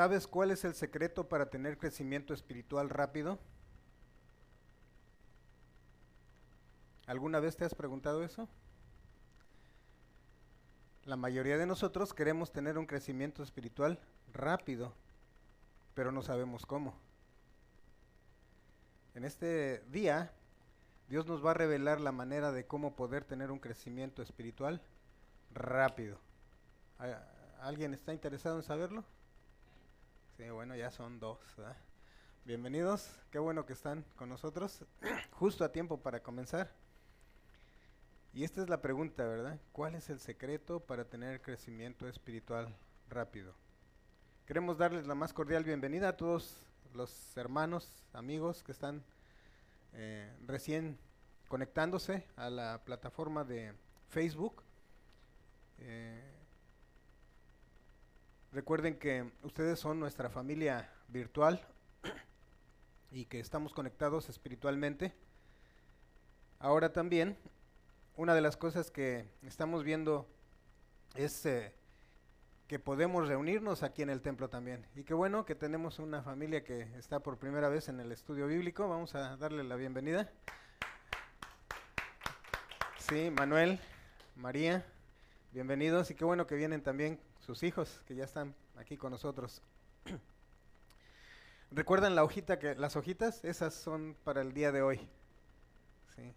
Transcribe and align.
¿Sabes 0.00 0.26
cuál 0.26 0.50
es 0.50 0.64
el 0.64 0.74
secreto 0.74 1.28
para 1.28 1.50
tener 1.50 1.76
crecimiento 1.76 2.32
espiritual 2.32 2.88
rápido? 2.88 3.38
¿Alguna 7.04 7.38
vez 7.38 7.54
te 7.58 7.66
has 7.66 7.74
preguntado 7.74 8.24
eso? 8.24 8.48
La 11.04 11.18
mayoría 11.18 11.58
de 11.58 11.66
nosotros 11.66 12.14
queremos 12.14 12.50
tener 12.50 12.78
un 12.78 12.86
crecimiento 12.86 13.42
espiritual 13.42 14.00
rápido, 14.32 14.94
pero 15.92 16.12
no 16.12 16.22
sabemos 16.22 16.64
cómo. 16.64 16.98
En 19.14 19.26
este 19.26 19.84
día, 19.90 20.32
Dios 21.10 21.26
nos 21.26 21.44
va 21.44 21.50
a 21.50 21.60
revelar 21.60 22.00
la 22.00 22.10
manera 22.10 22.52
de 22.52 22.64
cómo 22.64 22.96
poder 22.96 23.24
tener 23.24 23.50
un 23.50 23.58
crecimiento 23.58 24.22
espiritual 24.22 24.80
rápido. 25.52 26.18
¿Alguien 27.60 27.92
está 27.92 28.14
interesado 28.14 28.56
en 28.56 28.62
saberlo? 28.62 29.04
Sí, 30.40 30.48
bueno, 30.48 30.74
ya 30.74 30.90
son 30.90 31.20
dos. 31.20 31.38
Bienvenidos, 32.46 33.10
qué 33.30 33.38
bueno 33.38 33.66
que 33.66 33.74
están 33.74 34.06
con 34.16 34.30
nosotros, 34.30 34.86
justo 35.32 35.66
a 35.66 35.70
tiempo 35.70 36.00
para 36.00 36.22
comenzar. 36.22 36.72
Y 38.32 38.44
esta 38.44 38.62
es 38.62 38.70
la 38.70 38.80
pregunta, 38.80 39.26
¿verdad? 39.26 39.60
¿Cuál 39.72 39.96
es 39.96 40.08
el 40.08 40.18
secreto 40.18 40.80
para 40.80 41.04
tener 41.04 41.42
crecimiento 41.42 42.08
espiritual 42.08 42.74
rápido? 43.10 43.54
Queremos 44.46 44.78
darles 44.78 45.06
la 45.06 45.14
más 45.14 45.34
cordial 45.34 45.62
bienvenida 45.62 46.08
a 46.08 46.16
todos 46.16 46.56
los 46.94 47.36
hermanos, 47.36 48.02
amigos 48.14 48.62
que 48.62 48.72
están 48.72 49.04
eh, 49.92 50.34
recién 50.46 50.98
conectándose 51.48 52.26
a 52.36 52.48
la 52.48 52.82
plataforma 52.82 53.44
de 53.44 53.74
Facebook. 54.08 54.62
Eh, 55.80 56.29
recuerden 58.52 58.98
que 58.98 59.30
ustedes 59.42 59.78
son 59.78 60.00
nuestra 60.00 60.30
familia 60.30 60.90
virtual 61.08 61.60
y 63.10 63.26
que 63.26 63.40
estamos 63.40 63.72
conectados 63.72 64.28
espiritualmente. 64.28 65.14
Ahora 66.58 66.92
también 66.92 67.36
una 68.16 68.34
de 68.34 68.40
las 68.40 68.56
cosas 68.56 68.90
que 68.90 69.24
estamos 69.42 69.84
viendo 69.84 70.28
es 71.14 71.46
eh, 71.46 71.72
que 72.66 72.78
podemos 72.78 73.26
reunirnos 73.26 73.82
aquí 73.82 74.02
en 74.02 74.10
el 74.10 74.20
templo 74.20 74.48
también. 74.48 74.86
Y 74.94 75.04
qué 75.04 75.14
bueno 75.14 75.44
que 75.44 75.54
tenemos 75.54 75.98
una 75.98 76.22
familia 76.22 76.62
que 76.62 76.82
está 76.98 77.20
por 77.20 77.38
primera 77.38 77.68
vez 77.68 77.88
en 77.88 77.98
el 77.98 78.12
estudio 78.12 78.46
bíblico. 78.46 78.88
Vamos 78.88 79.14
a 79.14 79.36
darle 79.36 79.64
la 79.64 79.76
bienvenida. 79.76 80.30
Sí, 82.98 83.30
Manuel, 83.30 83.80
María, 84.36 84.86
bienvenidos 85.52 86.10
y 86.10 86.14
qué 86.14 86.24
bueno 86.24 86.46
que 86.46 86.54
vienen 86.54 86.82
también 86.82 87.18
sus 87.50 87.64
hijos 87.64 88.00
que 88.06 88.14
ya 88.14 88.22
están 88.22 88.54
aquí 88.76 88.96
con 88.96 89.10
nosotros. 89.10 89.60
¿Recuerdan 91.72 92.14
la 92.14 92.22
hojita 92.22 92.60
que 92.60 92.76
las 92.76 92.94
hojitas? 92.94 93.44
Esas 93.44 93.74
son 93.74 94.14
para 94.22 94.40
el 94.40 94.54
día 94.54 94.70
de 94.70 94.82
hoy. 94.82 95.00
Sí. 96.14 96.32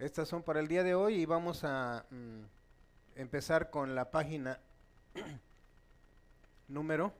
Estas 0.00 0.26
son 0.26 0.42
para 0.42 0.58
el 0.58 0.66
día 0.66 0.82
de 0.82 0.96
hoy 0.96 1.14
y 1.14 1.26
vamos 1.26 1.62
a 1.62 2.04
mm, 2.10 3.20
empezar 3.20 3.70
con 3.70 3.94
la 3.94 4.10
página 4.10 4.58
número 6.66 7.12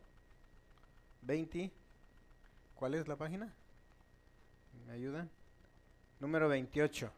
20. 1.23 1.71
¿Cuál 2.75 2.95
es 2.97 3.07
la 3.07 3.15
página? 3.15 3.55
¿Me 4.89 4.95
ayudan? 4.95 5.31
Número 6.19 6.49
28. 6.49 7.09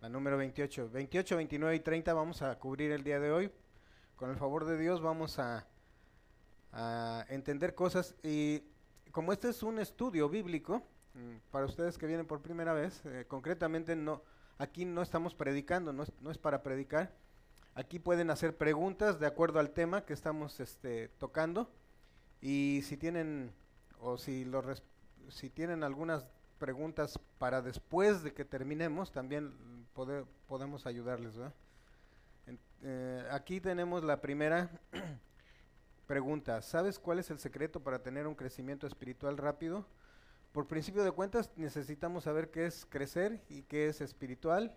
La 0.00 0.08
número 0.08 0.36
28. 0.36 0.90
28, 0.90 1.36
29 1.36 1.76
y 1.76 1.80
30 1.80 2.12
vamos 2.12 2.42
a 2.42 2.58
cubrir 2.58 2.90
el 2.90 3.04
día 3.04 3.20
de 3.20 3.30
hoy. 3.30 3.52
Con 4.18 4.30
el 4.30 4.36
favor 4.36 4.66
de 4.66 4.76
Dios 4.76 5.00
vamos 5.00 5.38
a, 5.38 5.66
entender 7.30 7.74
cosas 7.74 8.14
y 8.22 8.62
como 9.10 9.32
este 9.32 9.48
es 9.48 9.62
un 9.62 9.78
estudio 9.78 10.28
bíblico, 10.28 10.82
mm, 11.14 11.50
para 11.50 11.64
ustedes 11.64 11.96
que 11.96 12.06
vienen 12.06 12.26
por 12.26 12.42
primera 12.42 12.74
vez, 12.74 13.00
eh, 13.06 13.24
concretamente 13.26 13.96
no 13.96 14.22
Aquí 14.58 14.84
no 14.84 15.02
estamos 15.02 15.34
predicando, 15.34 15.92
no 15.92 16.02
es, 16.02 16.38
para 16.38 16.64
predicar. 16.64 17.12
Aquí 17.76 18.00
pueden 18.00 18.28
hacer 18.28 18.56
preguntas 18.56 19.20
de 19.20 19.26
acuerdo 19.28 19.60
al 19.60 19.70
tema 19.70 20.04
que 20.04 20.12
estamos 20.12 20.58
este, 20.58 21.08
tocando. 21.10 21.70
Y 22.40 22.82
si 22.82 22.96
tienen, 22.96 23.52
o 24.00 24.18
si, 24.18 24.44
si 25.28 25.48
tienen 25.48 25.84
algunas 25.84 26.26
preguntas 26.58 27.20
para 27.38 27.62
después 27.62 28.24
de 28.24 28.34
que 28.34 28.44
terminemos, 28.44 29.12
también 29.12 29.54
podemos 30.48 30.86
ayudarles. 30.86 31.34
Eh, 32.82 33.26
aquí 33.30 33.60
tenemos 33.60 34.04
la 34.04 34.20
primera 34.20 34.70
pregunta. 36.06 36.62
¿Sabes 36.62 36.98
cuál 36.98 37.18
es 37.18 37.30
el 37.30 37.38
secreto 37.38 37.80
para 37.80 38.02
tener 38.02 38.26
un 38.26 38.34
crecimiento 38.34 38.86
espiritual 38.86 39.36
rápido? 39.36 39.86
por 40.52 40.66
principio 40.66 41.04
de 41.04 41.12
cuentas 41.12 41.50
necesitamos 41.56 42.24
saber 42.24 42.50
qué 42.50 42.66
es 42.66 42.86
crecer 42.86 43.40
y 43.48 43.62
qué 43.62 43.88
es 43.88 44.00
espiritual 44.00 44.74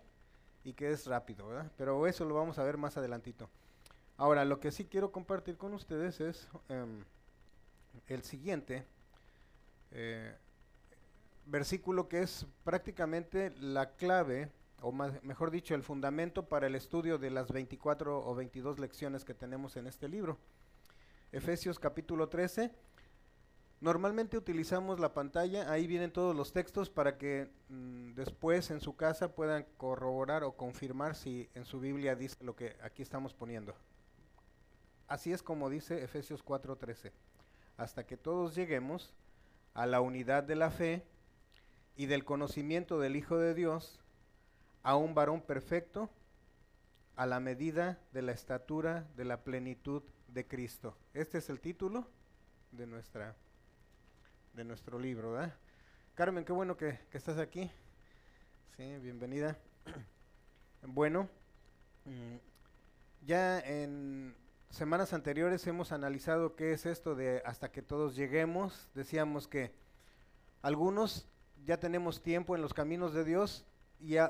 y 0.64 0.74
qué 0.74 0.92
es 0.92 1.06
rápido, 1.06 1.48
¿verdad? 1.48 1.72
Pero 1.76 2.06
eso 2.06 2.24
lo 2.24 2.34
vamos 2.34 2.58
a 2.58 2.62
ver 2.62 2.76
más 2.76 2.96
adelantito. 2.96 3.50
Ahora, 4.16 4.44
lo 4.44 4.60
que 4.60 4.70
sí 4.70 4.84
quiero 4.84 5.10
compartir 5.10 5.56
con 5.56 5.74
ustedes 5.74 6.20
es 6.20 6.46
em, 6.68 7.02
el 8.06 8.22
siguiente 8.22 8.84
eh, 9.90 10.36
versículo 11.46 12.08
que 12.08 12.22
es 12.22 12.46
prácticamente 12.62 13.50
la 13.58 13.90
clave, 13.90 14.52
o 14.82 14.92
mejor 14.92 15.50
dicho, 15.50 15.74
el 15.74 15.82
fundamento 15.82 16.48
para 16.48 16.66
el 16.66 16.74
estudio 16.74 17.18
de 17.18 17.30
las 17.30 17.50
24 17.50 18.18
o 18.24 18.34
22 18.34 18.78
lecciones 18.78 19.24
que 19.24 19.34
tenemos 19.34 19.76
en 19.76 19.86
este 19.86 20.08
libro. 20.08 20.38
Efesios 21.32 21.78
capítulo 21.78 22.28
13 22.28 22.72
Normalmente 23.82 24.38
utilizamos 24.38 25.00
la 25.00 25.12
pantalla, 25.12 25.68
ahí 25.72 25.88
vienen 25.88 26.12
todos 26.12 26.36
los 26.36 26.52
textos 26.52 26.88
para 26.88 27.18
que 27.18 27.50
mm, 27.68 28.12
después 28.12 28.70
en 28.70 28.80
su 28.80 28.94
casa 28.94 29.34
puedan 29.34 29.66
corroborar 29.76 30.44
o 30.44 30.52
confirmar 30.52 31.16
si 31.16 31.50
en 31.56 31.64
su 31.64 31.80
Biblia 31.80 32.14
dice 32.14 32.36
lo 32.44 32.54
que 32.54 32.76
aquí 32.80 33.02
estamos 33.02 33.34
poniendo. 33.34 33.74
Así 35.08 35.32
es 35.32 35.42
como 35.42 35.68
dice 35.68 36.04
Efesios 36.04 36.44
4:13, 36.44 37.10
hasta 37.76 38.06
que 38.06 38.16
todos 38.16 38.54
lleguemos 38.54 39.12
a 39.74 39.84
la 39.86 40.00
unidad 40.00 40.44
de 40.44 40.54
la 40.54 40.70
fe 40.70 41.04
y 41.96 42.06
del 42.06 42.24
conocimiento 42.24 43.00
del 43.00 43.16
Hijo 43.16 43.36
de 43.36 43.52
Dios, 43.52 43.98
a 44.82 44.96
un 44.96 45.14
varón 45.14 45.42
perfecto, 45.42 46.10
a 47.16 47.26
la 47.26 47.40
medida 47.40 47.98
de 48.12 48.22
la 48.22 48.32
estatura 48.32 49.06
de 49.16 49.24
la 49.24 49.44
plenitud 49.44 50.02
de 50.28 50.46
Cristo. 50.46 50.96
Este 51.14 51.38
es 51.38 51.50
el 51.50 51.60
título 51.60 52.06
de 52.72 52.86
nuestra 52.86 53.36
de 54.54 54.64
nuestro 54.64 54.98
libro, 54.98 55.32
¿verdad? 55.32 55.54
Carmen, 56.14 56.44
qué 56.44 56.52
bueno 56.52 56.76
que, 56.76 56.98
estás 57.12 57.38
aquí. 57.38 57.70
Sí, 58.76 58.98
bienvenida. 58.98 59.56
Bueno, 60.84 61.28
mm, 62.06 62.36
ya 63.24 63.60
en 63.60 64.34
semanas 64.68 65.12
anteriores 65.12 65.64
hemos 65.68 65.92
analizado 65.92 66.56
qué 66.56 66.72
es 66.72 66.86
esto 66.86 67.14
de 67.14 67.40
hasta 67.44 67.70
que 67.70 67.82
todos 67.82 68.16
lleguemos. 68.16 68.90
Decíamos 68.92 69.46
que 69.46 69.72
algunos 70.60 71.28
ya 71.64 71.78
tenemos 71.78 72.20
tiempo 72.20 72.56
en 72.56 72.62
los 72.62 72.74
caminos 72.74 73.14
de 73.14 73.22
Dios, 73.22 73.64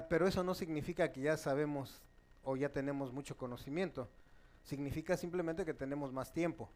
pero 0.08 0.26
eso 0.26 0.44
no 0.44 0.54
significa 0.54 1.12
que 1.12 1.22
ya 1.22 1.36
sabemos 1.36 2.02
o 2.44 2.56
ya 2.56 2.68
tenemos 2.70 3.12
mucho 3.12 3.36
conocimiento. 3.36 4.08
Significa 4.62 5.16
simplemente 5.16 5.64
que 5.64 5.74
tenemos 5.74 6.12
más 6.12 6.32
tiempo. 6.32 6.70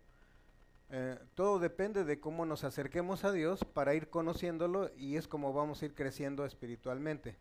Eh, 0.90 1.18
todo 1.34 1.58
depende 1.58 2.04
de 2.04 2.20
cómo 2.20 2.46
nos 2.46 2.62
acerquemos 2.62 3.24
a 3.24 3.32
Dios 3.32 3.64
para 3.64 3.94
ir 3.94 4.08
conociéndolo 4.08 4.90
y 4.96 5.16
es 5.16 5.26
como 5.26 5.52
vamos 5.52 5.82
a 5.82 5.86
ir 5.86 5.94
creciendo 5.94 6.44
espiritualmente. 6.44 7.36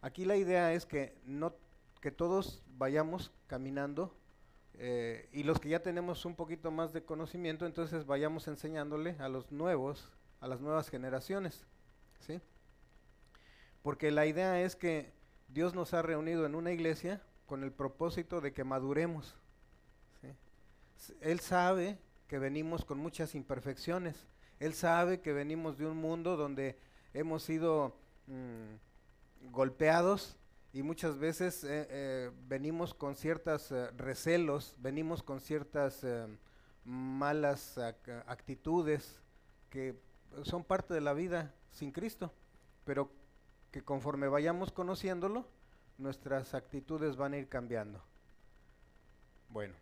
Aquí 0.00 0.24
la 0.24 0.36
idea 0.36 0.72
es 0.72 0.86
que 0.86 1.14
no 1.24 1.54
que 2.00 2.10
todos 2.10 2.62
vayamos 2.78 3.30
caminando 3.46 4.14
eh, 4.74 5.28
y 5.32 5.42
los 5.42 5.60
que 5.60 5.68
ya 5.68 5.82
tenemos 5.82 6.24
un 6.24 6.34
poquito 6.34 6.70
más 6.70 6.94
de 6.94 7.04
conocimiento, 7.04 7.66
entonces 7.66 8.06
vayamos 8.06 8.48
enseñándole 8.48 9.16
a 9.18 9.28
los 9.28 9.52
nuevos, 9.52 10.10
a 10.40 10.48
las 10.48 10.62
nuevas 10.62 10.88
generaciones, 10.88 11.66
¿sí? 12.20 12.40
Porque 13.82 14.10
la 14.10 14.26
idea 14.26 14.60
es 14.60 14.76
que 14.76 15.12
Dios 15.48 15.74
nos 15.74 15.94
ha 15.94 16.02
reunido 16.02 16.46
en 16.46 16.54
una 16.54 16.72
iglesia 16.72 17.22
con 17.46 17.64
el 17.64 17.72
propósito 17.72 18.40
de 18.40 18.52
que 18.52 18.64
maduremos. 18.64 19.36
Él 21.20 21.40
sabe 21.40 21.98
que 22.28 22.38
venimos 22.38 22.84
con 22.84 22.98
muchas 22.98 23.34
imperfecciones. 23.34 24.26
Él 24.58 24.74
sabe 24.74 25.20
que 25.20 25.32
venimos 25.32 25.78
de 25.78 25.86
un 25.86 25.96
mundo 25.96 26.36
donde 26.36 26.78
hemos 27.14 27.42
sido 27.42 27.96
mm, 28.26 29.50
golpeados 29.50 30.36
y 30.72 30.82
muchas 30.82 31.18
veces 31.18 31.64
eh, 31.64 31.86
eh, 31.90 32.30
venimos 32.46 32.94
con 32.94 33.16
ciertos 33.16 33.72
eh, 33.72 33.90
recelos, 33.96 34.76
venimos 34.78 35.22
con 35.22 35.40
ciertas 35.40 36.06
malas 36.84 37.78
actitudes 38.26 39.20
que 39.68 39.94
son 40.42 40.64
parte 40.64 40.94
de 40.94 41.00
la 41.00 41.12
vida 41.12 41.52
sin 41.72 41.90
Cristo, 41.90 42.32
pero 42.84 43.10
que 43.70 43.82
conforme 43.82 44.28
vayamos 44.28 44.72
conociéndolo, 44.72 45.46
nuestras 45.98 46.54
actitudes 46.54 47.16
van 47.16 47.34
a 47.34 47.38
ir 47.38 47.48
cambiando. 47.48 48.02
Bueno, 49.48 49.74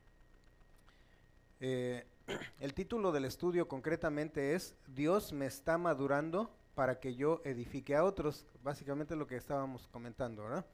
el 1.60 2.74
título 2.74 3.12
del 3.12 3.24
estudio 3.24 3.68
concretamente 3.68 4.54
es 4.54 4.76
Dios 4.86 5.32
me 5.32 5.46
está 5.46 5.78
madurando 5.78 6.50
para 6.74 7.00
que 7.00 7.14
yo 7.14 7.40
edifique 7.44 7.96
a 7.96 8.04
otros. 8.04 8.46
Básicamente 8.62 9.16
lo 9.16 9.26
que 9.26 9.36
estábamos 9.36 9.88
comentando. 9.88 10.64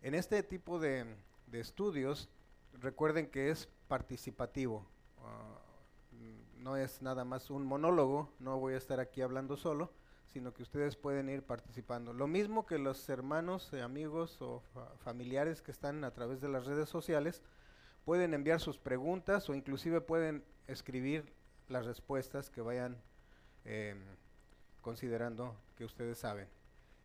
En 0.00 0.14
este 0.14 0.42
tipo 0.42 0.78
de, 0.78 1.14
estudios, 1.52 2.30
recuerden 2.72 3.26
que 3.30 3.50
es 3.50 3.68
participativo. 3.88 4.86
Ah, 5.18 5.58
no 6.56 6.76
es 6.76 7.02
nada 7.02 7.24
más 7.24 7.50
un 7.50 7.66
monólogo, 7.66 8.32
no 8.38 8.58
voy 8.58 8.74
a 8.74 8.78
estar 8.78 8.98
aquí 8.98 9.20
hablando 9.20 9.56
solo, 9.56 9.92
sino 10.32 10.52
que 10.52 10.62
ustedes 10.62 10.96
pueden 10.96 11.28
ir 11.28 11.42
participando. 11.42 12.12
Lo 12.12 12.26
mismo 12.26 12.66
que 12.66 12.78
los 12.78 13.08
hermanos, 13.08 13.72
eh, 13.72 13.82
amigos 13.82 14.40
o 14.40 14.62
familiares 14.98 15.62
que 15.62 15.70
están 15.70 16.04
a 16.04 16.12
través 16.12 16.40
de 16.40 16.48
las 16.48 16.66
redes 16.66 16.88
sociales, 16.88 17.42
pueden 18.04 18.34
enviar 18.34 18.60
sus 18.60 18.78
preguntas 18.78 19.48
o 19.48 19.54
inclusive 19.54 20.00
pueden 20.00 20.44
escribir 20.66 21.32
las 21.68 21.86
respuestas 21.86 22.50
que 22.50 22.60
vayan 22.60 22.96
em, 23.64 24.00
considerando 24.80 25.56
que 25.76 25.84
ustedes 25.84 26.18
saben. 26.18 26.48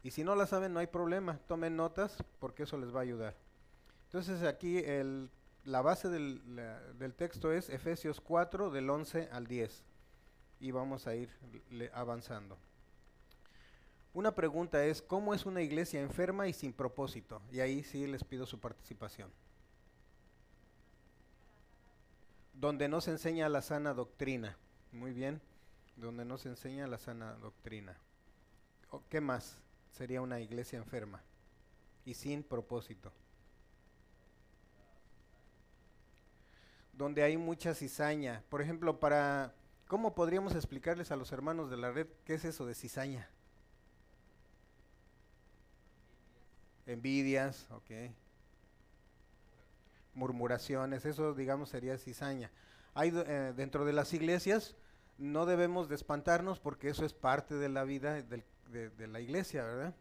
Y 0.03 0.11
si 0.11 0.23
no 0.23 0.35
las 0.35 0.49
saben, 0.49 0.73
no 0.73 0.79
hay 0.79 0.87
problema, 0.87 1.39
tomen 1.47 1.75
notas 1.75 2.23
porque 2.39 2.63
eso 2.63 2.77
les 2.77 2.93
va 2.93 2.99
a 2.99 3.03
ayudar. 3.03 3.35
Entonces 4.05 4.43
aquí 4.43 4.79
el, 4.79 5.29
la 5.63 5.81
base 5.81 6.09
del, 6.09 6.41
del 6.97 7.13
texto 7.13 7.51
es 7.51 7.69
Efesios 7.69 8.19
4 8.19 8.71
del 8.71 8.89
11 8.89 9.29
al 9.31 9.47
10 9.47 9.83
y 10.59 10.71
vamos 10.71 11.07
a 11.07 11.15
ir 11.15 11.29
avanzando. 11.93 12.57
Una 14.13 14.35
pregunta 14.35 14.83
es, 14.83 15.01
¿cómo 15.01 15.33
es 15.33 15.45
una 15.45 15.61
iglesia 15.61 16.01
enferma 16.01 16.47
y 16.47 16.53
sin 16.53 16.73
propósito? 16.73 17.41
Y 17.49 17.61
ahí 17.61 17.81
sí 17.83 18.05
les 18.07 18.23
pido 18.25 18.45
su 18.45 18.59
participación. 18.59 19.31
Donde 22.53 22.89
no 22.89 22.99
se 22.99 23.11
enseña 23.11 23.47
la 23.47 23.61
sana 23.61 23.93
doctrina. 23.93 24.57
Muy 24.91 25.13
bien, 25.13 25.41
donde 25.95 26.25
no 26.25 26.37
se 26.37 26.49
enseña 26.49 26.87
la 26.87 26.97
sana 26.97 27.35
doctrina. 27.35 27.97
¿Qué 29.09 29.21
más 29.21 29.57
sería 29.91 30.21
una 30.21 30.41
iglesia 30.41 30.77
enferma 30.77 31.23
y 32.03 32.13
sin 32.13 32.43
propósito? 32.43 33.13
Donde 36.91 37.23
hay 37.23 37.37
mucha 37.37 37.73
cizaña. 37.73 38.43
Por 38.49 38.61
ejemplo, 38.61 38.99
para... 38.99 39.55
¿Cómo 39.87 40.15
podríamos 40.15 40.55
explicarles 40.55 41.11
a 41.11 41.15
los 41.15 41.31
hermanos 41.31 41.69
de 41.69 41.77
la 41.77 41.91
red 41.91 42.07
qué 42.25 42.33
es 42.33 42.45
eso 42.45 42.65
de 42.65 42.75
cizaña? 42.75 43.29
Envidias, 46.85 47.67
ok. 47.71 48.11
Murmuraciones, 50.13 51.05
eso 51.05 51.33
digamos 51.33 51.69
sería 51.69 51.97
cizaña. 51.97 52.51
Hay 52.93 53.11
eh, 53.13 53.53
dentro 53.55 53.85
de 53.85 53.93
las 53.93 54.13
iglesias 54.13 54.75
no 55.17 55.45
debemos 55.45 55.87
de 55.87 55.95
espantarnos 55.95 56.59
porque 56.59 56.89
eso 56.89 57.05
es 57.05 57.13
parte 57.13 57.55
de 57.55 57.69
la 57.69 57.83
vida 57.83 58.21
de, 58.21 59.07
la 59.07 59.19
iglesia, 59.19 59.63
¿verdad? 59.63 59.95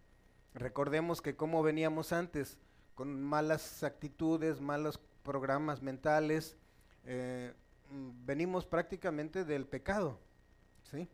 Recordemos 0.54 1.20
que 1.20 1.36
como 1.36 1.62
veníamos 1.62 2.12
antes, 2.12 2.58
con 2.94 3.22
malas 3.22 3.82
actitudes, 3.82 4.60
malos 4.60 4.98
programas 5.22 5.82
mentales, 5.82 6.56
eh, 7.04 7.52
mm, 7.90 8.10
venimos 8.24 8.64
prácticamente 8.64 9.44
del 9.44 9.66
pecado, 9.66 10.18
¿sí? 10.90 11.08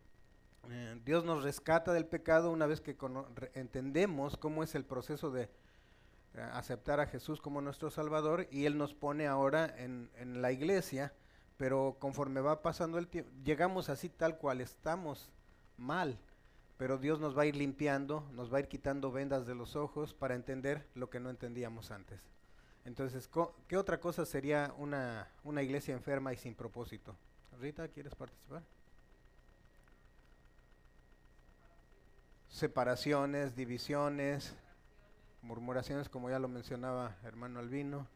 Eh, 0.71 1.01
Dios 1.05 1.25
nos 1.25 1.43
rescata 1.43 1.93
del 1.93 2.07
pecado 2.07 2.51
una 2.51 2.67
vez 2.67 2.81
que 2.81 2.97
entendemos 3.55 4.37
cómo 4.37 4.63
es 4.63 4.75
el 4.75 4.85
proceso 4.85 5.31
de 5.31 5.45
eh, 5.45 5.49
aceptar 6.53 7.01
a 7.01 7.07
Jesús 7.07 7.41
como 7.41 7.61
nuestro 7.61 7.91
Salvador 7.91 8.47
y 8.51 8.67
Él 8.67 8.77
nos 8.77 8.95
pone 8.95 9.27
ahora 9.27 9.75
en, 9.79 10.11
en 10.17 10.43
la 10.43 10.53
iglesia, 10.53 11.13
pero 11.57 11.97
conforme 11.99 12.41
va 12.41 12.63
pasando 12.63 12.99
el 12.99 13.09
tiempo, 13.09 13.31
llegamos 13.45 13.89
así 13.89 14.09
tal 14.09 14.39
cual 14.39 14.61
estamos 14.61 15.31
mal, 15.77 16.19
pero 16.77 16.99
Dios 16.99 17.21
nos 17.21 17.37
va 17.37 17.43
a 17.43 17.47
ir 17.47 17.57
limpiando, 17.57 18.29
nos 18.33 18.53
va 18.53 18.59
a 18.59 18.61
ir 18.61 18.69
quitando 18.69 19.13
vendas 19.13 19.47
de 19.47 19.55
los 19.55 19.77
ojos 19.77 20.15
para 20.15 20.35
entender 20.35 20.87
lo 20.95 21.09
que 21.09 21.21
no 21.21 21.31
entendíamos 21.31 21.91
antes. 21.91 22.21
Entonces, 22.85 23.29
¿qué 23.67 23.77
otra 23.77 23.99
cosa 23.99 24.25
sería 24.25 24.73
una, 24.79 25.29
una 25.43 25.63
iglesia 25.63 25.93
enferma 25.93 26.33
y 26.33 26.37
sin 26.37 26.55
propósito? 26.55 27.17
Rita, 27.59 27.89
¿quieres 27.89 28.15
participar? 28.15 28.63
Separaciones, 32.57 33.55
divisiones, 33.55 34.57
murmuraciones, 35.43 36.09
como 36.09 36.31
ya 36.31 36.39
lo 36.39 36.49
mencionaba 36.49 37.15
hermano 37.23 37.61
Albino. 37.61 38.09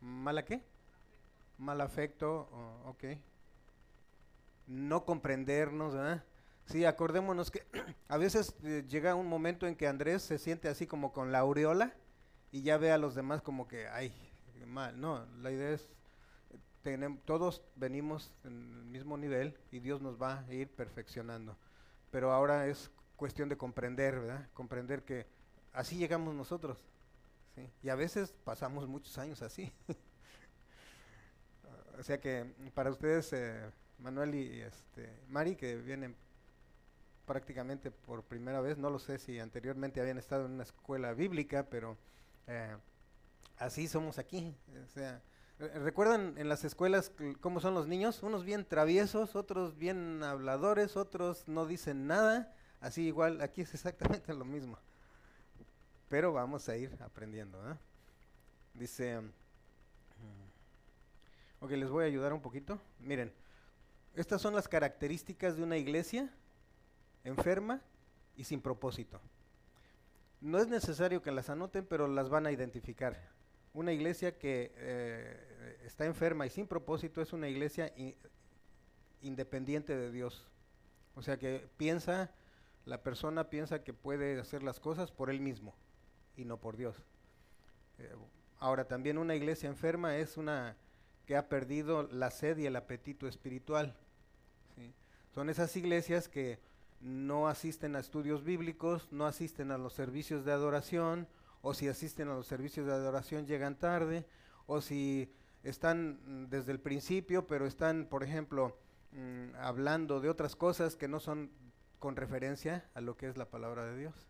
¿Mala 0.00 0.42
qué? 0.42 0.62
Mal 1.58 1.82
afecto, 1.82 2.48
ok. 2.86 3.04
No 4.66 5.04
comprendernos, 5.04 5.92
¿verdad? 5.92 6.24
Sí, 6.64 6.86
acordémonos 6.86 7.50
que 7.50 7.66
a 8.08 8.16
veces 8.16 8.54
eh, 8.62 8.82
llega 8.88 9.14
un 9.14 9.28
momento 9.28 9.66
en 9.66 9.76
que 9.76 9.86
Andrés 9.86 10.22
se 10.22 10.38
siente 10.38 10.68
así 10.68 10.86
como 10.86 11.12
con 11.12 11.32
la 11.32 11.40
aureola 11.40 11.92
y 12.50 12.62
ya 12.62 12.78
ve 12.78 12.92
a 12.92 12.98
los 12.98 13.14
demás 13.14 13.42
como 13.42 13.68
que, 13.68 13.88
ay, 13.88 14.10
mal. 14.66 14.98
No, 14.98 15.26
la 15.42 15.50
idea 15.50 15.72
es, 15.72 15.86
tenemos, 16.82 17.22
todos 17.26 17.62
venimos 17.76 18.32
en 18.44 18.72
el 18.72 18.84
mismo 18.86 19.18
nivel 19.18 19.58
y 19.70 19.80
Dios 19.80 20.00
nos 20.00 20.20
va 20.20 20.38
a 20.48 20.54
ir 20.54 20.70
perfeccionando 20.70 21.58
pero 22.12 22.30
ahora 22.30 22.68
es 22.68 22.90
cuestión 23.16 23.48
de 23.48 23.56
comprender, 23.56 24.20
¿verdad? 24.20 24.46
Comprender 24.52 25.02
que 25.02 25.26
así 25.72 25.96
llegamos 25.96 26.34
nosotros. 26.34 26.78
¿sí? 27.56 27.68
Y 27.82 27.88
a 27.88 27.96
veces 27.96 28.32
pasamos 28.44 28.86
muchos 28.86 29.18
años 29.18 29.42
así. 29.42 29.72
o 31.98 32.02
sea 32.02 32.20
que 32.20 32.44
para 32.74 32.90
ustedes, 32.90 33.32
eh, 33.32 33.70
Manuel 33.98 34.34
y 34.34 34.60
este, 34.60 35.10
Mari, 35.28 35.56
que 35.56 35.76
vienen 35.76 36.14
prácticamente 37.26 37.90
por 37.90 38.22
primera 38.22 38.60
vez, 38.60 38.76
no 38.76 38.90
lo 38.90 38.98
sé 38.98 39.18
si 39.18 39.40
anteriormente 39.40 40.00
habían 40.00 40.18
estado 40.18 40.44
en 40.44 40.52
una 40.52 40.64
escuela 40.64 41.14
bíblica, 41.14 41.66
pero 41.70 41.96
eh, 42.46 42.76
así 43.56 43.88
somos 43.88 44.18
aquí. 44.18 44.54
O 44.84 44.88
sea, 44.88 45.22
¿Recuerdan 45.62 46.34
en 46.38 46.48
las 46.48 46.64
escuelas 46.64 47.12
cómo 47.40 47.60
son 47.60 47.74
los 47.74 47.86
niños? 47.86 48.24
Unos 48.24 48.44
bien 48.44 48.64
traviesos, 48.64 49.36
otros 49.36 49.78
bien 49.78 50.20
habladores, 50.24 50.96
otros 50.96 51.46
no 51.46 51.66
dicen 51.66 52.08
nada. 52.08 52.52
Así 52.80 53.02
igual, 53.02 53.40
aquí 53.40 53.60
es 53.60 53.72
exactamente 53.72 54.34
lo 54.34 54.44
mismo. 54.44 54.76
Pero 56.08 56.32
vamos 56.32 56.68
a 56.68 56.76
ir 56.76 56.98
aprendiendo. 57.00 57.58
¿eh? 57.70 57.76
Dice, 58.74 59.20
mm, 59.20 59.30
ok, 61.60 61.70
les 61.70 61.90
voy 61.90 62.02
a 62.02 62.08
ayudar 62.08 62.32
un 62.32 62.42
poquito. 62.42 62.80
Miren, 62.98 63.32
estas 64.16 64.42
son 64.42 64.56
las 64.56 64.66
características 64.66 65.56
de 65.56 65.62
una 65.62 65.76
iglesia 65.76 66.28
enferma 67.22 67.80
y 68.34 68.42
sin 68.42 68.60
propósito. 68.60 69.20
No 70.40 70.58
es 70.58 70.66
necesario 70.66 71.22
que 71.22 71.30
las 71.30 71.50
anoten, 71.50 71.86
pero 71.86 72.08
las 72.08 72.30
van 72.30 72.46
a 72.46 72.50
identificar. 72.50 73.30
Una 73.74 73.92
iglesia 73.92 74.36
que 74.36 74.72
eh, 74.76 75.51
está 75.84 76.04
enferma 76.04 76.46
y 76.46 76.50
sin 76.50 76.66
propósito 76.66 77.20
es 77.20 77.32
una 77.32 77.48
iglesia 77.48 77.92
independiente 79.20 79.96
de 79.96 80.10
Dios. 80.10 80.46
O 81.14 81.22
sea 81.22 81.38
que 81.38 81.68
piensa, 81.76 82.30
la 82.84 83.02
persona 83.02 83.50
piensa 83.50 83.84
que 83.84 83.92
puede 83.92 84.40
hacer 84.40 84.62
las 84.62 84.80
cosas 84.80 85.10
por 85.10 85.30
él 85.30 85.40
mismo 85.40 85.74
y 86.36 86.44
no 86.44 86.58
por 86.58 86.76
Dios. 86.76 86.96
Eh, 87.98 88.14
ahora 88.58 88.86
también 88.86 89.18
una 89.18 89.34
iglesia 89.34 89.68
enferma 89.68 90.16
es 90.16 90.36
una 90.36 90.76
que 91.26 91.36
ha 91.36 91.48
perdido 91.48 92.04
la 92.04 92.30
sed 92.30 92.58
y 92.58 92.66
el 92.66 92.76
apetito 92.76 93.28
espiritual. 93.28 93.96
Son 95.34 95.48
esas 95.48 95.74
iglesias 95.76 96.28
que 96.28 96.58
no 97.00 97.48
asisten 97.48 97.96
a 97.96 98.00
estudios 98.00 98.44
bíblicos, 98.44 99.10
no 99.10 99.26
asisten 99.26 99.70
a 99.70 99.78
los 99.78 99.94
servicios 99.94 100.44
de 100.44 100.52
adoración, 100.52 101.26
o 101.62 101.72
si 101.72 101.88
asisten 101.88 102.28
a 102.28 102.34
los 102.34 102.46
servicios 102.46 102.86
de 102.86 102.92
adoración 102.92 103.46
llegan 103.46 103.78
tarde, 103.78 104.26
o 104.66 104.82
si 104.82 105.32
están 105.62 106.20
mm, 106.24 106.48
desde 106.48 106.72
el 106.72 106.80
principio, 106.80 107.46
pero 107.46 107.66
están, 107.66 108.06
por 108.06 108.22
ejemplo, 108.22 108.76
mm, 109.12 109.54
hablando 109.56 110.20
de 110.20 110.28
otras 110.28 110.56
cosas 110.56 110.96
que 110.96 111.08
no 111.08 111.20
son 111.20 111.50
con 111.98 112.16
referencia 112.16 112.88
a 112.94 113.00
lo 113.00 113.16
que 113.16 113.28
es 113.28 113.36
la 113.36 113.50
palabra 113.50 113.84
de 113.84 113.96
Dios. 113.96 114.26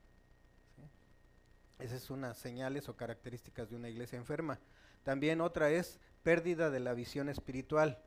Esas 1.78 2.02
son 2.02 2.32
señales 2.34 2.88
o 2.88 2.96
características 2.96 3.70
de 3.70 3.76
una 3.76 3.88
iglesia 3.88 4.16
enferma. 4.16 4.60
También 5.02 5.40
otra 5.40 5.70
es 5.70 5.98
pérdida 6.22 6.70
de 6.70 6.78
la 6.78 6.94
visión 6.94 7.28
espiritual. 7.28 7.98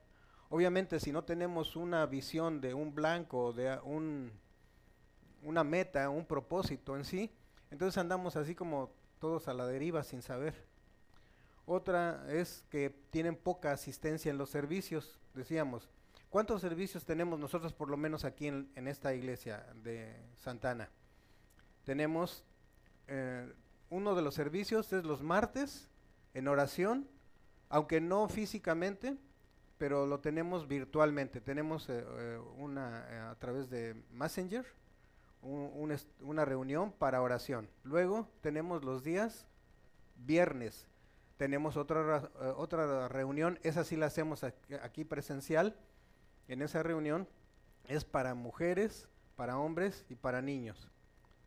Obviamente, 0.49 0.99
si 0.99 1.11
no 1.11 1.23
tenemos 1.23 1.75
una 1.75 2.05
visión 2.05 2.61
de 2.61 2.73
un 2.73 2.95
blanco, 2.95 3.51
de 3.51 3.77
un, 3.83 4.31
una 5.43 5.63
meta, 5.63 6.09
un 6.09 6.25
propósito 6.25 6.95
en 6.95 7.03
sí, 7.03 7.31
entonces 7.71 7.97
andamos 7.97 8.35
así 8.35 8.55
como 8.55 8.91
todos 9.19 9.47
a 9.47 9.53
la 9.53 9.65
deriva 9.65 10.03
sin 10.03 10.21
saber. 10.21 10.53
Otra 11.65 12.25
es 12.29 12.65
que 12.69 12.89
tienen 13.09 13.35
poca 13.35 13.71
asistencia 13.71 14.29
en 14.29 14.37
los 14.37 14.49
servicios, 14.49 15.19
decíamos. 15.33 15.89
¿Cuántos 16.29 16.61
servicios 16.61 17.05
tenemos 17.05 17.39
nosotros 17.39 17.73
por 17.73 17.89
lo 17.89 17.97
menos 17.97 18.25
aquí 18.25 18.47
en, 18.47 18.87
esta 18.87 19.13
iglesia 19.13 19.65
de 19.83 20.15
Santana? 20.37 20.89
Tenemos, 21.85 22.43
eh, 23.07 23.51
uno 23.89 24.15
de 24.15 24.21
los 24.21 24.35
servicios 24.35 24.91
es 24.93 25.03
los 25.03 25.23
martes 25.23 25.89
en 26.33 26.47
oración 26.47 27.07
aunque 27.69 27.99
no 27.99 28.27
físicamente, 28.29 29.17
pero 29.77 30.05
lo 30.05 30.19
tenemos 30.19 30.67
virtualmente. 30.67 31.41
Tenemos 31.41 31.89
eh, 31.89 32.05
eh, 32.07 32.39
una 32.57 33.31
a 33.31 33.35
través 33.35 33.69
de 33.69 33.95
Messenger 34.11 34.65
una 35.41 36.43
reunión 36.43 36.91
para 36.91 37.21
oración. 37.21 37.69
Luego 37.83 38.27
tenemos 38.41 38.83
los 38.83 39.03
días 39.03 39.45
viernes. 40.15 40.87
Tenemos 41.37 41.77
otra 41.77 42.31
otra 42.55 43.07
reunión, 43.07 43.59
esa 43.63 43.83
sí 43.83 43.95
la 43.95 44.05
hacemos 44.05 44.43
aquí 44.81 45.03
presencial. 45.03 45.75
En 46.47 46.61
esa 46.61 46.83
reunión 46.83 47.27
es 47.87 48.05
para 48.05 48.35
mujeres, 48.35 49.07
para 49.35 49.57
hombres 49.57 50.05
y 50.09 50.15
para 50.15 50.41
niños. 50.41 50.89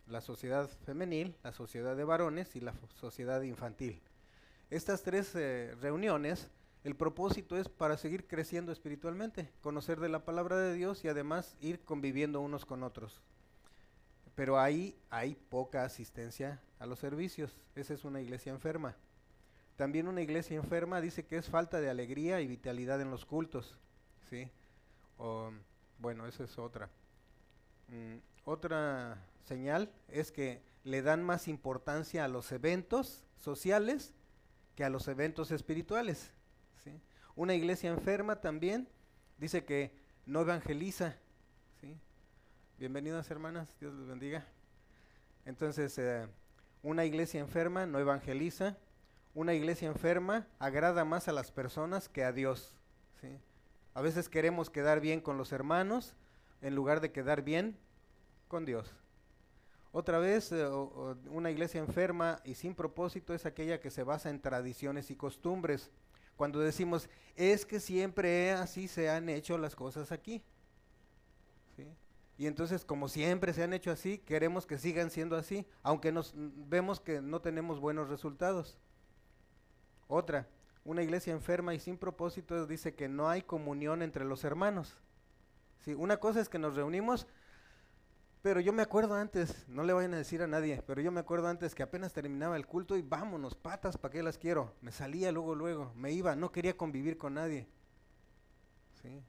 La 0.07 0.21
sociedad 0.21 0.69
femenil, 0.85 1.37
la 1.43 1.53
sociedad 1.53 1.97
de 1.97 2.05
varones 2.05 2.57
y 2.57 2.61
la 2.61 2.75
sociedad 3.01 3.43
infantil. 3.43 4.03
Estas 4.71 5.03
tres 5.03 5.35
reuniones 5.81 6.51
el 6.85 6.95
propósito 6.95 7.57
es 7.59 7.69
para 7.69 7.99
seguir 7.99 8.27
creciendo 8.27 8.71
espiritualmente, 8.71 9.51
conocer 9.61 9.99
de 10.01 10.09
la 10.09 10.25
palabra 10.25 10.57
de 10.57 10.75
Dios 10.75 11.05
y 11.05 11.09
además 11.09 11.57
ir 11.61 11.81
conviviendo 11.81 12.41
unos 12.41 12.65
con 12.65 12.83
otros. 12.83 13.21
Pero 14.35 14.61
ahí 14.61 14.97
hay 15.11 15.35
poca 15.35 15.85
asistencia 15.85 16.63
a 16.79 16.87
los 16.87 17.01
servicios. 17.01 17.57
Esa 17.75 17.95
es 17.95 18.05
una 18.05 18.21
iglesia 18.21 18.53
enferma. 18.53 18.97
También 19.79 20.09
una 20.09 20.23
iglesia 20.23 20.57
enferma 20.57 21.01
dice 21.01 21.25
que 21.25 21.37
es 21.37 21.49
falta 21.49 21.81
de 21.81 21.89
alegría 21.89 22.41
y 22.41 22.49
vitalidad 22.49 23.01
en 23.01 23.13
los 23.13 23.25
cultos. 23.25 23.79
¿sí? 24.29 24.51
bueno, 26.01 26.27
esa 26.27 26.43
es 26.43 26.59
otra. 26.59 26.91
Mm, 27.87 28.17
otra 28.45 29.25
señal 29.45 29.93
es 30.09 30.33
que 30.33 30.61
le 30.83 31.01
dan 31.01 31.23
más 31.23 31.47
importancia 31.47 32.25
a 32.25 32.29
los 32.29 32.51
eventos 32.51 33.25
sociales 33.37 34.15
que 34.75 34.83
a 34.83 34.91
los 34.91 35.07
eventos 35.07 35.53
espirituales. 35.53 36.33
Una 37.37 37.55
iglesia 37.55 37.89
enferma 37.89 38.41
también 38.41 38.89
dice 39.37 39.65
que 39.65 39.93
no 40.27 40.41
evangeliza. 40.41 41.17
¿sí? 41.81 41.97
Bienvenidas 42.79 43.31
hermanas, 43.31 43.77
Dios 43.79 43.95
les 43.95 44.09
bendiga. 44.09 44.45
Entonces, 45.45 45.97
eh, 45.99 46.27
una 46.83 47.05
iglesia 47.05 47.39
enferma 47.39 47.87
no 47.87 48.01
evangeliza. 48.01 48.77
Una 49.39 49.55
iglesia 49.55 49.87
enferma 49.87 50.49
agrada 50.59 51.05
más 51.05 51.29
a 51.29 51.33
las 51.33 51.53
personas 51.53 52.09
que 52.09 52.25
a 52.25 52.33
Dios. 52.33 52.75
A 53.95 54.03
veces 54.03 54.29
queremos 54.29 54.69
quedar 54.69 54.99
bien 54.99 55.21
con 55.21 55.39
los 55.39 55.53
hermanos 55.53 56.17
en 56.61 56.75
lugar 56.75 57.01
de 57.01 57.13
quedar 57.13 57.43
bien 57.43 57.79
con 58.49 58.65
Dios. 58.65 58.93
Otra 59.93 60.19
vez, 60.19 60.51
eh, 60.51 60.67
una 61.31 61.53
iglesia 61.53 61.79
enferma 61.79 62.41
y 62.43 62.57
sin 62.57 62.75
propósito 62.75 63.33
es 63.33 63.47
aquella 63.47 63.79
que 63.79 63.93
se 63.93 64.03
basa 64.03 64.29
en 64.29 64.41
tradiciones 64.41 65.09
y 65.13 65.15
costumbres 65.15 65.93
cuando 66.35 66.59
decimos, 66.59 67.09
es 67.37 67.65
que 67.65 67.79
siempre 67.79 68.51
así 68.51 68.89
se 68.89 69.09
han 69.09 69.29
hecho 69.29 69.57
las 69.57 69.77
cosas 69.77 70.11
aquí. 70.11 70.43
Y 72.37 72.49
entonces, 72.49 72.85
como 72.85 73.09
siempre 73.09 73.53
se 73.53 73.63
han 73.63 73.73
hecho 73.73 73.93
así, 73.93 74.19
queremos 74.19 74.67
que 74.67 74.79
sigan 74.79 75.13
siendo 75.13 75.37
así, 75.37 75.65
aunque 75.85 76.11
nos 76.11 76.35
vemos 76.35 76.99
que 76.99 77.21
no 77.21 77.41
tenemos 77.41 77.79
buenos 77.79 78.09
resultados. 78.09 78.77
Otra, 80.09 80.49
una 80.85 81.03
iglesia 81.03 81.33
enferma 81.33 81.75
y 81.75 81.79
sin 81.79 81.97
propósito 81.97 82.67
dice 82.67 82.95
que 82.95 83.09
no 83.09 83.29
hay 83.29 83.43
comunión 83.43 84.03
entre 84.03 84.25
los 84.25 84.43
hermanos. 84.43 84.97
¿Sí? 85.85 85.95
Una 85.95 86.17
cosa 86.17 86.41
es 86.41 86.49
que 86.49 86.59
nos 86.59 86.75
reunimos 86.75 87.29
pero 88.43 88.61
yo 88.61 88.73
me 88.73 88.83
acuerdo 88.83 89.15
antes, 89.15 89.67
no 89.69 89.83
le 89.83 89.93
vayan 89.93 90.15
a 90.15 90.19
decir 90.19 90.43
a 90.43 90.47
nadie, 90.47 90.83
pero 90.87 91.01
yo 91.01 91.11
me 91.11 91.21
acuerdo 91.21 91.49
antes 91.49 91.75
que 91.75 91.83
apenas 91.83 92.13
terminaba 92.13 92.57
el 92.57 92.67
culto 92.67 92.97
y 92.97 93.03
vámonos, 93.03 93.57
patas, 93.57 93.99
¿para 93.99 94.13
qué 94.13 94.23
las 94.23 94.39
quiero? 94.39 94.73
Me 94.81 94.93
salía 94.93 95.33
luego, 95.33 95.55
luego, 95.55 95.93
me 95.97 96.13
iba, 96.13 96.37
no 96.37 96.53
quería 96.53 96.77
convivir 96.77 97.19
con 97.19 97.35
nadie. 97.35 97.67
¿Sí? 99.03 99.23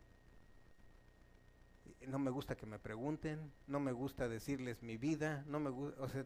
No 2.07 2.19
me 2.19 2.29
gusta 2.29 2.55
que 2.55 2.67
me 2.67 2.77
pregunten, 2.77 3.51
no 3.67 3.79
me 3.79 3.91
gusta 3.91 4.27
decirles 4.29 4.83
mi 4.83 4.97
vida, 4.97 5.43
no 5.47 5.59
me 5.59 5.71
gusta, 5.71 6.01
o 6.01 6.07
sea, 6.07 6.25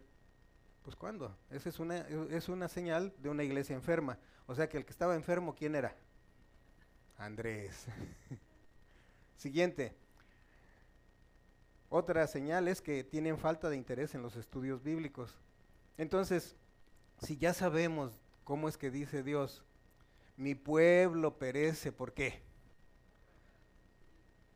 pues 0.84 0.96
¿cuándo? 0.96 1.36
Esa 1.50 1.70
es 1.70 1.80
una, 1.80 2.00
es 2.00 2.50
una 2.50 2.68
señal 2.68 3.14
de 3.20 3.30
una 3.30 3.44
iglesia 3.44 3.76
enferma. 3.76 4.18
O 4.46 4.56
sea 4.56 4.68
que 4.70 4.78
el 4.78 4.86
que 4.86 4.92
estaba 4.92 5.16
enfermo, 5.16 5.56
¿quién 5.56 5.76
era? 5.76 5.96
Andrés. 7.18 7.86
Siguiente. 9.38 9.96
Otra 11.90 12.28
señal 12.28 12.68
es 12.68 12.82
que 12.82 13.04
tienen 13.04 13.38
falta 13.38 13.70
de 13.70 13.78
interés 13.78 14.16
en 14.16 14.22
los 14.22 14.36
estudios 14.36 14.84
bíblicos. 14.84 15.40
Entonces, 15.98 16.56
si 17.22 17.38
ya 17.38 17.54
sabemos 17.54 18.20
cómo 18.44 18.68
es 18.68 18.78
que 18.78 18.92
dice 18.92 19.24
Dios, 19.24 19.64
mi 20.36 20.56
pueblo 20.56 21.38
perece, 21.38 21.92
¿por 21.92 22.14
qué? 22.14 22.42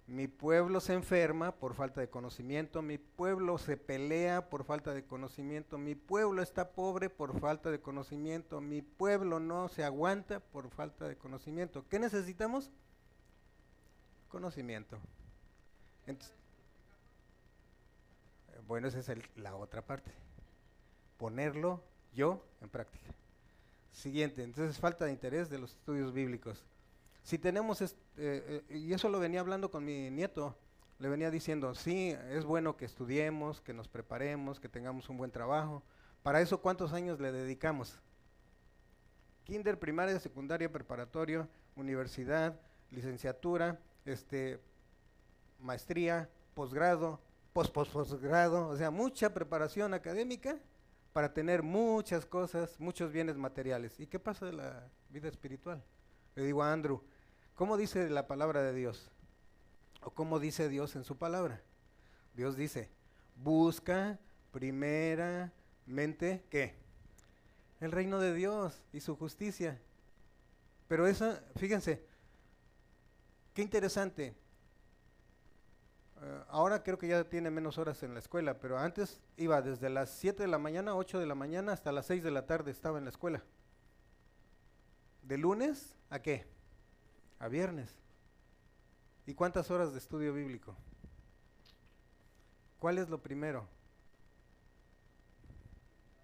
Mi 0.07 0.29
pueblo 0.29 0.79
se 0.79 0.93
enferma 0.93 1.51
por 1.51 1.73
falta 1.73 1.99
de 1.99 2.09
conocimiento, 2.09 2.81
mi 2.81 2.97
pueblo 2.97 3.57
se 3.57 3.75
pelea 3.75 4.49
por 4.49 4.63
falta 4.63 4.93
de 4.93 5.03
conocimiento, 5.03 5.77
mi 5.77 5.95
pueblo 5.95 6.41
está 6.41 6.71
pobre 6.71 7.09
por 7.09 7.37
falta 7.41 7.69
de 7.69 7.81
conocimiento, 7.81 8.61
mi 8.61 8.81
pueblo 8.81 9.41
no 9.41 9.67
se 9.67 9.83
aguanta 9.83 10.39
por 10.39 10.69
falta 10.69 11.09
de 11.09 11.17
conocimiento. 11.17 11.85
¿Qué 11.89 11.99
necesitamos? 11.99 12.71
Conocimiento. 14.29 14.97
Entonces, 16.05 16.33
bueno, 18.65 18.87
esa 18.87 18.99
es 18.99 19.19
la 19.35 19.55
otra 19.55 19.81
parte. 19.81 20.11
Ponerlo 21.17 21.83
yo 22.13 22.45
en 22.61 22.69
práctica. 22.69 23.13
Siguiente, 23.91 24.43
entonces 24.43 24.79
falta 24.79 25.03
de 25.03 25.11
interés 25.11 25.49
de 25.49 25.57
los 25.57 25.71
estudios 25.71 26.13
bíblicos. 26.13 26.63
Si 27.27 27.37
tenemos, 27.37 27.81
eh, 27.81 27.91
eh, 28.15 28.63
y 28.69 28.93
eso 28.93 29.09
lo 29.09 29.19
venía 29.19 29.41
hablando 29.41 29.69
con 29.69 29.83
mi 29.83 30.09
nieto, 30.09 30.55
le 30.97 31.09
venía 31.09 31.29
diciendo, 31.29 31.75
sí, 31.75 32.15
es 32.29 32.45
bueno 32.45 32.77
que 32.77 32.85
estudiemos, 32.85 33.59
que 33.59 33.73
nos 33.73 33.89
preparemos, 33.89 34.61
que 34.61 34.69
tengamos 34.69 35.09
un 35.09 35.17
buen 35.17 35.29
trabajo. 35.29 35.83
Para 36.23 36.39
eso, 36.39 36.61
¿cuántos 36.61 36.93
años 36.93 37.19
le 37.19 37.33
dedicamos? 37.33 37.99
Kinder, 39.43 39.77
primaria, 39.77 40.17
secundaria, 40.21 40.71
preparatorio, 40.71 41.49
universidad, 41.75 42.57
licenciatura, 42.91 43.77
este, 44.05 44.61
maestría, 45.59 46.29
posgrado, 46.53 47.19
posgrado, 47.51 48.69
o 48.69 48.77
sea, 48.77 48.89
mucha 48.89 49.33
preparación 49.33 49.93
académica 49.93 50.57
para 51.11 51.33
tener 51.33 51.61
muchas 51.61 52.25
cosas, 52.25 52.79
muchos 52.79 53.11
bienes 53.11 53.35
materiales. 53.35 53.99
¿Y 53.99 54.07
qué 54.07 54.17
pasa 54.17 54.45
de 54.45 54.53
la 54.53 54.89
vida 55.09 55.27
espiritual? 55.27 55.83
Le 56.35 56.43
digo 56.43 56.63
a 56.63 56.71
Andrew, 56.71 57.03
¿cómo 57.57 57.75
dice 57.75 58.09
la 58.09 58.27
palabra 58.27 58.61
de 58.61 58.73
Dios? 58.73 59.11
¿O 60.01 60.11
cómo 60.11 60.39
dice 60.39 60.69
Dios 60.69 60.95
en 60.95 61.03
su 61.03 61.17
palabra? 61.17 61.59
Dios 62.33 62.55
dice, 62.55 62.89
busca 63.35 64.19
primeramente, 64.51 66.45
¿qué? 66.49 66.75
El 67.81 67.91
reino 67.91 68.19
de 68.19 68.33
Dios 68.33 68.81
y 68.93 69.01
su 69.01 69.15
justicia. 69.17 69.81
Pero 70.87 71.07
eso, 71.07 71.37
fíjense, 71.57 72.05
qué 73.53 73.63
interesante. 73.63 74.35
Eh, 76.21 76.43
ahora 76.49 76.83
creo 76.83 76.97
que 76.97 77.07
ya 77.07 77.23
tiene 77.23 77.49
menos 77.49 77.79
horas 77.79 78.01
en 78.03 78.13
la 78.13 78.19
escuela, 78.19 78.59
pero 78.59 78.77
antes 78.77 79.19
iba 79.35 79.61
desde 79.61 79.89
las 79.89 80.11
7 80.11 80.43
de 80.43 80.47
la 80.47 80.59
mañana, 80.59 80.95
8 80.95 81.19
de 81.19 81.25
la 81.25 81.35
mañana, 81.35 81.73
hasta 81.73 81.91
las 81.91 82.05
6 82.05 82.23
de 82.23 82.31
la 82.31 82.45
tarde 82.45 82.71
estaba 82.71 82.99
en 82.99 83.05
la 83.05 83.09
escuela. 83.09 83.43
¿De 85.23 85.37
lunes 85.37 85.95
a 86.09 86.21
qué? 86.21 86.56
A 87.39 87.47
viernes. 87.47 87.95
¿Y 89.25 89.33
cuántas 89.33 89.69
horas 89.71 89.91
de 89.91 89.99
estudio 89.99 90.33
bíblico? 90.33 90.75
¿Cuál 92.79 92.97
es 92.97 93.09
lo 93.09 93.21
primero? 93.21 93.67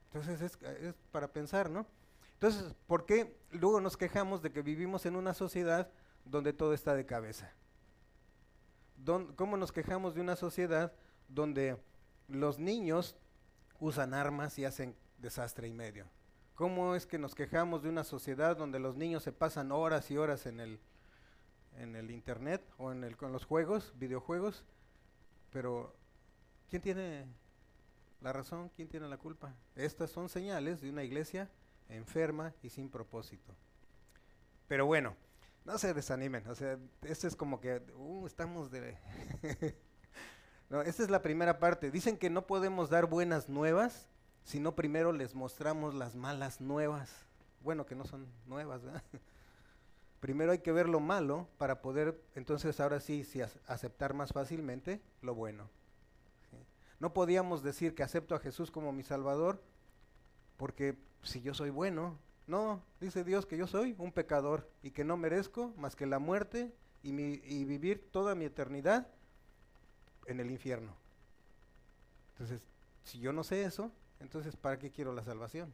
Entonces 0.08 0.42
es, 0.42 0.62
es, 0.62 0.96
para 1.12 1.28
pensar, 1.28 1.70
¿no? 1.70 1.86
Entonces, 2.34 2.76
¿por 2.88 3.06
qué 3.06 3.36
luego 3.52 3.82
nos 3.82 3.98
quejamos 3.98 4.42
de 4.42 4.52
que 4.52 4.62
vivimos 4.62 5.06
en 5.06 5.16
una 5.16 5.34
sociedad 5.34 5.90
donde 6.26 6.54
todo 6.54 6.74
está 6.74 6.94
de 6.94 7.06
cabeza? 7.06 7.52
¿Cómo 9.36 9.58
nos 9.58 9.72
quejamos 9.72 10.16
de 10.16 10.22
una 10.22 10.36
sociedad 10.36 10.94
donde 11.28 11.78
los 12.28 12.60
niños 12.60 13.18
usan 13.80 14.14
armas 14.14 14.58
y 14.60 14.66
hacen 14.66 14.96
desastre 15.18 15.68
y 15.68 15.74
medio? 15.74 16.06
¿Cómo 16.56 16.96
es 16.96 17.06
que 17.06 17.18
nos 17.18 17.34
quejamos 17.34 17.82
de 17.82 17.90
una 17.90 18.04
sociedad 18.04 18.56
donde 18.56 18.80
los 18.80 18.96
niños 18.96 19.24
se 19.24 19.32
pasan 19.32 19.72
horas 19.72 20.10
y 20.12 20.18
horas 20.18 20.46
en 20.46 20.60
el, 20.60 20.80
en 21.78 21.96
el 21.96 22.12
internet 22.12 22.64
o 22.78 22.92
en 22.92 23.04
el, 23.04 23.18
con 23.18 23.32
los 23.32 23.46
juegos, 23.46 23.94
videojuegos? 23.98 24.66
Pero, 25.52 25.96
¿quién 26.70 26.82
tiene 26.82 27.26
la 28.22 28.34
razón? 28.34 28.70
¿Quién 28.76 28.88
tiene 28.88 29.08
la 29.08 29.18
culpa? 29.18 29.56
Estas 29.76 30.12
son 30.12 30.30
señales 30.30 30.82
de 30.82 30.90
una 30.90 31.04
iglesia 31.04 31.50
enferma 31.90 32.54
y 32.62 32.70
sin 32.70 32.90
propósito. 32.90 33.54
Pero 34.68 34.86
bueno, 34.86 35.16
no 35.66 35.78
se 35.78 35.94
desanimen, 35.94 36.48
o 36.48 36.56
sea, 36.56 36.78
esto 37.04 37.28
es 37.28 37.36
como 37.36 37.60
que, 37.60 37.82
uh, 37.96 38.26
estamos 38.26 38.72
de... 38.72 38.98
no, 40.70 40.82
esta 40.82 41.04
es 41.04 41.10
la 41.10 41.22
primera 41.22 41.60
parte. 41.60 41.92
Dicen 41.92 42.18
que 42.18 42.30
no 42.30 42.48
podemos 42.48 42.90
dar 42.90 43.06
buenas 43.06 43.50
nuevas 43.50 44.10
si 44.44 44.60
no 44.60 44.76
primero 44.76 45.14
les 45.14 45.36
mostramos 45.36 45.94
las 45.94 46.16
malas 46.16 46.60
nuevas. 46.60 47.26
Bueno, 47.62 47.86
que 47.86 47.96
no 47.96 48.06
son 48.06 48.28
nuevas, 48.46 48.84
¿verdad? 48.84 49.04
Primero 50.24 50.54
hay 50.54 50.60
que 50.60 50.72
ver 50.72 50.88
lo 50.88 51.02
malo 51.02 51.50
para 51.58 51.82
poder 51.82 52.18
entonces 52.34 52.80
ahora 52.80 53.02
sí, 53.02 53.28
aceptar 53.68 54.14
más 54.14 54.32
fácilmente 54.32 55.02
lo 55.22 55.36
bueno. 55.36 55.70
No 57.02 57.12
podíamos 57.12 57.62
decir 57.62 57.94
que 57.94 58.04
acepto 58.04 58.34
a 58.34 58.40
Jesús 58.40 58.72
como 58.72 58.94
mi 58.94 59.04
Salvador 59.04 59.62
porque 60.56 60.98
si 61.24 61.42
yo 61.42 61.54
soy 61.54 61.72
bueno, 61.72 62.18
no, 62.48 62.82
dice 63.02 63.26
Dios 63.26 63.46
que 63.46 63.58
yo 63.58 63.68
soy 63.68 63.96
un 63.98 64.14
pecador 64.14 64.72
y 64.82 64.92
que 64.92 65.04
no 65.04 65.18
merezco 65.18 65.74
más 65.76 65.98
que 65.98 66.06
la 66.06 66.20
muerte 66.20 66.74
y, 67.02 67.10
y 67.12 67.66
vivir 67.66 68.10
toda 68.10 68.34
mi 68.34 68.46
eternidad 68.46 69.10
en 70.28 70.40
el 70.40 70.52
infierno. 70.52 70.96
Entonces, 72.32 72.66
si 73.04 73.20
yo 73.20 73.34
no 73.34 73.44
sé 73.44 73.66
eso, 73.66 73.92
entonces 74.22 74.56
¿para 74.56 74.80
qué 74.80 74.90
quiero 74.90 75.12
la 75.12 75.24
salvación? 75.24 75.74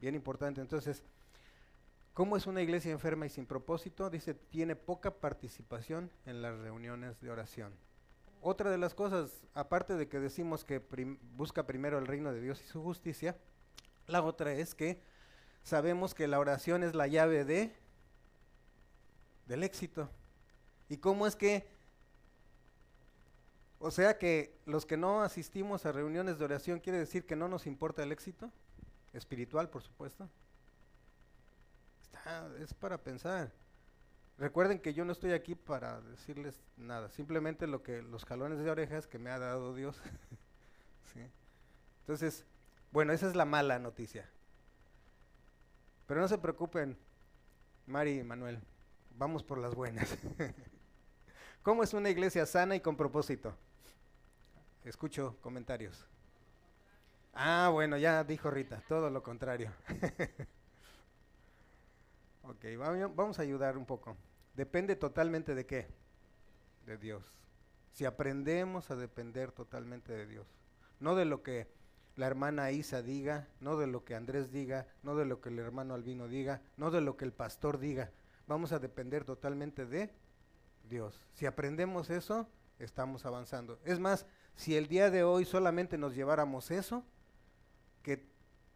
Bien 0.00 0.14
importante. 0.14 0.60
Entonces, 0.60 1.02
¿cómo 2.14 2.36
es 2.36 2.46
una 2.46 2.62
iglesia 2.62 2.92
enferma 2.92 3.26
y 3.26 3.30
sin 3.30 3.46
propósito? 3.46 4.10
Dice, 4.10 4.34
tiene 4.34 4.76
poca 4.76 5.10
participación 5.10 6.10
en 6.26 6.42
las 6.42 6.58
reuniones 6.58 7.20
de 7.20 7.30
oración. 7.30 7.72
Otra 8.40 8.70
de 8.70 8.78
las 8.78 8.94
cosas, 8.94 9.44
aparte 9.54 9.94
de 9.94 10.08
que 10.08 10.18
decimos 10.18 10.64
que 10.64 10.82
busca 11.36 11.66
primero 11.66 11.98
el 11.98 12.06
reino 12.06 12.32
de 12.32 12.40
Dios 12.40 12.60
y 12.62 12.66
su 12.66 12.82
justicia, 12.82 13.36
la 14.06 14.22
otra 14.22 14.52
es 14.52 14.74
que 14.74 15.00
sabemos 15.62 16.14
que 16.14 16.26
la 16.26 16.40
oración 16.40 16.82
es 16.82 16.94
la 16.94 17.06
llave 17.06 17.44
de 17.44 17.72
del 19.46 19.62
éxito. 19.62 20.08
¿Y 20.88 20.96
cómo 20.96 21.26
es 21.26 21.36
que 21.36 21.66
o 23.84 23.90
sea 23.90 24.16
que 24.16 24.60
los 24.64 24.86
que 24.86 24.96
no 24.96 25.22
asistimos 25.22 25.86
a 25.86 25.92
reuniones 25.92 26.38
de 26.38 26.44
oración 26.44 26.78
quiere 26.78 27.00
decir 27.00 27.26
que 27.26 27.34
no 27.34 27.48
nos 27.48 27.66
importa 27.66 28.04
el 28.04 28.12
éxito 28.12 28.48
espiritual, 29.12 29.70
por 29.70 29.82
supuesto. 29.82 30.28
Es 32.60 32.74
para 32.74 32.98
pensar. 32.98 33.52
Recuerden 34.38 34.80
que 34.80 34.94
yo 34.94 35.04
no 35.04 35.12
estoy 35.12 35.32
aquí 35.32 35.54
para 35.54 36.00
decirles 36.00 36.60
nada, 36.76 37.10
simplemente 37.10 37.66
lo 37.66 37.82
que 37.82 38.02
los 38.02 38.24
jalones 38.24 38.58
de 38.58 38.70
orejas 38.70 39.06
que 39.06 39.18
me 39.18 39.30
ha 39.30 39.38
dado 39.38 39.74
Dios. 39.74 40.00
Entonces, 42.00 42.44
bueno, 42.90 43.12
esa 43.12 43.28
es 43.28 43.36
la 43.36 43.44
mala 43.44 43.78
noticia. 43.78 44.28
Pero 46.06 46.20
no 46.20 46.28
se 46.28 46.38
preocupen, 46.38 46.98
Mari 47.86 48.18
y 48.18 48.24
Manuel, 48.24 48.60
vamos 49.16 49.42
por 49.42 49.58
las 49.58 49.74
buenas. 49.74 50.16
¿Cómo 51.62 51.84
es 51.84 51.94
una 51.94 52.10
iglesia 52.10 52.44
sana 52.44 52.74
y 52.74 52.80
con 52.80 52.96
propósito? 52.96 53.54
Escucho 54.84 55.36
comentarios. 55.40 56.04
Ah, 57.32 57.70
bueno, 57.72 57.96
ya 57.96 58.24
dijo 58.24 58.50
Rita, 58.50 58.82
todo 58.88 59.08
lo 59.08 59.22
contrario. 59.22 59.70
ok, 62.42 62.64
vamos 63.14 63.38
a 63.38 63.42
ayudar 63.42 63.76
un 63.76 63.86
poco. 63.86 64.16
Depende 64.54 64.96
totalmente 64.96 65.54
de 65.54 65.66
qué? 65.66 65.88
De 66.86 66.98
Dios. 66.98 67.32
Si 67.92 68.04
aprendemos 68.04 68.90
a 68.90 68.96
depender 68.96 69.52
totalmente 69.52 70.12
de 70.12 70.26
Dios. 70.26 70.46
No 71.00 71.14
de 71.14 71.24
lo 71.24 71.42
que 71.42 71.68
la 72.16 72.26
hermana 72.26 72.70
Isa 72.70 73.02
diga, 73.02 73.48
no 73.60 73.76
de 73.76 73.86
lo 73.86 74.04
que 74.04 74.14
Andrés 74.14 74.50
diga, 74.50 74.86
no 75.02 75.16
de 75.16 75.24
lo 75.24 75.40
que 75.40 75.48
el 75.48 75.58
hermano 75.58 75.94
Albino 75.94 76.28
diga, 76.28 76.60
no 76.76 76.90
de 76.90 77.00
lo 77.00 77.16
que 77.16 77.24
el 77.24 77.32
pastor 77.32 77.78
diga. 77.78 78.10
Vamos 78.46 78.72
a 78.72 78.78
depender 78.78 79.24
totalmente 79.24 79.86
de 79.86 80.10
Dios. 80.88 81.20
Si 81.32 81.46
aprendemos 81.46 82.10
eso, 82.10 82.48
estamos 82.78 83.24
avanzando. 83.24 83.78
Es 83.84 83.98
más, 83.98 84.26
si 84.56 84.76
el 84.76 84.88
día 84.88 85.10
de 85.10 85.22
hoy 85.22 85.44
solamente 85.44 85.96
nos 85.96 86.14
lleváramos 86.14 86.70
eso, 86.70 87.04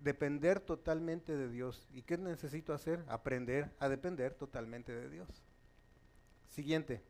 depender 0.07 0.61
totalmente 0.61 1.37
de 1.37 1.51
Dios. 1.51 1.87
¿Y 1.93 2.03
qué 2.03 2.17
necesito 2.17 2.73
hacer? 2.73 3.05
Aprender 3.09 3.75
a 3.79 3.91
depender 3.91 4.33
totalmente 4.33 4.93
de 4.93 5.11
Dios. 5.11 5.29
Siguiente. 6.49 7.03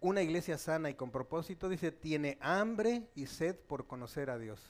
Una 0.00 0.22
iglesia 0.22 0.58
sana 0.58 0.90
y 0.90 0.94
con 0.94 1.12
propósito, 1.12 1.68
dice, 1.68 1.92
tiene 1.92 2.38
hambre 2.40 3.08
y 3.14 3.26
sed 3.26 3.54
por 3.54 3.86
conocer 3.86 4.30
a 4.30 4.38
Dios. 4.38 4.60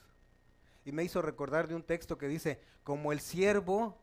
Y 0.85 0.92
me 0.92 1.05
hizo 1.05 1.22
recordar 1.22 1.68
de 1.68 1.76
un 1.76 1.85
texto 1.85 2.18
que 2.18 2.29
dice, 2.29 2.61
como 2.85 3.12
el 3.12 3.20
siervo 3.20 3.96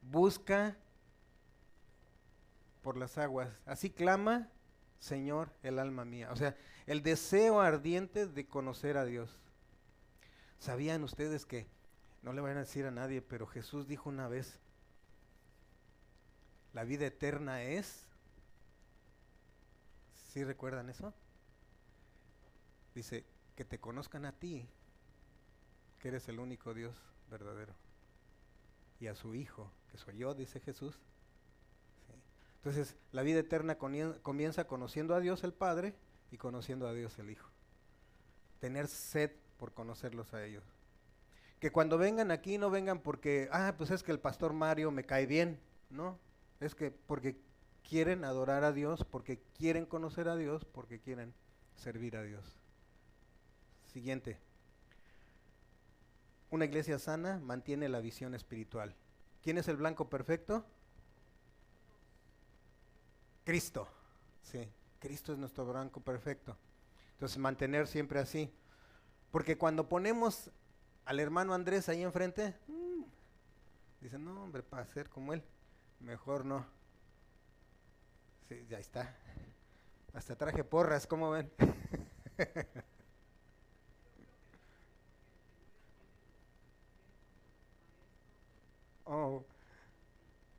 busca 0.00 0.76
por 2.82 2.96
las 2.96 3.18
aguas, 3.18 3.50
así 3.66 3.90
clama 3.90 4.48
Señor, 5.00 5.48
el 5.62 5.78
alma 5.78 6.04
mía. 6.04 6.28
O 6.30 6.36
sea, 6.36 6.54
el 6.86 7.02
deseo 7.02 7.60
ardiente 7.60 8.26
de 8.26 8.46
conocer 8.46 8.98
a 8.98 9.06
Dios. 9.06 9.40
¿Sabían 10.58 11.02
ustedes 11.02 11.46
que, 11.46 11.66
no 12.22 12.32
le 12.32 12.40
van 12.40 12.56
a 12.56 12.60
decir 12.60 12.86
a 12.86 12.90
nadie, 12.90 13.22
pero 13.22 13.46
Jesús 13.46 13.86
dijo 13.86 14.08
una 14.08 14.28
vez, 14.28 14.58
la 16.72 16.84
vida 16.84 17.06
eterna 17.06 17.62
es, 17.62 18.06
¿sí 20.28 20.44
recuerdan 20.44 20.90
eso? 20.90 21.12
Dice, 22.94 23.24
que 23.56 23.64
te 23.64 23.78
conozcan 23.78 24.24
a 24.24 24.32
ti, 24.32 24.68
que 25.98 26.08
eres 26.08 26.28
el 26.28 26.38
único 26.40 26.74
Dios 26.74 26.96
verdadero, 27.30 27.74
y 29.00 29.06
a 29.06 29.14
su 29.14 29.34
Hijo, 29.34 29.70
que 29.90 29.98
soy 29.98 30.18
yo, 30.18 30.34
dice 30.34 30.60
Jesús, 30.60 30.98
entonces, 32.62 32.94
la 33.12 33.22
vida 33.22 33.40
eterna 33.40 33.78
comienza 33.78 34.66
conociendo 34.66 35.14
a 35.14 35.20
Dios 35.20 35.44
el 35.44 35.54
Padre 35.54 35.94
y 36.30 36.36
conociendo 36.36 36.86
a 36.86 36.92
Dios 36.92 37.18
el 37.18 37.30
Hijo. 37.30 37.48
Tener 38.60 38.86
sed 38.86 39.30
por 39.56 39.72
conocerlos 39.72 40.34
a 40.34 40.44
ellos. 40.44 40.62
Que 41.60 41.70
cuando 41.70 41.98
vengan 41.98 42.30
aquí 42.30 42.58
no 42.58 42.70
vengan 42.70 43.00
porque, 43.00 43.48
ah, 43.52 43.74
pues 43.76 43.90
es 43.90 44.02
que 44.02 44.12
el 44.12 44.18
pastor 44.18 44.52
Mario 44.52 44.90
me 44.90 45.04
cae 45.04 45.26
bien, 45.26 45.60
¿no? 45.90 46.18
Es 46.58 46.74
que 46.74 46.90
porque 46.90 47.38
quieren 47.88 48.24
adorar 48.24 48.64
a 48.64 48.72
Dios, 48.72 49.04
porque 49.04 49.40
quieren 49.56 49.86
conocer 49.86 50.28
a 50.28 50.36
Dios, 50.36 50.64
porque 50.64 51.00
quieren 51.00 51.34
servir 51.76 52.16
a 52.16 52.22
Dios. 52.22 52.58
Siguiente. 53.92 54.38
Una 56.50 56.64
iglesia 56.64 56.98
sana 56.98 57.38
mantiene 57.38 57.88
la 57.88 58.00
visión 58.00 58.34
espiritual. 58.34 58.96
¿Quién 59.42 59.58
es 59.58 59.68
el 59.68 59.76
blanco 59.76 60.08
perfecto? 60.08 60.64
Cristo. 63.44 63.88
Sí, 64.42 64.68
Cristo 64.98 65.32
es 65.32 65.38
nuestro 65.38 65.66
blanco 65.66 66.00
perfecto. 66.00 66.56
Entonces 67.12 67.38
mantener 67.38 67.86
siempre 67.86 68.18
así. 68.18 68.52
Porque 69.30 69.58
cuando 69.58 69.88
ponemos 69.88 70.50
al 71.10 71.18
hermano 71.18 71.52
Andrés 71.54 71.88
ahí 71.88 72.04
enfrente, 72.04 72.54
mm, 72.68 73.02
dicen, 74.00 74.24
no 74.24 74.44
hombre, 74.44 74.62
para 74.62 74.86
ser 74.86 75.08
como 75.10 75.32
él, 75.32 75.42
mejor 75.98 76.44
no. 76.44 76.64
Sí, 78.48 78.64
ya 78.68 78.78
está. 78.78 79.16
Hasta 80.14 80.36
traje 80.36 80.62
porras, 80.62 81.08
¿cómo 81.08 81.32
ven? 81.32 81.50
oh, 89.04 89.44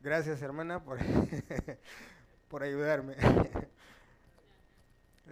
gracias 0.02 0.42
hermana 0.42 0.84
por 0.84 0.98
por 2.50 2.62
ayudarme. 2.62 3.16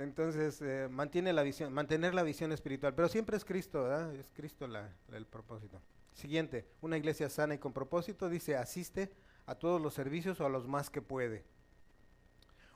Entonces, 0.00 0.62
eh, 0.62 0.88
mantiene 0.90 1.32
la 1.32 1.42
visión, 1.42 1.72
mantener 1.72 2.14
la 2.14 2.22
visión 2.22 2.52
espiritual, 2.52 2.94
pero 2.94 3.08
siempre 3.08 3.36
es 3.36 3.44
Cristo, 3.44 3.82
¿verdad? 3.82 4.14
Es 4.14 4.30
Cristo 4.34 4.66
el 5.12 5.26
propósito. 5.26 5.80
Siguiente, 6.12 6.66
una 6.80 6.96
iglesia 6.96 7.28
sana 7.28 7.54
y 7.54 7.58
con 7.58 7.72
propósito, 7.72 8.28
dice, 8.28 8.56
asiste 8.56 9.12
a 9.46 9.54
todos 9.54 9.80
los 9.80 9.94
servicios 9.94 10.40
o 10.40 10.46
a 10.46 10.48
los 10.48 10.66
más 10.66 10.90
que 10.90 11.02
puede. 11.02 11.44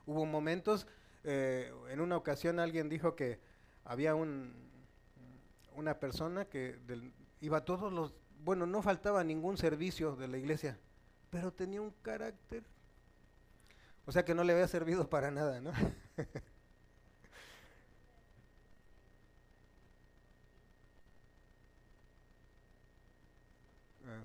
Hubo 0.05 0.25
momentos, 0.25 0.87
eh, 1.23 1.73
en 1.89 1.99
una 1.99 2.15
ocasión 2.15 2.59
alguien 2.59 2.89
dijo 2.89 3.15
que 3.15 3.39
había 3.83 4.13
un, 4.13 4.53
una 5.75 5.99
persona 5.99 6.45
que 6.45 6.77
iba 7.41 7.57
a 7.57 7.65
todos 7.65 7.91
los, 7.91 8.13
bueno, 8.43 8.67
no 8.67 8.83
faltaba 8.83 9.23
ningún 9.23 9.57
servicio 9.57 10.15
de 10.15 10.27
la 10.27 10.37
iglesia, 10.37 10.77
pero 11.31 11.51
tenía 11.51 11.81
un 11.81 11.91
carácter 12.03 12.63
o 14.05 14.11
sea 14.11 14.23
que 14.23 14.35
no 14.35 14.43
le 14.43 14.53
había 14.53 14.67
servido 14.67 15.09
para 15.09 15.31
nada, 15.31 15.59
¿no? 15.61 15.71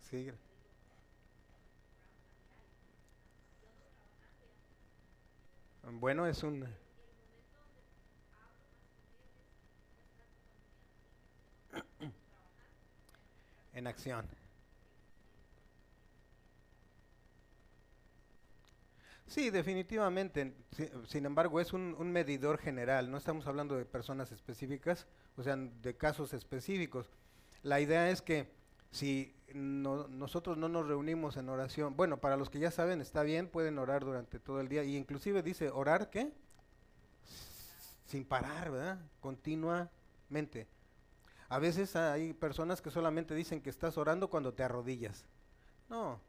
sí. 0.00 0.30
Bueno, 5.92 6.26
es 6.26 6.42
un... 6.42 6.66
en 13.74 13.86
acción. 13.86 14.26
Sí, 19.30 19.50
definitivamente. 19.50 20.54
Sin 21.06 21.24
embargo, 21.24 21.60
es 21.60 21.72
un, 21.72 21.94
medidor 22.10 22.58
general. 22.58 23.10
No 23.10 23.16
estamos 23.16 23.46
hablando 23.46 23.76
de 23.76 23.84
personas 23.84 24.32
específicas, 24.32 25.06
o 25.36 25.44
sea, 25.44 25.56
de 25.56 25.96
casos 25.96 26.34
específicos. 26.34 27.08
La 27.62 27.80
idea 27.80 28.10
es 28.10 28.22
que 28.22 28.48
si 28.90 29.34
no- 29.54 30.08
nosotros 30.08 30.56
no 30.58 30.68
nos 30.68 30.86
reunimos 30.86 31.36
en 31.36 31.48
oración, 31.48 31.96
bueno, 31.96 32.18
para 32.20 32.36
los 32.36 32.50
que 32.50 32.58
ya 32.58 32.70
saben, 32.70 33.00
está 33.00 33.22
bien, 33.22 33.48
pueden 33.48 33.78
orar 33.78 34.04
durante 34.04 34.38
todo 34.38 34.60
el 34.60 34.68
día, 34.68 34.84
y 34.84 34.96
inclusive 34.96 35.42
dice, 35.42 35.70
orar, 35.70 36.10
¿qué? 36.10 36.32
Sin 38.06 38.24
parar, 38.24 38.70
¿verdad? 38.70 38.98
Continuamente. 39.20 40.66
A 41.48 41.58
veces 41.58 41.96
hay 41.96 42.32
personas 42.32 42.80
que 42.80 42.90
solamente 42.90 43.34
dicen 43.34 43.60
que 43.60 43.70
estás 43.70 43.98
orando 43.98 44.28
cuando 44.30 44.52
te 44.54 44.62
arrodillas. 44.62 45.24
No, 45.88 46.20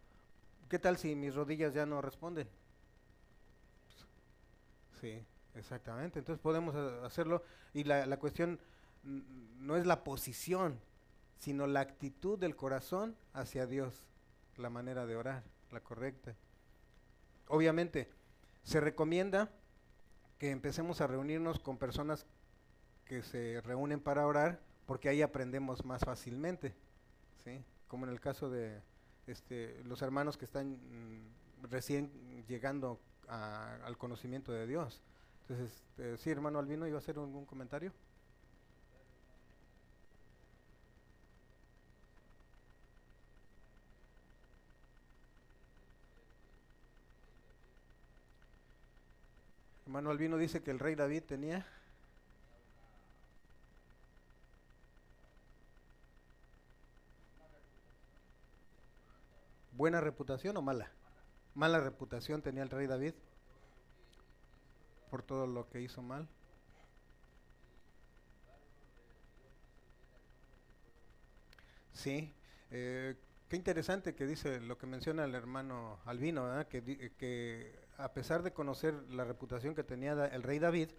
¿qué 0.70 0.80
tal 0.80 0.98
si 0.98 1.16
mis 1.16 1.36
rodillas 1.36 1.74
ya 1.74 1.86
no 1.86 2.02
responden? 2.02 2.48
Sí, 5.00 5.24
exactamente. 5.56 6.20
Entonces 6.20 6.42
podemos 6.42 6.76
ha- 6.76 7.06
hacerlo 7.06 7.44
y 7.74 7.84
la, 7.84 8.06
la 8.06 8.18
cuestión 8.18 8.60
no 9.04 9.76
es 9.76 9.86
la 9.86 10.04
posición, 10.04 10.80
sino 11.42 11.66
la 11.66 11.80
actitud 11.80 12.38
del 12.38 12.56
corazón 12.56 13.16
hacia 13.34 13.66
Dios, 13.66 14.06
la 14.58 14.70
manera 14.70 15.08
de 15.08 15.16
orar, 15.16 15.44
la 15.72 15.80
correcta. 15.80 16.36
Obviamente, 17.48 18.12
se 18.64 18.80
recomienda 18.80 19.50
que 20.38 20.52
empecemos 20.52 21.02
a 21.02 21.08
reunirnos 21.08 21.58
con 21.60 21.80
personas 21.80 22.28
que 23.06 23.24
se 23.24 23.60
reúnen 23.62 24.00
para 24.00 24.28
orar, 24.28 24.60
porque 24.86 25.10
ahí 25.10 25.24
aprendemos 25.24 25.84
más 25.84 26.02
fácilmente, 26.06 26.76
¿sí? 27.44 27.64
Como 27.88 28.06
en 28.06 28.12
el 28.12 28.20
caso 28.22 28.52
de 28.52 28.80
este, 29.26 29.84
los 29.84 30.04
hermanos 30.04 30.38
que 30.38 30.46
están 30.46 30.74
mm, 30.74 31.64
recién 31.72 32.46
llegando 32.48 33.00
a- 33.28 33.78
al 33.84 33.98
conocimiento 33.98 34.52
de 34.52 34.68
Dios. 34.68 35.02
Entonces, 35.42 35.74
este, 35.90 36.18
sí, 36.20 36.30
hermano 36.30 36.60
Albino, 36.60 36.86
¿iba 36.88 36.98
a 36.98 37.00
hacer 37.00 37.18
algún 37.18 37.48
comentario? 37.48 37.92
Hermano 49.92 50.12
Albino 50.12 50.38
dice 50.38 50.64
que 50.64 50.72
el 50.72 50.80
rey 50.80 50.96
David 50.96 51.24
tenía 51.24 51.68
buena 59.74 60.00
reputación 60.00 60.56
o 60.56 60.62
mala. 60.62 60.90
Mala 61.56 61.82
reputación 61.82 62.42
tenía 62.42 62.64
el 62.64 62.70
rey 62.70 62.88
David 62.88 63.16
por 65.10 65.24
todo 65.24 65.46
lo 65.46 65.68
que 65.68 65.82
hizo 65.82 66.02
mal. 66.02 66.26
Sí, 71.92 72.34
eh, 72.70 73.18
qué 73.50 73.58
interesante 73.58 74.16
que 74.16 74.26
dice 74.26 74.62
lo 74.62 74.78
que 74.78 74.88
menciona 74.88 75.26
el 75.26 75.36
hermano 75.36 76.00
Albino, 76.06 76.46
¿verdad? 76.46 76.70
Que, 76.70 76.82
eh, 77.20 77.80
a 78.04 78.14
pesar 78.14 78.44
de 78.44 78.54
conocer 78.54 78.94
la 79.10 79.24
reputación 79.24 79.76
que 79.76 79.84
tenía 79.84 80.14
el 80.26 80.44
rey 80.44 80.60
David, 80.60 80.90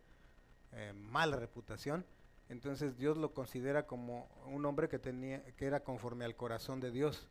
eh, 0.73 0.93
mala 0.95 1.37
reputación, 1.37 2.05
entonces 2.49 2.97
Dios 2.97 3.17
lo 3.17 3.33
considera 3.33 3.87
como 3.87 4.29
un 4.47 4.65
hombre 4.67 4.89
que 4.89 4.99
tenía, 4.99 5.45
que 5.57 5.67
era 5.67 5.81
conforme 5.81 6.25
al 6.25 6.37
corazón 6.37 6.81
de 6.81 6.91
Dios. 6.91 7.29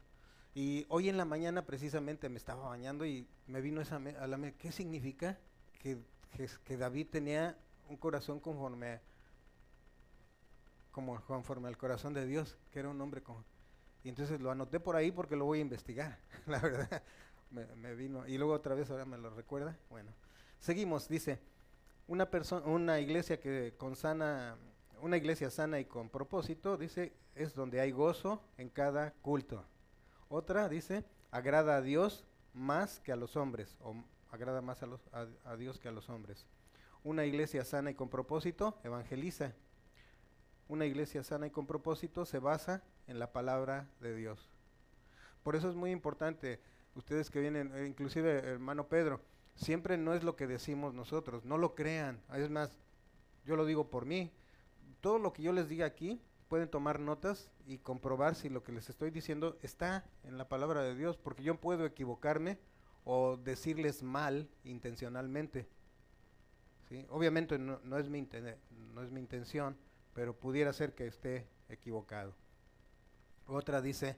Y 0.54 0.86
hoy 0.90 1.10
en 1.10 1.18
la 1.18 1.26
mañana 1.26 1.66
precisamente 1.66 2.28
me 2.30 2.38
estaba 2.38 2.68
bañando 2.68 3.06
y 3.06 3.28
me 3.48 3.62
vino 3.62 3.82
esa 3.82 3.96
a 3.96 4.28
la 4.28 4.38
mente, 4.38 4.58
¿qué 4.58 4.72
significa 4.72 5.40
que, 5.80 5.98
que 6.66 6.78
David 6.78 7.08
tenía 7.10 7.58
un 7.88 7.98
corazón 7.98 8.40
conforme 8.40 9.00
como 10.92 11.22
conforme 11.22 11.70
al 11.70 11.78
corazón 11.78 12.14
de 12.14 12.26
Dios, 12.26 12.58
que 12.72 12.80
era 12.80 12.90
un 12.90 13.00
hombre 13.00 13.22
con 13.22 13.46
y 14.04 14.10
entonces 14.10 14.42
lo 14.42 14.52
anoté 14.52 14.80
por 14.80 14.96
ahí 14.96 15.12
porque 15.12 15.36
lo 15.36 15.46
voy 15.46 15.60
a 15.60 15.62
investigar, 15.62 16.18
la 16.48 16.60
verdad. 16.60 17.04
Me, 17.52 17.96
vino 17.96 18.26
y 18.28 18.38
luego 18.38 18.54
otra 18.54 18.76
vez 18.76 18.90
ahora 18.90 19.06
me 19.06 19.18
lo 19.18 19.30
recuerda. 19.30 19.78
Bueno, 19.90 20.12
seguimos, 20.60 21.10
dice, 21.10 21.40
una 22.08 22.30
persona 22.30 22.66
una 22.66 23.00
iglesia 23.00 23.40
que 23.40 23.74
con 23.78 23.96
sana 23.96 24.58
una 25.02 25.18
iglesia 25.18 25.50
sana 25.50 25.80
y 25.80 25.86
con 25.86 26.10
propósito, 26.10 26.78
dice, 26.78 27.14
es 27.36 27.56
donde 27.56 27.82
hay 27.82 27.92
gozo 27.92 28.42
en 28.58 28.70
cada 28.70 29.12
culto. 29.22 29.66
Otra 30.30 30.70
dice, 30.70 31.04
agrada 31.32 31.78
a 31.78 31.82
Dios 31.82 32.24
más 32.54 33.00
que 33.00 33.12
a 33.12 33.16
los 33.16 33.36
hombres, 33.36 33.78
o 33.82 33.96
agrada 34.32 34.62
más 34.62 34.84
a, 34.84 34.86
los, 34.86 35.02
a 35.12 35.56
Dios 35.58 35.80
que 35.80 35.88
a 35.88 35.92
los 35.92 36.10
hombres. 36.10 36.46
Una 37.04 37.26
iglesia 37.26 37.66
sana 37.66 37.90
y 37.90 37.96
con 37.96 38.10
propósito 38.10 38.78
evangeliza. 38.84 39.54
Una 40.68 40.86
iglesia 40.86 41.24
sana 41.24 41.48
y 41.48 41.50
con 41.50 41.66
propósito 41.66 42.26
se 42.26 42.40
basa 42.40 42.84
en 43.08 43.20
la 43.20 43.34
palabra 43.34 43.90
de 44.00 44.16
Dios. 44.16 44.50
Por 45.44 45.56
eso 45.56 45.70
es 45.70 45.76
muy 45.76 45.92
importante, 45.92 46.62
ustedes 46.96 47.30
que 47.30 47.40
vienen, 47.40 47.72
eh, 47.76 47.86
inclusive 47.88 48.40
hermano 48.40 48.88
Pedro, 48.88 49.22
siempre 49.56 49.98
no 49.98 50.14
es 50.14 50.24
lo 50.24 50.36
que 50.36 50.48
decimos 50.48 50.94
nosotros, 50.94 51.46
no 51.46 51.58
lo 51.58 51.76
crean. 51.76 52.22
Es 52.34 52.50
más, 52.50 52.78
yo 53.46 53.56
lo 53.56 53.66
digo 53.66 53.90
por 53.90 54.06
mí. 54.06 54.32
Todo 55.02 55.20
lo 55.20 55.34
que 55.34 55.42
yo 55.42 55.52
les 55.54 55.68
diga 55.68 55.86
aquí, 55.86 56.22
pueden 56.48 56.70
tomar 56.70 57.00
notas 57.00 57.50
y 57.66 57.78
comprobar 57.78 58.36
si 58.36 58.50
lo 58.50 58.64
que 58.64 58.72
les 58.72 58.90
estoy 58.90 59.10
diciendo 59.10 59.58
está 59.62 60.06
en 60.24 60.38
la 60.38 60.50
palabra 60.50 60.82
de 60.84 60.96
Dios, 60.96 61.18
porque 61.18 61.44
yo 61.44 61.56
puedo 61.60 61.86
equivocarme 61.86 62.60
o 63.06 63.38
decirles 63.38 64.04
mal 64.04 64.50
intencionalmente. 64.64 65.68
Obviamente 67.10 67.58
no, 67.58 67.80
no 67.84 67.98
es 67.98 68.10
mi 68.10 68.20
inten- 68.20 68.58
no 68.94 69.02
es 69.02 69.12
mi 69.12 69.22
intención, 69.22 69.78
pero 70.14 70.36
pudiera 70.36 70.74
ser 70.74 70.94
que 70.94 71.08
esté 71.08 71.48
equivocado. 71.70 72.36
Otra 73.48 73.82
dice, 73.82 74.18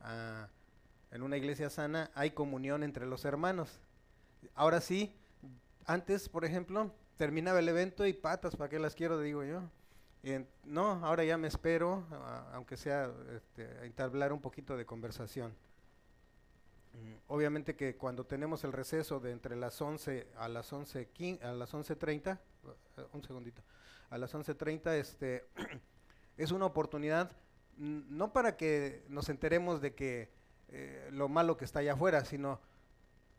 ah, 0.00 0.48
en 1.10 1.22
una 1.22 1.36
iglesia 1.36 1.70
sana 1.70 2.10
hay 2.14 2.30
comunión 2.32 2.82
entre 2.82 3.06
los 3.06 3.24
hermanos. 3.24 3.80
Ahora 4.54 4.80
sí, 4.80 5.14
antes, 5.86 6.28
por 6.28 6.44
ejemplo, 6.44 6.92
terminaba 7.16 7.58
el 7.58 7.68
evento 7.68 8.06
y 8.06 8.12
patas, 8.12 8.56
¿para 8.56 8.68
qué 8.68 8.78
las 8.78 8.94
quiero? 8.94 9.20
Digo 9.20 9.44
yo. 9.44 9.62
No, 10.64 11.04
ahora 11.04 11.24
ya 11.24 11.38
me 11.38 11.48
espero, 11.48 12.04
aunque 12.52 12.76
sea 12.76 13.10
este, 13.34 13.64
a 13.78 13.84
entablar 13.84 14.32
un 14.32 14.40
poquito 14.40 14.76
de 14.76 14.84
conversación. 14.84 15.54
Mm, 16.92 17.14
Obviamente 17.28 17.76
que 17.76 17.96
cuando 17.96 18.24
tenemos 18.26 18.64
el 18.64 18.72
receso 18.72 19.20
de 19.20 19.30
entre 19.32 19.56
las 19.56 19.80
11 19.80 20.26
a 20.36 20.48
las 20.48 20.70
11, 20.72 21.08
quin- 21.14 21.42
a 21.42 21.52
las 21.52 21.72
11.30, 21.72 22.38
eh, 22.98 23.06
un 23.12 23.22
segundito, 23.22 23.62
a 24.10 24.18
las 24.18 24.34
11.30 24.34 24.92
este, 24.96 25.46
es 26.36 26.50
una 26.50 26.66
oportunidad 26.66 27.30
no 27.76 28.32
para 28.32 28.56
que 28.56 29.04
nos 29.08 29.28
enteremos 29.28 29.80
de 29.80 29.94
que 29.94 30.28
eh, 30.68 31.08
lo 31.12 31.28
malo 31.28 31.56
que 31.56 31.64
está 31.64 31.80
allá 31.80 31.94
afuera, 31.94 32.24
sino 32.24 32.60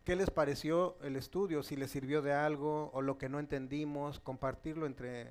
qué 0.04 0.16
les 0.16 0.30
pareció 0.32 0.98
el 1.04 1.16
estudio, 1.16 1.62
si 1.64 1.76
les 1.76 1.92
sirvió 1.92 2.22
de 2.22 2.34
algo 2.34 2.90
o 2.94 3.02
lo 3.02 3.18
que 3.18 3.30
no 3.30 3.40
entendimos, 3.40 4.20
compartirlo 4.20 4.86
entre, 4.86 5.28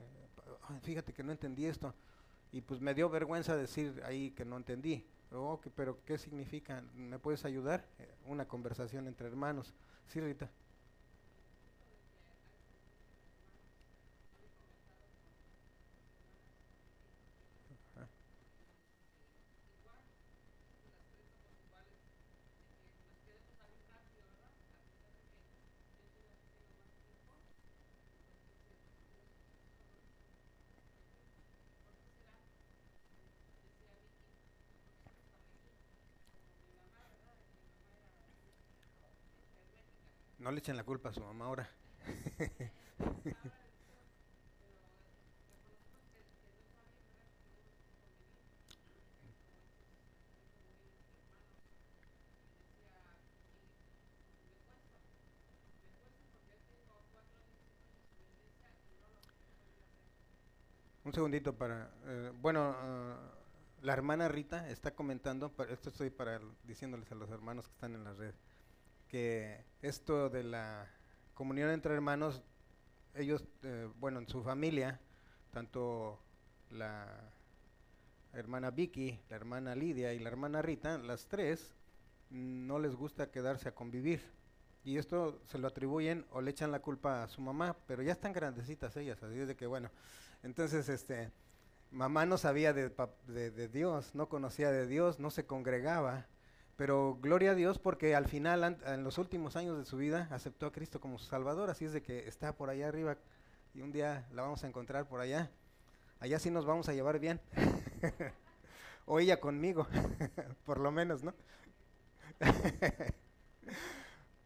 "Ay, 0.69 0.79
fíjate 0.83 1.13
que 1.13 1.23
no 1.23 1.33
entendí 1.33 1.67
esto, 1.67 1.95
y 2.53 2.61
pues 2.61 2.81
me 2.81 2.95
dio 2.95 3.09
vergüenza 3.11 3.57
decir 3.57 4.01
ahí 4.05 4.31
que 4.31 4.45
no 4.45 4.57
entendí. 4.57 5.05
Oh, 5.33 5.61
que- 5.61 5.71
pero 5.71 5.99
¿qué 6.05 6.17
significa? 6.17 6.83
¿Me 6.95 7.19
puedes 7.19 7.45
ayudar? 7.45 7.87
Eh, 7.99 8.15
Una 8.27 8.47
conversación 8.47 9.07
entre 9.09 9.29
hermanos. 9.29 9.75
Sí, 10.07 10.21
Rita. 10.21 10.51
No 40.49 40.53
le 40.53 40.61
echen 40.61 40.79
la 40.79 40.83
culpa 40.83 41.11
a 41.11 41.13
su 41.13 41.21
mamá 41.21 41.45
ahora. 41.45 41.69
Un 61.05 61.13
segundito 61.13 61.53
para... 61.55 61.91
eh, 62.07 62.33
bueno, 62.41 62.75
ah, 62.75 63.19
la 63.83 63.93
hermana 63.93 64.29
Rita 64.29 64.67
está 64.71 64.93
comentando, 64.95 65.53
esto 65.69 65.91
estoy 65.91 66.09
para 66.09 66.41
diciéndoles 66.65 67.13
a 67.13 67.17
los 67.17 67.29
hermanos 67.29 67.67
que 67.67 67.75
están 67.75 67.95
en 67.95 68.05
la 68.05 68.15
red, 68.15 68.33
que 69.09 69.65
esto 69.83 70.29
de 70.29 70.45
la 70.45 70.87
comunión 71.35 71.71
entre 71.71 71.95
hermanos, 71.95 72.43
ellos, 73.15 73.45
eh, 73.63 73.89
bueno, 73.99 74.19
en 74.21 74.29
su 74.29 74.43
familia, 74.43 75.01
tanto 75.53 76.19
la, 76.71 77.07
hermana 78.33 78.71
Vicky, 78.71 79.19
la 79.31 79.37
hermana 79.37 79.75
Lidia 79.75 80.13
y 80.13 80.19
la 80.19 80.29
hermana 80.29 80.63
Rita, 80.63 80.99
las 80.99 81.27
tres, 81.27 81.75
no 82.31 82.79
les 82.79 82.95
gusta 82.95 83.31
quedarse 83.31 83.69
a 83.69 83.75
convivir. 83.75 84.23
Y 84.85 84.99
esto 84.99 85.41
se 85.47 85.59
lo 85.59 85.69
atribuyen 85.69 86.25
o 86.31 86.41
le 86.41 86.51
echan 86.51 86.71
la 86.71 86.81
culpa 86.81 87.25
a 87.25 87.29
su 87.29 87.41
mamá, 87.41 87.77
pero 87.87 88.03
ya 88.03 88.13
están 88.13 88.33
grandecitas 88.33 88.97
ellas, 88.97 89.23
así 89.23 89.39
es 89.39 89.49
de 89.49 89.57
que 89.57 89.67
bueno. 89.67 89.91
Entonces, 90.43 90.89
este, 90.89 91.31
mamá 91.91 92.27
no 92.27 92.39
sabía 92.39 92.73
de, 92.73 92.91
de 93.27 93.69
Dios, 93.69 94.15
no 94.15 94.29
conocía 94.29 94.71
de 94.71 94.87
Dios, 94.87 95.19
no 95.19 95.31
se 95.31 95.47
congregaba, 95.47 96.27
pero 96.79 97.19
gloria 97.21 97.51
a 97.51 97.55
Dios 97.57 97.81
porque 97.81 98.15
al 98.15 98.29
final, 98.29 98.79
en 98.87 99.03
los 99.03 99.19
últimos 99.19 99.57
años 99.57 99.77
de 99.77 99.85
su 99.85 99.97
vida, 99.97 100.29
aceptó 100.31 100.67
a 100.67 100.73
Cristo 100.73 101.01
como 101.01 101.19
su 101.19 101.27
Salvador, 101.27 101.71
así 101.71 101.85
es 101.85 101.93
de 101.93 102.03
que 102.03 102.29
está 102.29 102.53
por 102.53 102.71
allá 102.71 102.87
arriba 102.87 103.17
y 103.75 103.81
un 103.81 103.91
día 103.91 104.29
la 104.33 104.43
vamos 104.43 104.63
a 104.63 104.69
encontrar 104.69 105.09
por 105.09 105.21
allá. 105.21 105.51
Allá 106.21 106.39
sí 106.39 106.53
nos 106.53 106.67
vamos 106.67 106.89
a 106.89 106.95
llevar 106.95 107.19
bien. 107.19 107.41
o 109.07 109.19
ella 109.19 109.41
conmigo, 109.41 109.89
por 110.65 110.79
lo 110.79 110.93
menos, 110.93 111.25
¿no? 111.25 111.35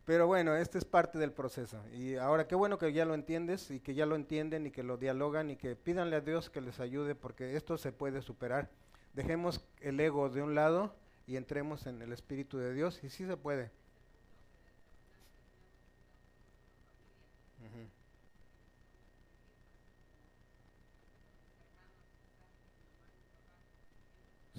Pero 0.06 0.26
bueno, 0.26 0.56
este 0.56 0.78
es 0.78 0.86
parte 0.86 1.18
del 1.18 1.32
proceso. 1.32 1.82
Y 1.92 2.16
ahora 2.16 2.48
qué 2.48 2.54
bueno 2.54 2.78
que 2.78 2.94
ya 2.94 3.04
lo 3.04 3.12
entiendes 3.12 3.70
y 3.70 3.78
que 3.78 3.92
ya 3.92 4.06
lo 4.06 4.16
entienden 4.16 4.66
y 4.66 4.70
que 4.70 4.82
lo 4.82 4.96
dialogan 4.96 5.50
y 5.50 5.56
que 5.56 5.76
pídanle 5.76 6.16
a 6.16 6.22
Dios 6.22 6.48
que 6.48 6.62
les 6.62 6.80
ayude 6.80 7.14
porque 7.14 7.56
esto 7.56 7.76
se 7.76 7.92
puede 7.92 8.22
superar. 8.22 8.70
Dejemos 9.12 9.62
el 9.82 10.00
ego 10.00 10.30
de 10.30 10.40
un 10.40 10.54
lado 10.54 10.94
y 11.26 11.36
entremos 11.36 11.86
en 11.86 12.02
el 12.02 12.12
Espíritu 12.12 12.58
de 12.58 12.74
Dios 12.74 13.02
y 13.04 13.08
sí 13.10 13.26
se 13.26 13.36
puede. 13.36 13.70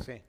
Sí. 0.04 0.22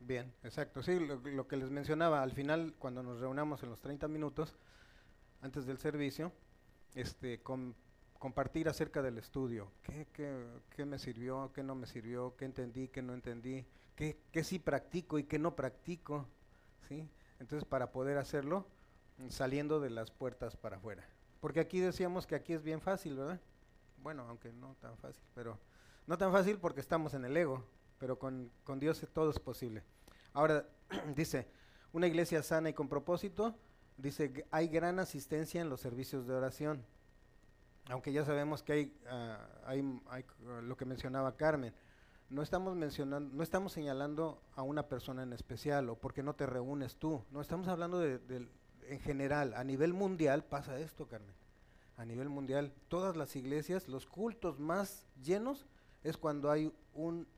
Bien, 0.00 0.32
exacto. 0.42 0.82
Sí, 0.82 0.98
lo, 0.98 1.46
que 1.46 1.56
les 1.56 1.70
mencionaba, 1.70 2.22
al 2.22 2.32
final, 2.32 2.74
cuando 2.78 3.02
nos 3.02 3.20
reunamos 3.20 3.62
en 3.62 3.70
los 3.70 3.80
30 3.80 4.08
minutos, 4.08 4.56
antes 5.42 5.66
del 5.66 5.78
servicio, 5.78 6.32
este, 6.94 7.40
compartir 8.20 8.68
acerca 8.68 9.02
del 9.02 9.18
estudio. 9.18 9.72
¿Qué, 9.82 10.06
qué, 10.12 10.46
qué, 10.76 10.84
me 10.84 10.98
sirvió? 10.98 11.50
¿Qué 11.54 11.64
no 11.64 11.74
me 11.74 11.86
sirvió? 11.86 12.36
¿Qué 12.36 12.44
entendí? 12.44 12.86
¿Qué 12.86 13.02
no 13.02 13.14
entendí? 13.14 13.66
¿Qué, 13.96 14.20
qué 14.30 14.44
sí 14.44 14.58
practico 14.58 15.18
y 15.18 15.24
qué 15.24 15.38
no 15.38 15.56
practico? 15.56 16.28
¿Sí? 16.86 17.08
Entonces, 17.40 17.66
para 17.66 17.90
poder 17.92 18.18
hacerlo, 18.18 18.66
saliendo 19.30 19.80
de 19.80 19.88
las 19.88 20.10
puertas 20.10 20.54
para 20.54 20.76
afuera. 20.76 21.02
Porque 21.40 21.60
aquí 21.60 21.80
decíamos 21.80 22.26
que 22.26 22.34
aquí 22.34 22.52
es 22.52 22.62
bien 22.62 22.82
fácil, 22.82 23.16
¿verdad? 23.16 23.40
Bueno, 24.02 24.26
aunque 24.28 24.52
no 24.52 24.76
tan 24.80 24.98
fácil, 24.98 25.22
pero 25.34 25.58
no 26.06 26.18
tan 26.18 26.30
fácil 26.30 26.58
porque 26.58 26.80
estamos 26.80 27.14
en 27.14 27.24
el 27.24 27.34
ego, 27.34 27.64
pero 27.98 28.18
con, 28.18 28.52
con 28.64 28.78
Dios 28.78 29.04
todo 29.14 29.30
es 29.30 29.38
posible. 29.38 29.82
Ahora, 30.34 30.68
dice, 31.16 31.48
una 31.92 32.06
iglesia 32.06 32.42
sana 32.42 32.68
y 32.68 32.74
con 32.74 32.86
propósito, 32.86 33.54
dice, 33.96 34.46
hay 34.50 34.68
gran 34.68 34.98
asistencia 34.98 35.62
en 35.62 35.70
los 35.70 35.80
servicios 35.80 36.26
de 36.26 36.34
oración. 36.34 36.84
Aunque 37.90 38.12
ya 38.12 38.24
sabemos 38.24 38.62
que 38.62 38.72
hay, 38.72 39.00
ah, 39.08 39.46
hay, 39.66 40.00
hay, 40.08 40.24
lo 40.62 40.76
que 40.76 40.84
mencionaba 40.84 41.36
Carmen, 41.36 41.74
no 42.28 42.42
estamos 42.42 42.76
mencionando, 42.76 43.34
no 43.34 43.42
estamos 43.42 43.72
señalando 43.72 44.42
a 44.54 44.62
una 44.62 44.88
persona 44.88 45.22
en 45.22 45.32
especial 45.32 45.90
o 45.90 45.96
porque 45.96 46.22
no 46.22 46.34
te 46.34 46.46
reúnes 46.46 46.96
tú, 46.96 47.24
no 47.30 47.40
estamos 47.40 47.68
hablando 47.68 47.98
de 47.98 48.48
en 48.86 49.00
general, 49.00 49.54
a 49.54 49.64
nivel 49.64 49.92
mundial 49.92 50.44
pasa 50.44 50.78
esto, 50.78 51.06
Carmen 51.06 51.34
a 52.00 52.06
nivel 52.06 52.30
mundial, 52.30 52.72
todas 52.88 53.14
las 53.14 53.36
iglesias, 53.36 53.86
los 53.86 54.06
cultos 54.06 54.58
más 54.58 55.06
llenos 55.22 55.66
es 56.02 56.16
cuando 56.16 56.50
hay 56.50 56.72
un 56.94 57.28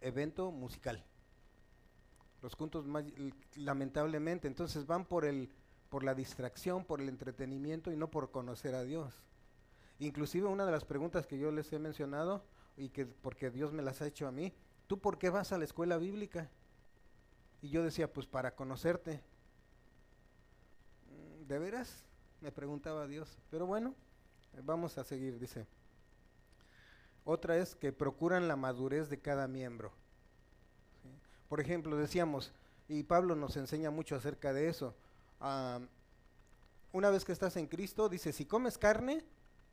evento 0.00 0.50
musical. 0.50 1.04
Los 2.42 2.56
cultos 2.56 2.88
más 2.88 3.04
lamentablemente, 3.54 4.48
entonces 4.48 4.84
van 4.84 5.04
por 5.04 5.24
el 5.24 5.48
por 5.90 6.02
la 6.02 6.14
distracción, 6.14 6.84
por 6.84 7.00
el 7.00 7.08
entretenimiento 7.08 7.92
y 7.92 7.96
no 7.96 8.10
por 8.10 8.32
conocer 8.32 8.74
a 8.74 8.82
Dios. 8.82 9.14
Inclusive 10.00 10.48
una 10.48 10.66
de 10.66 10.72
las 10.72 10.84
preguntas 10.84 11.26
que 11.26 11.38
yo 11.38 11.52
les 11.52 11.72
he 11.72 11.78
mencionado 11.78 12.44
y 12.76 12.88
que 12.88 13.06
porque 13.06 13.50
Dios 13.50 13.72
me 13.72 13.82
las 13.82 14.02
ha 14.02 14.06
hecho 14.06 14.26
a 14.26 14.32
mí, 14.32 14.52
¿tú 14.88 14.98
por 14.98 15.18
qué 15.18 15.30
vas 15.30 15.52
a 15.52 15.58
la 15.58 15.64
escuela 15.64 15.96
bíblica? 15.96 16.50
Y 17.62 17.68
yo 17.68 17.84
decía, 17.84 18.12
pues 18.12 18.26
para 18.26 18.56
conocerte. 18.56 19.22
Mm, 21.06 21.46
¿De 21.46 21.58
veras? 21.58 22.04
me 22.40 22.52
preguntaba 22.52 23.06
Dios. 23.06 23.38
Pero 23.50 23.66
bueno, 23.66 23.94
vamos 24.62 24.98
a 24.98 25.04
seguir, 25.04 25.38
dice. 25.38 25.66
Otra 27.24 27.56
es 27.58 27.74
que 27.76 27.92
procuran 27.92 28.48
la 28.48 28.56
madurez 28.56 29.08
de 29.08 29.20
cada 29.20 29.46
miembro. 29.46 29.92
Por 31.48 31.60
ejemplo, 31.60 31.96
decíamos, 31.96 32.52
y 32.88 33.02
Pablo 33.02 33.36
nos 33.36 33.56
enseña 33.56 33.90
mucho 33.90 34.16
acerca 34.16 34.52
de 34.52 34.68
eso, 34.68 34.94
una 36.92 37.10
vez 37.10 37.24
que 37.24 37.32
estás 37.32 37.56
en 37.56 37.66
Cristo, 37.66 38.08
dice, 38.08 38.32
si 38.32 38.46
comes 38.46 38.78
carne, 38.78 39.24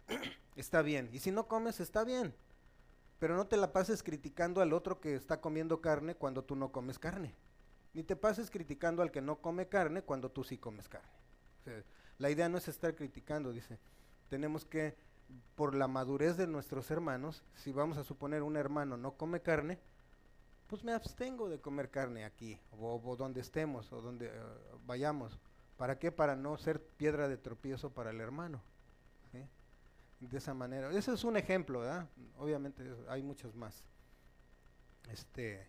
está 0.55 0.81
bien, 0.81 1.09
y 1.11 1.19
si 1.19 1.31
no 1.31 1.47
comes, 1.47 1.79
está 1.79 2.03
bien, 2.03 2.33
pero 3.19 3.35
no 3.35 3.47
te 3.47 3.57
la 3.57 3.73
pases 3.73 4.03
criticando 4.03 4.61
al 4.61 4.73
otro 4.73 4.99
que 4.99 5.15
está 5.15 5.41
comiendo 5.41 5.81
carne 5.81 6.15
cuando 6.15 6.43
tú 6.43 6.55
no 6.55 6.71
comes 6.71 6.99
carne, 6.99 7.33
ni 7.93 8.03
te 8.03 8.15
pases 8.15 8.49
criticando 8.49 9.01
al 9.01 9.11
que 9.11 9.21
no 9.21 9.41
come 9.41 9.67
carne 9.67 10.01
cuando 10.01 10.29
tú 10.29 10.43
sí 10.43 10.57
comes 10.57 10.87
carne. 10.87 11.17
La 12.17 12.29
idea 12.29 12.49
no 12.49 12.57
es 12.57 12.67
estar 12.67 12.95
criticando, 12.95 13.51
dice. 13.51 13.77
Tenemos 14.29 14.65
que, 14.65 14.95
por 15.55 15.75
la 15.75 15.87
madurez 15.87 16.37
de 16.37 16.47
nuestros 16.47 16.89
hermanos, 16.91 17.43
si 17.55 17.71
vamos 17.71 17.97
a 17.97 18.03
suponer 18.03 18.43
un 18.43 18.57
hermano 18.57 18.97
no 18.97 19.13
come 19.13 19.41
carne, 19.41 19.79
pues 20.67 20.83
me 20.83 20.93
abstengo 20.93 21.49
de 21.49 21.59
comer 21.59 21.89
carne 21.89 22.25
aquí, 22.25 22.59
o, 22.71 23.15
donde 23.17 23.41
estemos, 23.41 23.91
o 23.93 24.01
donde 24.01 24.27
eh, 24.27 24.31
vayamos. 24.85 25.39
¿Para 25.77 25.97
qué? 25.99 26.11
Para 26.11 26.35
no 26.35 26.57
ser 26.57 26.81
piedra 26.81 27.27
de 27.27 27.37
tropiezo 27.37 27.91
para 27.91 28.09
el 28.09 28.19
hermano. 28.19 28.61
De 30.19 30.37
esa 30.37 30.53
manera. 30.53 30.91
Ese 30.91 31.13
es 31.13 31.23
un 31.23 31.37
ejemplo. 31.37 31.83
Obviamente 32.37 32.83
hay 33.07 33.21
muchos 33.21 33.55
más. 33.55 33.83
Este, 35.09 35.67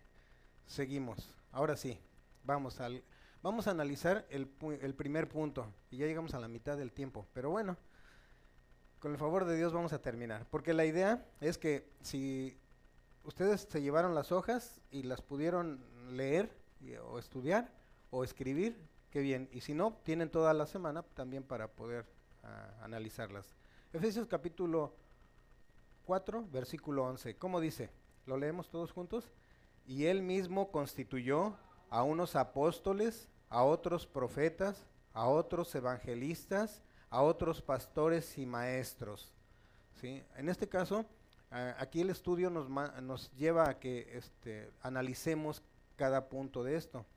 seguimos. 0.65 1.29
Ahora 1.51 1.77
sí, 1.77 1.99
vamos 2.43 2.79
al 2.79 3.03
Vamos 3.41 3.67
a 3.67 3.71
analizar 3.71 4.25
el, 4.29 4.51
el, 4.81 4.93
primer 4.95 5.29
punto 5.29 5.73
y 5.89 5.97
ya 5.97 6.07
llegamos 6.07 6.33
a 6.33 6.39
la 6.39 6.49
mitad 6.49 6.77
del 6.77 6.91
tiempo. 6.91 7.25
Pero 7.31 7.49
bueno, 7.49 7.77
con 8.99 9.13
el 9.13 9.17
favor 9.17 9.45
de 9.45 9.55
Dios 9.55 9.71
vamos 9.71 9.93
a 9.93 10.01
terminar. 10.01 10.45
Porque 10.51 10.73
la 10.73 10.85
idea 10.85 11.25
es 11.39 11.57
que 11.57 11.89
si 12.01 12.59
ustedes 13.23 13.61
se 13.61 13.81
llevaron 13.81 14.13
las 14.13 14.33
hojas 14.33 14.81
y 14.91 15.03
las 15.03 15.21
pudieron 15.21 15.81
leer 16.17 16.51
o 17.05 17.17
estudiar 17.17 17.71
o 18.09 18.25
escribir, 18.25 18.77
qué 19.09 19.21
bien. 19.21 19.47
Y 19.53 19.61
si 19.61 19.73
no, 19.73 19.97
tienen 20.03 20.29
toda 20.29 20.53
la 20.53 20.65
semana 20.65 21.03
también 21.03 21.43
para 21.43 21.69
poder 21.69 22.05
ah, 22.43 22.73
analizarlas. 22.81 23.55
Efesios 23.91 24.27
capítulo 24.27 24.93
4, 26.05 26.45
versículo 26.51 27.05
11. 27.05 27.37
¿Cómo 27.37 27.59
dice? 27.59 27.89
¿Lo 28.27 28.37
leemos 28.37 28.69
todos 28.69 28.91
juntos? 28.91 29.31
Y 29.87 30.05
él 30.05 30.21
mismo 30.21 30.71
constituyó 30.71 31.57
a 31.89 32.03
unos 32.03 32.35
apóstoles, 32.35 33.27
a 33.49 33.63
otros 33.63 34.05
profetas, 34.05 34.85
a 35.11 35.27
otros 35.27 35.73
evangelistas, 35.73 36.83
a 37.09 37.23
otros 37.23 37.63
pastores 37.63 38.37
y 38.37 38.45
maestros. 38.45 39.33
¿sí? 39.99 40.21
En 40.35 40.49
este 40.49 40.69
caso, 40.69 41.03
aquí 41.49 42.01
el 42.01 42.11
estudio 42.11 42.51
nos, 42.51 42.69
nos 42.69 43.31
lleva 43.31 43.69
a 43.69 43.79
que 43.79 44.07
este, 44.15 44.71
analicemos 44.83 45.63
cada 45.95 46.29
punto 46.29 46.63
de 46.63 46.75
esto. 46.75 47.07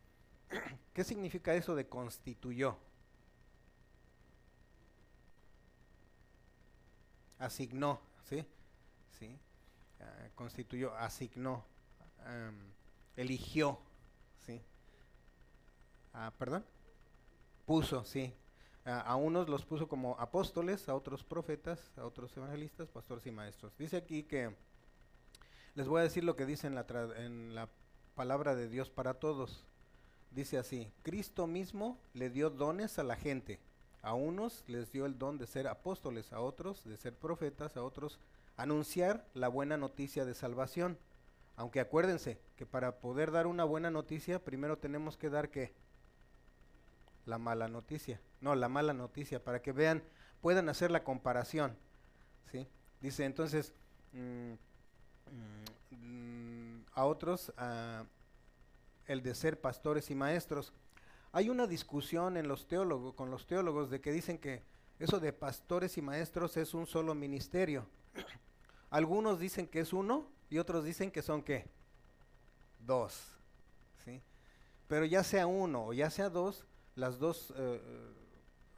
¿Qué 0.94 1.04
significa 1.04 1.54
eso 1.54 1.74
de 1.74 1.86
constituyó? 1.86 2.78
Asignó, 7.42 8.00
¿sí? 8.24 8.44
¿Sí? 9.18 9.36
Ah, 10.00 10.28
constituyó, 10.34 10.94
asignó, 10.94 11.64
eligió, 13.16 13.78
Ah, 16.14 16.30
¿Perdón? 16.38 16.64
Puso, 17.64 18.04
sí. 18.04 18.34
a 18.84 19.16
unos 19.16 19.48
los 19.48 19.64
puso 19.64 19.88
como 19.88 20.18
apóstoles, 20.18 20.88
a 20.88 20.94
otros 20.94 21.24
profetas, 21.24 21.90
a 21.96 22.04
otros 22.04 22.36
evangelistas, 22.36 22.90
pastores 22.90 23.26
y 23.26 23.30
maestros. 23.30 23.72
Dice 23.78 23.96
aquí 23.96 24.24
que, 24.24 24.54
les 25.74 25.88
voy 25.88 26.00
a 26.00 26.04
decir 26.04 26.22
lo 26.22 26.36
que 26.36 26.44
dice 26.44 26.66
en 26.66 26.74
la, 26.74 26.86
en 27.16 27.54
la 27.54 27.68
palabra 28.14 28.54
de 28.54 28.68
Dios 28.68 28.90
para 28.90 29.14
todos. 29.14 29.64
Dice 30.30 30.58
así, 30.58 30.92
Cristo 31.02 31.46
mismo 31.46 31.98
le 32.12 32.28
dio 32.28 32.50
dones 32.50 32.98
a 32.98 33.04
la 33.04 33.16
gente. 33.16 33.58
A 34.02 34.14
unos 34.14 34.64
les 34.66 34.90
dio 34.92 35.06
el 35.06 35.18
don 35.18 35.38
de 35.38 35.46
ser 35.46 35.68
apóstoles, 35.68 36.32
a 36.32 36.40
otros 36.40 36.84
de 36.84 36.96
ser 36.96 37.14
profetas, 37.14 37.76
a 37.76 37.82
otros 37.82 38.18
anunciar 38.56 39.24
la 39.34 39.48
buena 39.48 39.76
noticia 39.76 40.24
de 40.24 40.34
salvación. 40.34 40.98
Aunque 41.56 41.80
acuérdense 41.80 42.38
que 42.56 42.66
para 42.66 42.96
poder 43.00 43.30
dar 43.30 43.46
una 43.46 43.64
buena 43.64 43.90
noticia, 43.90 44.42
primero 44.42 44.78
tenemos 44.78 45.16
que 45.16 45.30
dar 45.30 45.50
que 45.50 45.72
la 47.26 47.38
mala 47.38 47.68
noticia. 47.68 48.20
No, 48.40 48.54
la 48.54 48.68
mala 48.68 48.92
noticia, 48.92 49.42
para 49.42 49.62
que 49.62 49.72
vean, 49.72 50.02
puedan 50.40 50.68
hacer 50.68 50.90
la 50.90 51.04
comparación. 51.04 51.76
¿sí? 52.50 52.66
Dice 53.00 53.24
entonces 53.24 53.72
mm, 54.12 54.52
mm, 55.90 56.84
a 56.94 57.04
otros 57.04 57.52
el 59.06 59.22
de 59.22 59.34
ser 59.34 59.60
pastores 59.60 60.10
y 60.10 60.14
maestros. 60.14 60.72
Hay 61.32 61.48
una 61.48 61.66
discusión 61.66 62.36
en 62.36 62.46
los 62.46 62.68
teólogos, 62.68 63.14
con 63.14 63.30
los 63.30 63.46
teólogos 63.46 63.88
de 63.88 64.02
que 64.02 64.12
dicen 64.12 64.38
que 64.38 64.62
eso 64.98 65.18
de 65.18 65.32
pastores 65.32 65.96
y 65.96 66.02
maestros 66.02 66.56
es 66.58 66.74
un 66.74 66.86
solo 66.86 67.14
ministerio. 67.14 67.86
Algunos 68.90 69.40
dicen 69.40 69.66
que 69.66 69.80
es 69.80 69.94
uno 69.94 70.26
y 70.50 70.58
otros 70.58 70.84
dicen 70.84 71.10
que 71.10 71.22
son 71.22 71.42
qué? 71.42 71.66
Dos. 72.86 73.34
¿sí? 74.04 74.20
Pero 74.86 75.06
ya 75.06 75.24
sea 75.24 75.46
uno 75.46 75.86
o 75.86 75.92
ya 75.94 76.10
sea 76.10 76.28
dos, 76.28 76.66
las 76.96 77.18
dos, 77.18 77.54
eh, 77.56 77.80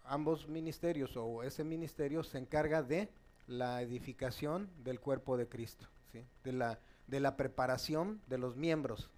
ambos 0.05 0.47
ministerios 0.47 1.17
o 1.17 1.43
ese 1.43 1.65
ministerio 1.65 2.23
se 2.23 2.39
encarga 2.39 2.85
de 2.85 3.11
la 3.49 3.83
edificación 3.83 4.71
del 4.85 5.01
cuerpo 5.01 5.37
de 5.37 5.49
Cristo, 5.49 5.87
de, 6.45 6.53
la, 6.53 6.79
de 7.09 7.19
la 7.19 7.37
preparación 7.37 8.23
de 8.29 8.39
los 8.39 8.55
miembros. 8.55 9.11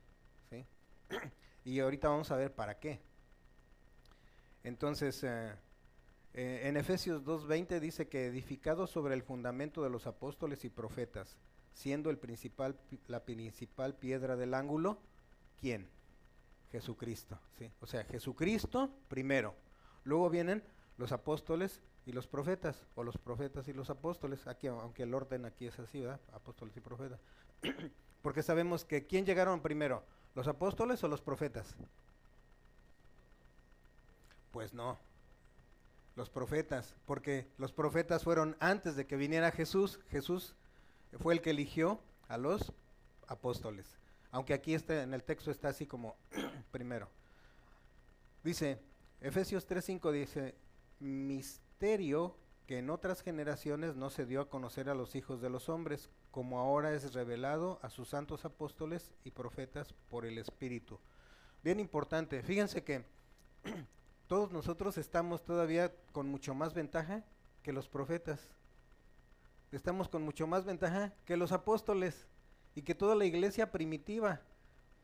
y 1.64 1.78
ahorita 1.78 2.08
vamos 2.08 2.30
a 2.30 2.36
ver 2.36 2.52
para 2.52 2.78
qué. 2.78 3.05
Entonces, 4.66 5.22
eh, 5.22 5.52
eh, 6.34 6.62
en 6.64 6.76
Efesios 6.76 7.24
2.20 7.24 7.78
dice 7.78 8.08
que 8.08 8.26
edificado 8.26 8.88
sobre 8.88 9.14
el 9.14 9.22
fundamento 9.22 9.84
de 9.84 9.90
los 9.90 10.08
apóstoles 10.08 10.64
y 10.64 10.70
profetas, 10.70 11.36
siendo 11.72 12.10
el 12.10 12.18
principal, 12.18 12.76
la 13.06 13.24
principal 13.24 13.94
piedra 13.94 14.34
del 14.34 14.54
ángulo, 14.54 14.98
¿quién? 15.60 15.88
Jesucristo. 16.72 17.38
O 17.80 17.86
sea, 17.86 18.02
Jesucristo 18.06 18.90
primero. 19.06 19.54
Luego 20.02 20.28
vienen 20.30 20.64
los 20.96 21.12
apóstoles 21.12 21.80
y 22.04 22.10
los 22.10 22.26
profetas, 22.26 22.88
o 22.96 23.04
los 23.04 23.18
profetas 23.18 23.68
y 23.68 23.72
los 23.72 23.88
apóstoles, 23.88 24.48
aquí, 24.48 24.66
aunque 24.66 25.04
el 25.04 25.14
orden 25.14 25.44
aquí 25.44 25.66
es 25.66 25.78
así, 25.78 26.00
¿verdad? 26.00 26.20
Apóstoles 26.32 26.76
y 26.76 26.80
profetas. 26.80 27.20
Porque 28.20 28.42
sabemos 28.42 28.84
que 28.84 29.06
¿quién 29.06 29.26
llegaron 29.26 29.60
primero? 29.62 30.02
¿Los 30.34 30.48
apóstoles 30.48 31.04
o 31.04 31.08
los 31.08 31.22
profetas? 31.22 31.76
Pues 34.56 34.72
no, 34.72 34.98
los 36.14 36.30
profetas, 36.30 36.94
porque 37.04 37.46
los 37.58 37.74
profetas 37.74 38.24
fueron 38.24 38.56
antes 38.58 38.96
de 38.96 39.06
que 39.06 39.14
viniera 39.18 39.50
Jesús, 39.50 40.00
Jesús 40.08 40.54
fue 41.20 41.34
el 41.34 41.42
que 41.42 41.50
eligió 41.50 42.00
a 42.26 42.38
los 42.38 42.72
apóstoles. 43.26 43.98
Aunque 44.30 44.54
aquí 44.54 44.72
este, 44.72 45.02
en 45.02 45.12
el 45.12 45.24
texto 45.24 45.50
está 45.50 45.68
así 45.68 45.84
como 45.86 46.16
primero. 46.70 47.10
Dice, 48.42 48.80
Efesios 49.20 49.68
3:5 49.68 50.10
dice, 50.10 50.54
misterio 51.00 52.34
que 52.66 52.78
en 52.78 52.88
otras 52.88 53.20
generaciones 53.20 53.94
no 53.94 54.08
se 54.08 54.24
dio 54.24 54.40
a 54.40 54.48
conocer 54.48 54.88
a 54.88 54.94
los 54.94 55.16
hijos 55.16 55.42
de 55.42 55.50
los 55.50 55.68
hombres, 55.68 56.08
como 56.30 56.60
ahora 56.60 56.94
es 56.94 57.12
revelado 57.12 57.78
a 57.82 57.90
sus 57.90 58.08
santos 58.08 58.46
apóstoles 58.46 59.12
y 59.22 59.32
profetas 59.32 59.92
por 60.08 60.24
el 60.24 60.38
Espíritu. 60.38 60.98
Bien 61.62 61.78
importante, 61.78 62.42
fíjense 62.42 62.82
que 62.84 63.04
todos 64.26 64.50
nosotros 64.50 64.98
estamos 64.98 65.44
todavía 65.44 65.92
con 66.12 66.28
mucho 66.28 66.54
más 66.54 66.74
ventaja 66.74 67.22
que 67.62 67.72
los 67.72 67.88
profetas. 67.88 68.40
Estamos 69.72 70.08
con 70.08 70.22
mucho 70.22 70.46
más 70.46 70.64
ventaja 70.64 71.12
que 71.24 71.36
los 71.36 71.52
apóstoles 71.52 72.26
y 72.74 72.82
que 72.82 72.94
toda 72.94 73.14
la 73.14 73.24
iglesia 73.24 73.70
primitiva, 73.70 74.40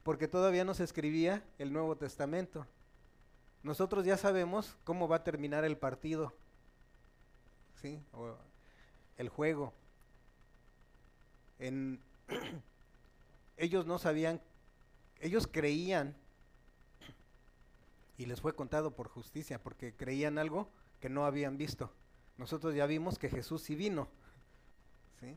porque 0.02 0.28
todavía 0.28 0.64
no 0.64 0.74
se 0.74 0.84
escribía 0.84 1.44
el 1.58 1.72
Nuevo 1.72 1.96
Testamento. 1.96 2.66
Nosotros 3.62 4.04
ya 4.04 4.16
sabemos 4.16 4.76
cómo 4.84 5.06
va 5.06 5.16
a 5.16 5.24
terminar 5.24 5.64
el 5.64 5.76
partido, 5.76 6.32
¿sí? 7.80 8.02
O 8.12 8.36
el 9.16 9.28
juego. 9.28 9.72
En 11.60 12.00
ellos 13.56 13.86
no 13.86 13.98
sabían, 13.98 14.40
ellos 15.20 15.46
creían 15.46 16.16
y 18.22 18.26
les 18.26 18.40
fue 18.40 18.54
contado 18.54 18.94
por 18.94 19.08
justicia, 19.08 19.60
porque 19.60 19.96
creían 19.96 20.38
algo 20.38 20.70
que 21.00 21.08
no 21.08 21.26
habían 21.26 21.58
visto. 21.58 21.92
Nosotros 22.38 22.72
ya 22.72 22.86
vimos 22.86 23.18
que 23.18 23.28
Jesús 23.28 23.62
sí 23.62 23.74
vino. 23.74 24.08
¿sí? 25.18 25.36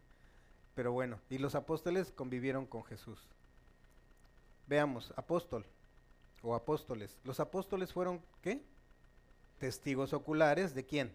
Pero 0.75 0.91
bueno, 0.91 1.19
y 1.31 1.39
los 1.39 1.55
apóstoles 1.55 2.11
convivieron 2.11 2.67
con 2.67 2.83
Jesús. 2.83 3.27
Veamos, 4.67 5.13
apóstol 5.15 5.65
o 6.43 6.53
apóstoles. 6.53 7.17
Los 7.23 7.39
apóstoles 7.39 7.91
fueron, 7.91 8.21
¿qué? 8.43 8.61
Testigos 9.57 10.13
oculares 10.13 10.75
de 10.75 10.86
quién? 10.86 11.11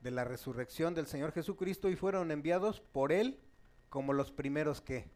De 0.00 0.10
la 0.10 0.24
resurrección 0.24 0.94
del 0.94 1.06
Señor 1.06 1.30
Jesucristo 1.30 1.88
y 1.90 1.94
fueron 1.96 2.32
enviados 2.32 2.80
por 2.80 3.12
Él 3.12 3.38
como 3.88 4.12
los 4.12 4.32
primeros, 4.32 4.80
¿qué? 4.80 5.08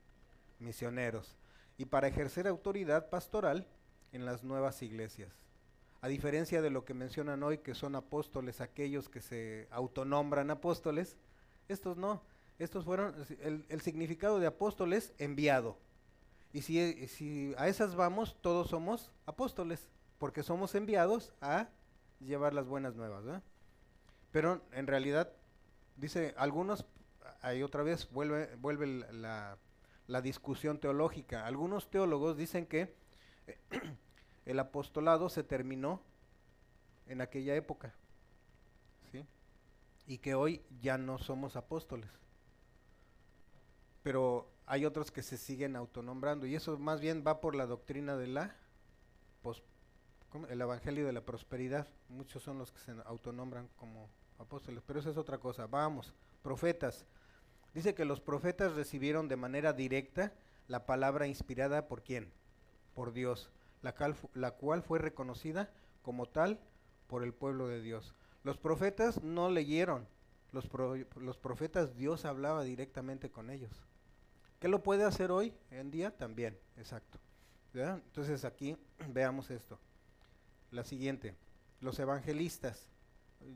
Misioneros. 0.60 1.36
Y 1.76 1.86
para 1.86 2.06
ejercer 2.06 2.46
autoridad 2.46 3.10
pastoral 3.10 3.66
en 4.12 4.24
las 4.24 4.42
nuevas 4.44 4.82
iglesias. 4.82 5.32
A 6.02 6.08
diferencia 6.08 6.62
de 6.62 6.70
lo 6.70 6.84
que 6.84 6.94
mencionan 6.94 7.42
hoy, 7.42 7.58
que 7.58 7.74
son 7.74 7.94
apóstoles 7.94 8.60
aquellos 8.60 9.08
que 9.08 9.20
se 9.20 9.68
autonombran 9.70 10.50
apóstoles, 10.50 11.16
estos 11.68 11.96
no, 11.96 12.22
estos 12.58 12.84
fueron, 12.84 13.14
el, 13.40 13.80
significado 13.80 14.38
de 14.38 14.46
apóstoles, 14.46 15.12
enviado. 15.18 15.78
Y 16.52 16.62
si, 16.62 17.06
si 17.08 17.54
a 17.58 17.68
esas 17.68 17.94
vamos, 17.94 18.36
todos 18.40 18.68
somos 18.68 19.12
apóstoles, 19.26 19.88
porque 20.18 20.42
somos 20.42 20.74
enviados 20.74 21.32
a 21.40 21.68
llevar 22.18 22.54
las 22.54 22.66
buenas 22.66 22.96
nuevas. 22.96 23.42
Pero 24.32 24.62
en 24.72 24.86
realidad, 24.86 25.32
dice, 25.96 26.34
algunos, 26.36 26.86
ahí 27.42 27.62
otra 27.62 27.82
vez 27.82 28.10
vuelve, 28.10 28.54
vuelve 28.56 28.86
la, 29.12 29.58
la 30.06 30.20
discusión 30.22 30.78
teológica. 30.78 31.46
Algunos 31.46 31.90
teólogos 31.90 32.36
dicen 32.36 32.66
que 32.66 32.94
el 34.46 34.58
apostolado 34.58 35.28
se 35.28 35.42
terminó 35.42 36.02
en 37.06 37.20
aquella 37.20 37.54
época. 37.54 37.94
¿sí? 39.10 39.26
Y 40.06 40.18
que 40.18 40.34
hoy 40.34 40.62
ya 40.80 40.98
no 40.98 41.18
somos 41.18 41.56
apóstoles 41.56 42.20
pero 44.02 44.50
hay 44.66 44.86
otros 44.86 45.10
que 45.10 45.22
se 45.22 45.36
siguen 45.36 45.76
autonombrando 45.76 46.46
y 46.46 46.54
eso 46.54 46.78
más 46.78 47.00
bien 47.00 47.24
va 47.26 47.40
por 47.40 47.54
la 47.54 47.66
doctrina 47.66 48.16
de 48.16 48.26
la 48.28 48.56
el 50.48 50.60
evangelio 50.60 51.04
de 51.06 51.12
la 51.12 51.22
prosperidad. 51.22 51.88
Muchos 52.08 52.44
son 52.44 52.56
los 52.56 52.70
que 52.70 52.78
se 52.78 52.92
autonombran 53.04 53.68
como 53.76 54.08
apóstoles, 54.38 54.80
pero 54.86 55.00
eso 55.00 55.10
es 55.10 55.16
otra 55.16 55.38
cosa. 55.38 55.66
Vamos, 55.66 56.14
profetas. 56.40 57.04
Dice 57.74 57.94
que 57.94 58.04
los 58.04 58.20
profetas 58.20 58.74
recibieron 58.74 59.26
de 59.26 59.34
manera 59.34 59.72
directa 59.72 60.32
la 60.68 60.86
palabra 60.86 61.26
inspirada 61.26 61.88
por 61.88 62.04
quién? 62.04 62.32
Por 62.94 63.12
Dios, 63.12 63.50
la, 63.82 63.94
cual 64.52 64.82
fue 64.82 64.98
reconocida 64.98 65.70
como 66.02 66.26
tal 66.26 66.60
por 67.06 67.22
el 67.22 67.32
pueblo 67.32 67.68
de 67.68 67.80
Dios. 67.80 68.14
Los 68.42 68.58
profetas 68.58 69.22
no 69.22 69.50
leyeron, 69.50 70.06
los, 70.52 70.68
los 71.16 71.38
profetas 71.38 71.96
Dios 71.96 72.24
hablaba 72.24 72.62
directamente 72.62 73.30
con 73.30 73.50
ellos. 73.50 73.84
¿Qué 74.58 74.68
lo 74.68 74.82
puede 74.82 75.04
hacer 75.04 75.30
hoy 75.30 75.54
en 75.70 75.90
día? 75.90 76.16
También, 76.16 76.58
exacto. 76.76 77.18
Entonces 77.72 78.44
aquí 78.44 78.76
veamos 79.08 79.50
esto. 79.50 79.78
La 80.70 80.84
siguiente, 80.84 81.34
los 81.80 81.98
evangelistas. 81.98 82.88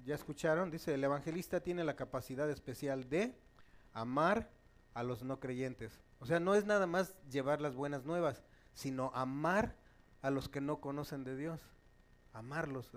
¿Ya 0.05 0.15
escucharon? 0.15 0.71
Dice, 0.71 0.95
el 0.95 1.05
evangelista 1.05 1.61
tiene 1.61 1.85
la 1.85 1.95
capacidad 1.95 2.49
especial 2.49 3.09
de 3.09 3.37
amar 3.93 4.51
a 4.95 5.03
los 5.03 5.23
no 5.23 5.41
creyentes. 5.41 6.01
O 6.21 6.27
sea, 6.27 6.41
no 6.41 6.55
es 6.55 6.65
nada 6.65 6.87
más 6.87 7.15
llevar 7.29 7.61
las 7.61 7.75
buenas 7.75 8.05
nuevas, 8.05 8.43
sino 8.75 9.11
amar 9.15 9.77
a 10.23 10.31
los 10.31 10.49
que 10.49 10.61
no 10.61 10.81
conocen 10.81 11.25
de 11.25 11.37
Dios. 11.37 11.61
Amarlos. 12.33 12.91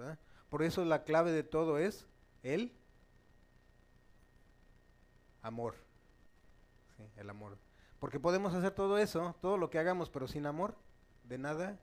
Por 0.50 0.64
eso 0.64 0.84
la 0.84 1.04
clave 1.04 1.32
de 1.32 1.44
todo 1.44 1.78
es 1.78 2.06
el 2.44 2.74
amor. 5.42 5.76
Sí, 6.98 7.04
el 7.18 7.30
amor. 7.30 7.58
Porque 8.00 8.20
podemos 8.20 8.54
hacer 8.54 8.72
todo 8.72 8.98
eso, 8.98 9.36
todo 9.42 9.58
lo 9.58 9.70
que 9.70 9.80
hagamos, 9.80 10.10
pero 10.10 10.28
sin 10.28 10.46
amor, 10.46 10.76
de 11.24 11.38
nada 11.38 11.80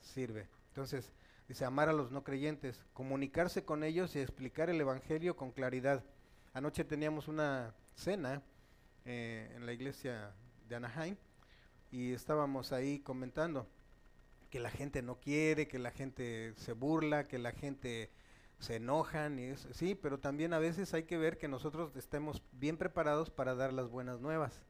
sirve. 0.00 0.48
Entonces, 0.68 1.12
dice, 1.48 1.64
amar 1.64 1.88
a 1.88 1.92
los 1.92 2.10
no 2.10 2.24
creyentes, 2.24 2.84
comunicarse 2.92 3.64
con 3.64 3.84
ellos 3.84 4.14
y 4.16 4.20
explicar 4.20 4.70
el 4.70 4.80
Evangelio 4.80 5.36
con 5.36 5.50
claridad. 5.50 6.04
Anoche 6.52 6.84
teníamos 6.84 7.28
una 7.28 7.74
cena 7.94 8.42
eh, 9.04 9.52
en 9.56 9.66
la 9.66 9.72
iglesia 9.72 10.32
de 10.68 10.76
Anaheim 10.76 11.16
y 11.90 12.12
estábamos 12.12 12.72
ahí 12.72 13.00
comentando 13.00 13.66
que 14.50 14.60
la 14.60 14.70
gente 14.70 15.02
no 15.02 15.20
quiere, 15.20 15.68
que 15.68 15.78
la 15.78 15.90
gente 15.90 16.54
se 16.56 16.72
burla, 16.72 17.28
que 17.28 17.38
la 17.38 17.52
gente 17.52 18.10
se 18.58 18.76
enojan, 18.76 19.38
y 19.38 19.56
sí, 19.72 19.94
pero 19.94 20.18
también 20.18 20.52
a 20.52 20.58
veces 20.58 20.92
hay 20.92 21.04
que 21.04 21.16
ver 21.16 21.38
que 21.38 21.48
nosotros 21.48 21.94
estemos 21.96 22.42
bien 22.52 22.76
preparados 22.76 23.30
para 23.30 23.54
dar 23.54 23.72
las 23.72 23.88
buenas 23.88 24.20
nuevas. 24.20 24.62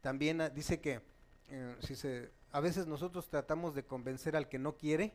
También 0.00 0.40
ah, 0.40 0.48
dice 0.48 0.80
que 0.80 1.02
eh, 1.48 1.76
si 1.80 1.94
se, 1.94 2.30
a 2.52 2.60
veces 2.60 2.86
nosotros 2.86 3.28
tratamos 3.28 3.74
de 3.74 3.84
convencer 3.84 4.34
al 4.34 4.48
que 4.48 4.58
no 4.58 4.78
quiere, 4.78 5.12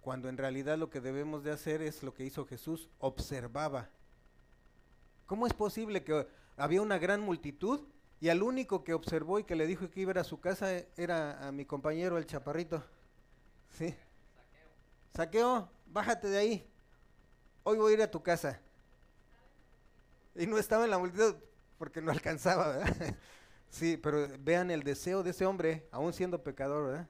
cuando 0.00 0.28
en 0.28 0.36
realidad 0.36 0.76
lo 0.76 0.90
que 0.90 1.00
debemos 1.00 1.44
de 1.44 1.52
hacer 1.52 1.80
es 1.80 2.02
lo 2.02 2.12
que 2.12 2.24
hizo 2.24 2.46
Jesús, 2.46 2.88
observaba 2.98 3.90
¿Cómo 5.30 5.46
es 5.46 5.52
posible 5.52 6.02
que 6.02 6.26
había 6.56 6.82
una 6.82 6.98
gran 6.98 7.20
multitud 7.20 7.82
y 8.20 8.28
al 8.28 8.42
único 8.42 8.84
que 8.84 8.92
observó 8.92 9.38
y 9.38 9.44
que 9.44 9.56
le 9.56 9.66
dijo 9.66 9.90
que 9.90 10.00
iba 10.00 10.10
a, 10.10 10.14
ir 10.14 10.18
a 10.18 10.24
su 10.24 10.40
casa 10.40 10.70
era 10.96 11.46
a 11.46 11.52
mi 11.52 11.64
compañero 11.64 12.18
el 12.18 12.26
chaparrito? 12.26 12.84
Sí. 13.70 13.94
Saqueo, 15.14 15.70
bájate 15.86 16.28
de 16.28 16.38
ahí. 16.38 16.70
Hoy 17.62 17.78
voy 17.78 17.92
a 17.92 17.94
ir 17.94 18.02
a 18.02 18.10
tu 18.10 18.22
casa. 18.22 18.60
Y 20.34 20.46
no 20.46 20.58
estaba 20.58 20.84
en 20.84 20.90
la 20.90 20.98
multitud 20.98 21.36
porque 21.78 22.02
no 22.02 22.10
alcanzaba, 22.12 22.76
¿verdad? 22.76 23.16
Sí, 23.70 23.96
pero 23.96 24.28
vean 24.40 24.70
el 24.70 24.82
deseo 24.82 25.22
de 25.22 25.30
ese 25.30 25.46
hombre, 25.46 25.88
aún 25.90 26.12
siendo 26.12 26.42
pecador, 26.42 26.88
¿verdad? 26.88 27.08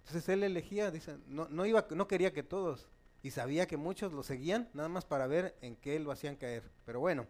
Entonces 0.00 0.28
él 0.28 0.42
elegía, 0.42 0.90
dice, 0.90 1.16
no, 1.26 1.48
no, 1.48 1.64
iba, 1.64 1.86
no 1.90 2.08
quería 2.08 2.32
que 2.32 2.42
todos, 2.42 2.88
y 3.22 3.30
sabía 3.30 3.66
que 3.66 3.76
muchos 3.76 4.12
lo 4.12 4.22
seguían, 4.22 4.68
nada 4.74 4.88
más 4.88 5.04
para 5.04 5.26
ver 5.26 5.56
en 5.60 5.76
qué 5.76 5.98
lo 6.00 6.10
hacían 6.10 6.36
caer. 6.36 6.68
Pero 6.84 7.00
bueno, 7.00 7.26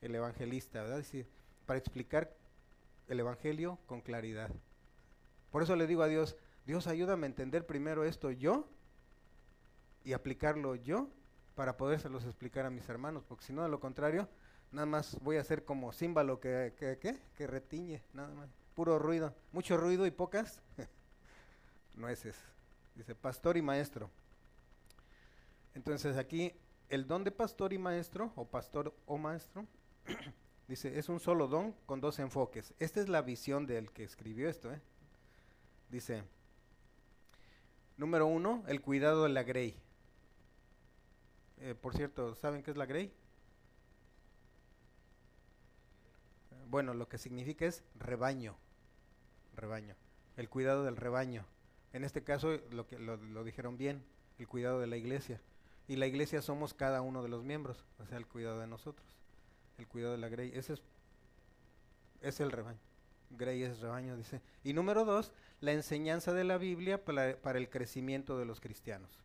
el 0.00 0.14
evangelista, 0.14 0.82
¿verdad? 0.82 1.04
Para 1.66 1.78
explicar 1.78 2.34
el 3.08 3.20
evangelio 3.20 3.78
con 3.86 4.00
claridad. 4.00 4.50
Por 5.50 5.62
eso 5.62 5.76
le 5.76 5.86
digo 5.86 6.02
a 6.02 6.08
Dios, 6.08 6.36
Dios 6.66 6.86
ayúdame 6.86 7.26
a 7.26 7.30
entender 7.30 7.66
primero 7.66 8.04
esto 8.04 8.30
yo 8.30 8.68
y 10.04 10.12
aplicarlo 10.12 10.74
yo 10.74 11.08
para 11.54 11.76
podérselos 11.76 12.24
explicar 12.24 12.66
a 12.66 12.70
mis 12.70 12.88
hermanos, 12.88 13.24
porque 13.24 13.44
si 13.44 13.52
no, 13.52 13.62
de 13.62 13.68
lo 13.68 13.80
contrario, 13.80 14.28
nada 14.72 14.86
más 14.86 15.18
voy 15.22 15.36
a 15.36 15.44
ser 15.44 15.64
como 15.64 15.92
címbalo 15.92 16.38
que, 16.38 16.74
que, 16.78 16.98
que, 17.34 17.46
retiñe, 17.46 18.02
nada 18.12 18.34
más. 18.34 18.50
Puro 18.74 18.98
ruido, 18.98 19.34
mucho 19.52 19.76
ruido 19.78 20.06
y 20.06 20.10
pocas 20.10 20.62
nueces. 21.94 22.36
Dice 22.94 23.14
pastor 23.14 23.56
y 23.56 23.62
maestro. 23.62 24.10
Entonces 25.74 26.16
aquí 26.16 26.52
el 26.88 27.06
don 27.06 27.24
de 27.24 27.30
pastor 27.30 27.72
y 27.72 27.78
maestro, 27.78 28.32
o 28.36 28.44
pastor 28.46 28.94
o 29.06 29.16
maestro, 29.16 29.66
dice, 30.68 30.98
es 30.98 31.08
un 31.08 31.20
solo 31.20 31.48
don 31.48 31.72
con 31.86 32.00
dos 32.00 32.18
enfoques. 32.18 32.74
Esta 32.78 33.00
es 33.00 33.08
la 33.08 33.22
visión 33.22 33.66
del 33.66 33.90
que 33.92 34.04
escribió 34.04 34.48
esto. 34.48 34.72
¿eh? 34.72 34.80
Dice, 35.90 36.22
número 37.96 38.26
uno, 38.26 38.64
el 38.68 38.80
cuidado 38.80 39.24
de 39.24 39.30
la 39.30 39.42
grey. 39.42 39.76
Eh, 41.58 41.74
por 41.74 41.96
cierto, 41.96 42.34
¿saben 42.34 42.62
qué 42.62 42.70
es 42.70 42.76
la 42.76 42.86
grey? 42.86 43.12
Bueno, 46.68 46.94
lo 46.94 47.08
que 47.08 47.18
significa 47.18 47.64
es 47.64 47.84
rebaño, 47.94 48.56
rebaño, 49.54 49.94
el 50.36 50.48
cuidado 50.48 50.84
del 50.84 50.96
rebaño. 50.96 51.46
En 51.92 52.04
este 52.04 52.24
caso, 52.24 52.58
lo 52.72 52.86
que 52.86 52.98
lo, 52.98 53.44
dijeron 53.44 53.78
bien, 53.78 54.04
el 54.38 54.48
cuidado 54.48 54.80
de 54.80 54.86
la 54.86 54.96
iglesia. 54.96 55.40
Y 55.88 55.96
la 55.96 56.06
iglesia 56.06 56.42
somos 56.42 56.74
cada 56.74 57.00
uno 57.00 57.22
de 57.22 57.28
los 57.28 57.44
miembros, 57.44 57.84
o 58.00 58.06
sea, 58.06 58.18
el 58.18 58.26
cuidado 58.26 58.58
de 58.58 58.66
nosotros, 58.66 59.15
el 59.78 59.86
cuidado 59.86 60.12
de 60.12 60.18
la 60.18 60.28
grey. 60.28 60.52
Ese 60.54 60.74
es, 60.74 60.82
es 62.20 62.40
el 62.40 62.52
rebaño. 62.52 62.78
Grey 63.30 63.62
es 63.62 63.80
rebaño, 63.80 64.16
dice. 64.16 64.40
Y 64.62 64.72
número 64.72 65.04
dos, 65.04 65.32
la 65.60 65.72
enseñanza 65.72 66.32
de 66.32 66.44
la 66.44 66.58
Biblia 66.58 67.04
para, 67.04 67.36
para, 67.36 67.58
el 67.58 67.68
crecimiento 67.68 68.38
de 68.38 68.44
los 68.44 68.60
cristianos. 68.60 69.18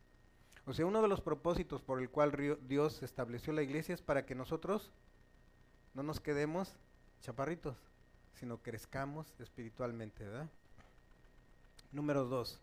O 0.66 0.72
sea, 0.72 0.86
uno 0.86 1.02
de 1.02 1.08
los 1.08 1.20
propósitos 1.20 1.82
por 1.82 2.00
el 2.00 2.10
cual 2.10 2.58
Dios 2.68 3.02
estableció 3.02 3.52
la 3.52 3.62
iglesia 3.62 3.94
es 3.94 4.02
para 4.02 4.26
que 4.26 4.34
nosotros 4.34 4.92
no 5.94 6.02
nos 6.02 6.20
quedemos 6.20 6.76
chaparritos, 7.20 7.76
sino 8.34 8.62
crezcamos 8.62 9.34
espiritualmente, 9.40 10.24
¿verdad? 10.24 10.50
Número 11.90 12.24
dos, 12.24 12.60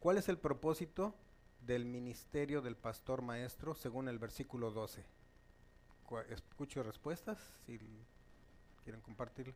¿cuál 0.00 0.18
es 0.18 0.28
el 0.28 0.38
propósito 0.38 1.14
del 1.60 1.84
ministerio 1.84 2.60
del 2.60 2.76
pastor 2.76 3.22
maestro 3.22 3.74
según 3.74 4.08
el 4.08 4.18
versículo 4.18 4.70
12? 4.70 5.04
Escucho 6.28 6.82
respuestas, 6.82 7.38
si 7.66 7.78
quieren 8.84 9.00
compartirlo. 9.00 9.54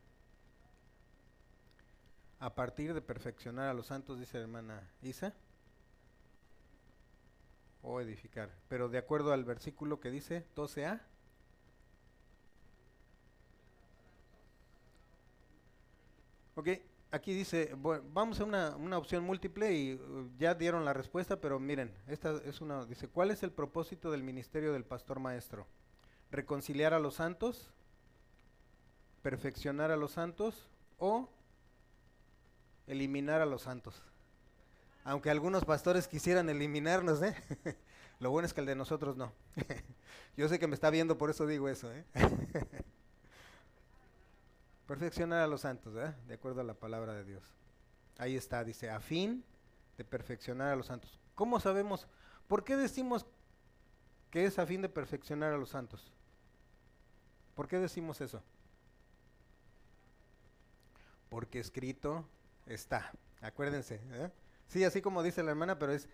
A 2.41 2.55
partir 2.55 2.95
de 2.95 3.03
perfeccionar 3.03 3.69
a 3.69 3.75
los 3.75 3.87
santos, 3.87 4.19
dice 4.19 4.39
hermana 4.39 4.89
Isa, 5.03 5.35
o 7.83 8.01
edificar. 8.01 8.51
Pero 8.69 8.89
de 8.89 8.99
acuerdo 8.99 9.33
al 9.33 9.45
versículo 9.45 10.01
que 10.01 10.11
dice 10.11 10.47
12a, 10.55 11.01
Ok, 16.59 16.71
aquí 17.13 17.35
dice, 17.35 17.73
bueno, 17.77 18.03
vamos 18.13 18.41
a 18.41 18.45
una, 18.45 18.75
una 18.75 18.99
opción 18.99 19.23
múltiple 19.23 19.73
y 19.73 19.95
uh, 19.95 20.29
ya 20.37 20.57
dieron 20.57 20.85
la 20.85 20.93
respuesta, 20.93 21.41
pero 21.41 21.61
miren, 21.61 21.95
esta 22.09 22.33
es 22.45 22.61
una, 22.61 22.85
dice, 22.85 23.07
¿cuál 23.07 23.31
es 23.31 23.45
el 23.45 23.53
propósito 23.53 24.11
del 24.11 24.25
ministerio 24.25 24.73
del 24.73 24.85
pastor 24.85 25.21
maestro? 25.21 25.69
¿Reconciliar 26.31 26.95
a 26.95 26.99
los 26.99 27.15
santos? 27.15 27.71
¿Perfeccionar 29.23 29.91
a 29.91 29.97
los 29.97 30.13
santos? 30.13 30.69
¿O 30.99 31.29
eliminar 32.87 33.41
a 33.41 33.47
los 33.47 33.63
santos? 33.63 34.03
Aunque 35.05 35.31
algunos 35.31 35.65
pastores 35.65 36.07
quisieran 36.07 36.49
eliminarnos, 36.51 37.23
¿eh? 37.23 37.35
Lo 38.21 38.31
bueno 38.31 38.47
es 38.47 38.53
que 38.53 38.61
el 38.61 38.67
de 38.67 38.75
nosotros 38.75 39.17
no. 39.17 39.33
Yo 40.37 40.49
sé 40.49 40.59
que 40.59 40.67
me 40.67 40.75
está 40.75 40.91
viendo, 40.91 41.17
por 41.17 41.31
eso 41.31 41.47
digo 41.47 41.69
eso, 41.69 41.93
¿eh? 41.93 42.05
Perfeccionar 44.87 45.41
a 45.41 45.47
los 45.47 45.63
santos, 45.63 45.95
¿verdad? 45.95 46.17
De 46.27 46.35
acuerdo 46.35 46.61
a 46.61 46.65
la 46.65 46.75
palabra 46.75 47.15
de 47.15 47.25
Dios. 47.25 47.43
Ahí 48.19 48.37
está, 48.37 48.65
dice, 48.65 48.91
a 48.91 49.01
fin 49.01 49.45
de 49.97 50.05
perfeccionar 50.05 50.73
a 50.73 50.77
los 50.77 50.87
santos. 50.87 51.19
¿Cómo 51.35 51.61
sabemos? 51.61 52.07
¿Por 52.49 52.65
qué 52.65 52.77
decimos 52.77 53.27
que 54.31 54.45
es 54.45 54.59
a 54.59 54.67
fin 54.67 54.83
de 54.83 54.89
perfeccionar 54.89 55.53
a 55.53 55.59
los 55.59 55.71
santos? 55.71 56.13
¿Por 57.59 57.67
qué 57.67 57.81
decimos 57.81 58.21
eso? 58.21 58.41
Porque 61.29 61.59
escrito 61.59 62.25
está. 62.67 63.11
Acuérdense. 63.41 64.01
¿eh? 64.13 64.31
Sí, 64.69 64.85
así 64.85 65.03
como 65.03 65.25
dice 65.25 65.43
la 65.43 65.51
hermana, 65.51 65.77
pero 65.77 65.91
es 65.91 66.09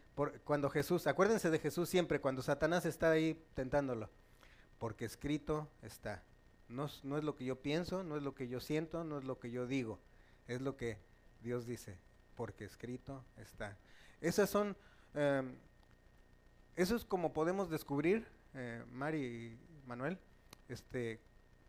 cuando 0.44 0.70
Jesús, 0.70 1.06
acuérdense 1.06 1.50
de 1.50 1.58
Jesús 1.58 1.90
siempre, 1.90 2.18
cuando 2.18 2.40
Satanás 2.40 2.86
está 2.86 3.10
ahí 3.10 3.38
tentándolo. 3.52 4.08
Porque 4.78 5.04
escrito 5.04 5.68
está. 5.82 6.22
No, 6.70 6.86
es 6.86 7.04
lo 7.04 7.36
que 7.36 7.44
yo 7.44 7.60
pienso, 7.60 8.02
no 8.02 8.16
es 8.16 8.22
lo 8.22 8.34
que 8.34 8.48
yo 8.48 8.58
siento, 8.58 9.04
no 9.04 9.18
es 9.18 9.24
lo 9.24 9.38
que 9.38 9.50
yo 9.50 9.66
digo, 9.66 10.00
es 10.48 10.62
lo 10.62 10.78
que 10.78 10.96
Dios 11.42 11.66
dice, 11.66 11.98
porque 12.36 12.64
escrito 12.64 13.22
está. 13.36 13.76
Esas 14.22 14.48
son, 14.48 14.78
em, 15.12 15.58
eso 16.74 16.96
es 16.96 17.04
como 17.04 17.34
podemos 17.34 17.68
descubrir, 17.68 18.26
eh, 18.54 18.82
Mari 18.90 19.18
y 19.18 19.58
Manuel, 19.86 20.18
este, 20.68 21.20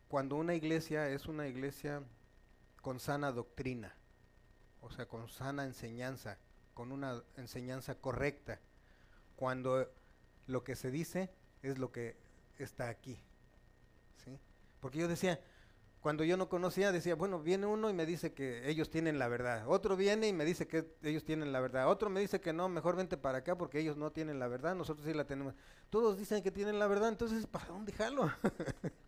cuando 0.07 0.35
una 0.35 0.55
iglesia 0.55 1.09
es 1.09 1.25
una 1.25 1.47
iglesia 1.47 2.03
con 2.81 2.99
sana 2.99 3.31
doctrina, 3.31 3.95
o 4.81 4.91
sea, 4.91 5.07
con 5.07 5.27
sana 5.29 5.65
enseñanza, 5.65 6.37
con 6.73 6.91
una 6.91 7.23
enseñanza 7.37 7.95
correcta, 7.95 8.59
cuando 9.35 9.91
lo 10.47 10.63
que 10.63 10.75
se 10.75 10.91
dice 10.91 11.31
es 11.63 11.79
lo 11.79 11.91
que 11.91 12.15
está 12.59 12.89
aquí. 12.89 13.19
¿sí? 14.23 14.37
Porque 14.79 14.99
yo 14.99 15.07
decía, 15.07 15.39
cuando 16.05 16.23
yo 16.23 16.37
no 16.37 16.49
conocía, 16.49 16.91
decía, 16.91 17.15
bueno, 17.15 17.41
viene 17.41 17.65
uno 17.65 17.89
y 17.89 17.93
me 17.93 18.05
dice 18.05 18.33
que 18.33 18.69
ellos 18.69 18.91
tienen 18.91 19.17
la 19.17 19.27
verdad. 19.27 19.67
Otro 19.67 19.97
viene 19.97 20.27
y 20.27 20.33
me 20.33 20.45
dice 20.45 20.67
que 20.67 20.95
ellos 21.01 21.25
tienen 21.25 21.51
la 21.51 21.59
verdad. 21.59 21.89
Otro 21.89 22.11
me 22.11 22.19
dice 22.19 22.39
que 22.39 22.53
no, 22.53 22.69
mejor 22.69 22.95
vente 22.95 23.17
para 23.17 23.39
acá 23.39 23.57
porque 23.57 23.79
ellos 23.79 23.97
no 23.97 24.11
tienen 24.11 24.37
la 24.37 24.47
verdad, 24.47 24.75
nosotros 24.75 25.07
sí 25.07 25.13
la 25.15 25.25
tenemos. 25.25 25.55
Todos 25.89 26.19
dicen 26.19 26.43
que 26.43 26.51
tienen 26.51 26.77
la 26.77 26.85
verdad, 26.85 27.09
entonces, 27.09 27.47
¿para 27.47 27.65
dónde 27.65 27.91
jalo? 27.91 28.31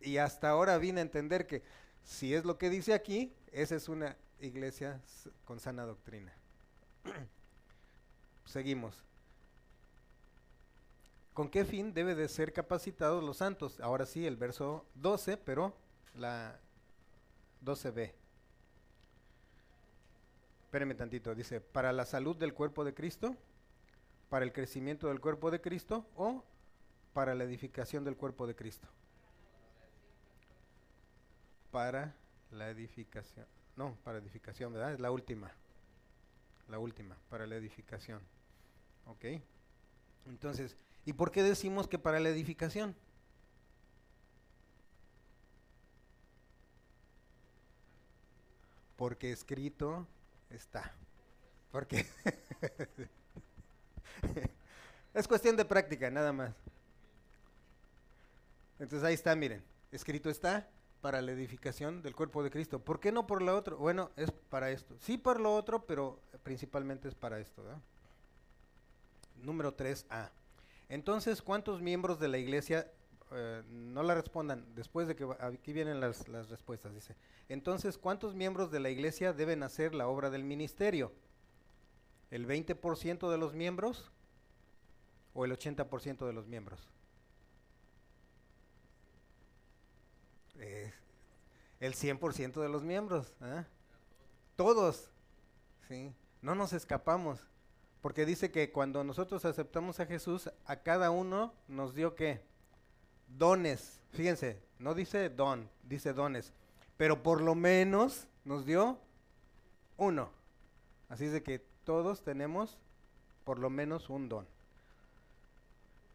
y 0.00 0.18
hasta 0.18 0.50
ahora 0.50 0.78
vine 0.78 1.00
a 1.00 1.02
entender 1.02 1.46
que 1.46 1.62
si 2.04 2.34
es 2.34 2.44
lo 2.44 2.58
que 2.58 2.70
dice 2.70 2.94
aquí, 2.94 3.32
esa 3.52 3.76
es 3.76 3.88
una 3.88 4.16
iglesia 4.40 5.00
con 5.44 5.60
sana 5.60 5.84
doctrina. 5.84 6.32
Seguimos. 8.44 9.04
¿Con 11.34 11.50
qué 11.50 11.64
fin 11.64 11.94
debe 11.94 12.14
de 12.14 12.28
ser 12.28 12.52
capacitados 12.52 13.22
los 13.22 13.36
santos? 13.36 13.78
Ahora 13.80 14.06
sí, 14.06 14.26
el 14.26 14.36
verso 14.36 14.86
12, 14.96 15.36
pero 15.36 15.74
la 16.14 16.58
12b. 17.64 18.12
Espérenme 20.64 20.94
tantito, 20.94 21.34
dice, 21.34 21.60
para 21.60 21.92
la 21.92 22.04
salud 22.04 22.36
del 22.36 22.54
cuerpo 22.54 22.84
de 22.84 22.92
Cristo, 22.92 23.36
para 24.28 24.44
el 24.44 24.52
crecimiento 24.52 25.08
del 25.08 25.20
cuerpo 25.20 25.50
de 25.50 25.60
Cristo 25.60 26.06
o 26.16 26.44
para 27.12 27.34
la 27.34 27.44
edificación 27.44 28.04
del 28.04 28.16
cuerpo 28.16 28.46
de 28.46 28.54
Cristo. 28.54 28.88
Para 31.70 32.14
la 32.50 32.70
edificación, 32.70 33.46
no, 33.76 33.94
para 34.04 34.18
edificación, 34.18 34.72
¿verdad? 34.72 34.94
Es 34.94 35.00
la 35.00 35.10
última, 35.10 35.52
la 36.68 36.78
última, 36.78 37.16
para 37.28 37.46
la 37.46 37.56
edificación. 37.56 38.20
¿Ok? 39.06 39.24
Entonces, 40.26 40.76
¿Y 41.08 41.14
por 41.14 41.32
qué 41.32 41.42
decimos 41.42 41.88
que 41.88 41.98
para 41.98 42.20
la 42.20 42.28
edificación? 42.28 42.94
Porque 48.94 49.32
escrito 49.32 50.06
está. 50.50 50.92
Porque 51.72 52.04
es 55.14 55.26
cuestión 55.26 55.56
de 55.56 55.64
práctica, 55.64 56.10
nada 56.10 56.30
más. 56.30 56.54
Entonces 58.78 59.02
ahí 59.02 59.14
está, 59.14 59.34
miren, 59.34 59.64
escrito 59.90 60.28
está 60.28 60.68
para 61.00 61.22
la 61.22 61.32
edificación 61.32 62.02
del 62.02 62.16
cuerpo 62.16 62.42
de 62.42 62.50
Cristo. 62.50 62.80
¿Por 62.80 63.00
qué 63.00 63.12
no 63.12 63.26
por 63.26 63.42
lo 63.42 63.56
otro? 63.56 63.76
Bueno, 63.76 64.10
es 64.16 64.30
para 64.30 64.70
esto. 64.70 64.96
Sí 65.00 65.18
por 65.18 65.40
lo 65.40 65.54
otro, 65.54 65.86
pero 65.86 66.20
principalmente 66.42 67.08
es 67.08 67.14
para 67.14 67.38
esto. 67.38 67.62
Número 69.36 69.76
3a. 69.76 70.30
Entonces, 70.88 71.42
¿cuántos 71.42 71.80
miembros 71.80 72.18
de 72.18 72.28
la 72.28 72.38
iglesia 72.38 72.90
eh, 73.30 73.62
no 73.68 74.02
la 74.02 74.14
respondan, 74.14 74.64
después 74.74 75.06
de 75.06 75.14
que 75.14 75.28
aquí 75.40 75.72
vienen 75.72 76.00
las, 76.00 76.28
las 76.28 76.48
respuestas, 76.48 76.94
dice, 76.94 77.14
entonces, 77.50 77.98
¿cuántos 77.98 78.34
miembros 78.34 78.70
de 78.70 78.80
la 78.80 78.88
iglesia 78.88 79.34
deben 79.34 79.62
hacer 79.62 79.94
la 79.94 80.08
obra 80.08 80.30
del 80.30 80.44
ministerio? 80.44 81.12
¿El 82.30 82.46
20% 82.46 83.30
de 83.30 83.38
los 83.38 83.54
miembros 83.54 84.10
o 85.34 85.44
el 85.44 85.52
80% 85.52 86.26
de 86.26 86.32
los 86.32 86.46
miembros? 86.46 86.88
El 90.58 91.94
100% 91.94 92.60
de 92.60 92.68
los 92.68 92.82
miembros. 92.82 93.34
¿eh? 93.42 93.64
Todos. 94.56 95.10
¿sí? 95.88 96.12
No 96.42 96.54
nos 96.54 96.72
escapamos. 96.72 97.40
Porque 98.00 98.26
dice 98.26 98.50
que 98.50 98.70
cuando 98.70 99.02
nosotros 99.04 99.44
aceptamos 99.44 100.00
a 100.00 100.06
Jesús, 100.06 100.50
a 100.64 100.76
cada 100.76 101.10
uno 101.10 101.52
nos 101.66 101.94
dio 101.94 102.14
qué? 102.14 102.42
dones. 103.36 104.00
Fíjense, 104.12 104.62
no 104.78 104.94
dice 104.94 105.28
don, 105.28 105.68
dice 105.82 106.12
dones. 106.12 106.52
Pero 106.96 107.22
por 107.22 107.40
lo 107.40 107.54
menos 107.54 108.26
nos 108.44 108.64
dio 108.64 108.98
uno. 109.96 110.30
Así 111.08 111.26
es 111.26 111.32
de 111.32 111.42
que 111.42 111.64
todos 111.84 112.22
tenemos 112.22 112.78
por 113.44 113.58
lo 113.58 113.70
menos 113.70 114.10
un 114.10 114.28
don. 114.28 114.46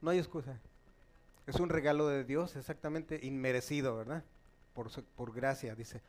No 0.02 0.10
hay 0.10 0.20
excusa. 0.20 0.60
Es 1.48 1.60
un 1.60 1.70
regalo 1.70 2.08
de 2.08 2.24
Dios, 2.24 2.56
exactamente 2.56 3.20
inmerecido, 3.22 3.96
¿verdad? 3.96 4.24
Por, 4.74 4.90
por 5.16 5.34
gracia, 5.34 5.76
dice. 5.76 6.02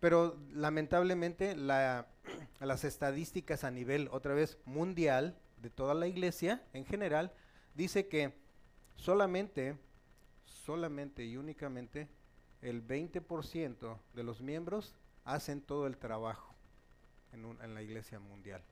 Pero 0.00 0.36
lamentablemente 0.52 1.54
la, 1.54 2.06
las 2.60 2.84
estadísticas 2.84 3.64
a 3.64 3.70
nivel, 3.70 4.08
otra 4.10 4.34
vez, 4.34 4.58
mundial, 4.64 5.36
de 5.60 5.70
toda 5.70 5.94
la 5.94 6.08
iglesia 6.08 6.62
en 6.72 6.84
general, 6.84 7.32
dice 7.74 8.08
que 8.08 8.34
solamente 8.96 9.76
solamente 10.44 11.24
y 11.24 11.36
únicamente 11.36 12.08
el 12.60 12.86
20% 12.86 13.98
de 14.14 14.22
los 14.22 14.40
miembros 14.40 14.94
hacen 15.24 15.60
todo 15.60 15.86
el 15.86 15.96
trabajo 15.96 16.54
en, 17.32 17.44
en 17.44 17.74
la 17.74 17.82
iglesia 17.82 18.20
mundial. 18.20 18.62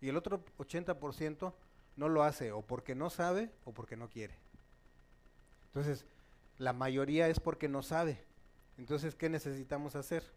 Y 0.00 0.08
el 0.08 0.16
otro 0.16 0.44
80% 0.58 1.52
no 1.96 2.08
lo 2.08 2.22
hace 2.22 2.52
o 2.52 2.62
porque 2.62 2.94
no 2.94 3.10
sabe 3.10 3.50
o 3.64 3.72
porque 3.72 3.96
no 3.96 4.08
quiere. 4.08 4.34
Entonces, 5.66 6.06
la 6.60 6.74
mayoría 6.74 7.26
es 7.28 7.40
porque 7.40 7.68
no 7.68 7.82
sabe. 7.82 8.22
Entonces, 8.76 9.14
¿qué 9.14 9.30
necesitamos 9.30 9.96
hacer? 9.96 10.30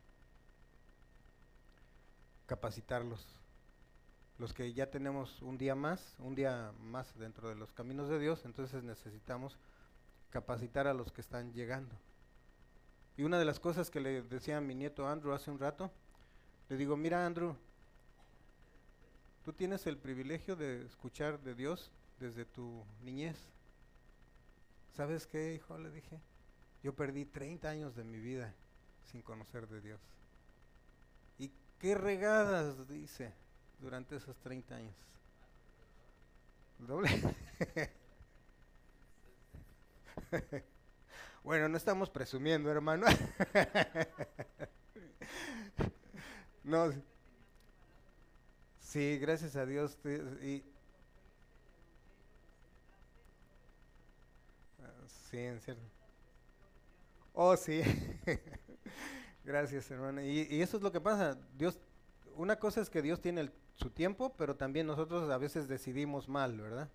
Capacitarlos. 2.46 3.28
Los 4.40 4.54
que 4.54 4.72
ya 4.74 4.90
tenemos 4.90 5.42
un 5.42 5.58
día 5.58 5.76
más, 5.76 6.16
un 6.20 6.34
día 6.34 6.72
más 6.80 7.14
dentro 7.20 7.50
de 7.50 7.56
los 7.56 7.74
caminos 7.74 8.08
de 8.08 8.20
Dios, 8.20 8.46
entonces 8.46 8.86
necesitamos 8.86 9.58
capacitar 10.30 10.88
a 10.88 10.94
los 10.94 11.12
que 11.12 11.20
están 11.20 11.52
llegando. 11.52 11.94
Y 13.18 13.24
una 13.24 13.38
de 13.38 13.46
las 13.46 13.60
cosas 13.60 13.92
que 13.92 14.00
le 14.00 14.22
decía 14.22 14.60
a 14.60 14.62
mi 14.62 14.76
nieto 14.76 15.06
Andrew 15.06 15.34
hace 15.34 15.52
un 15.52 15.60
rato, 15.60 15.92
le 16.70 16.78
digo, 16.78 16.96
mira 16.96 17.26
Andrew, 17.26 17.54
tú 19.44 19.52
tienes 19.52 19.86
el 19.88 19.98
privilegio 19.98 20.56
de 20.56 20.86
escuchar 20.86 21.42
de 21.42 21.54
Dios 21.54 21.92
desde 22.18 22.46
tu 22.46 22.86
niñez. 23.02 23.36
¿Sabes 24.96 25.26
qué, 25.26 25.56
hijo? 25.56 25.78
Le 25.78 25.89
dije, 25.89 26.20
yo 26.84 26.94
perdí 26.94 27.26
30 27.26 27.68
años 27.68 27.96
de 27.96 28.04
mi 28.04 28.20
vida 28.20 28.54
sin 29.12 29.22
conocer 29.22 29.68
de 29.68 29.82
Dios. 29.82 30.00
Y 31.39 31.52
qué 31.80 31.96
regadas, 31.96 32.88
dice, 32.88 33.34
durante 33.80 34.16
esos 34.16 34.38
30 34.38 34.76
años. 34.76 34.96
Doble. 36.78 37.10
bueno, 41.44 41.70
no 41.70 41.78
estamos 41.78 42.12
presumiendo, 42.12 42.70
hermano. 42.70 43.08
no. 46.64 46.94
Sí, 48.80 49.18
gracias 49.18 49.56
a 49.56 49.66
Dios. 49.66 49.98
Y, 50.44 50.64
sí, 55.30 55.38
en 55.38 55.59
cierto. 55.59 55.84
Oh, 57.34 57.55
sí. 57.57 57.82
gracias, 59.43 59.89
hermano. 59.91 60.22
Y, 60.22 60.47
y, 60.49 60.61
eso 60.61 60.78
es 60.78 60.84
lo 60.84 60.91
que 60.91 61.01
pasa. 61.01 61.38
Dios, 61.57 61.80
una 62.36 62.57
cosa 62.57 62.82
es 62.82 62.89
que 62.89 63.01
Dios 63.01 63.22
tiene 63.22 63.51
su 63.76 63.89
tiempo, 63.89 64.34
pero 64.38 64.55
también 64.55 64.88
nosotros 64.88 65.30
a 65.30 65.38
veces 65.38 65.68
decidimos 65.68 66.30
mal, 66.30 66.59
¿verdad? 66.59 66.89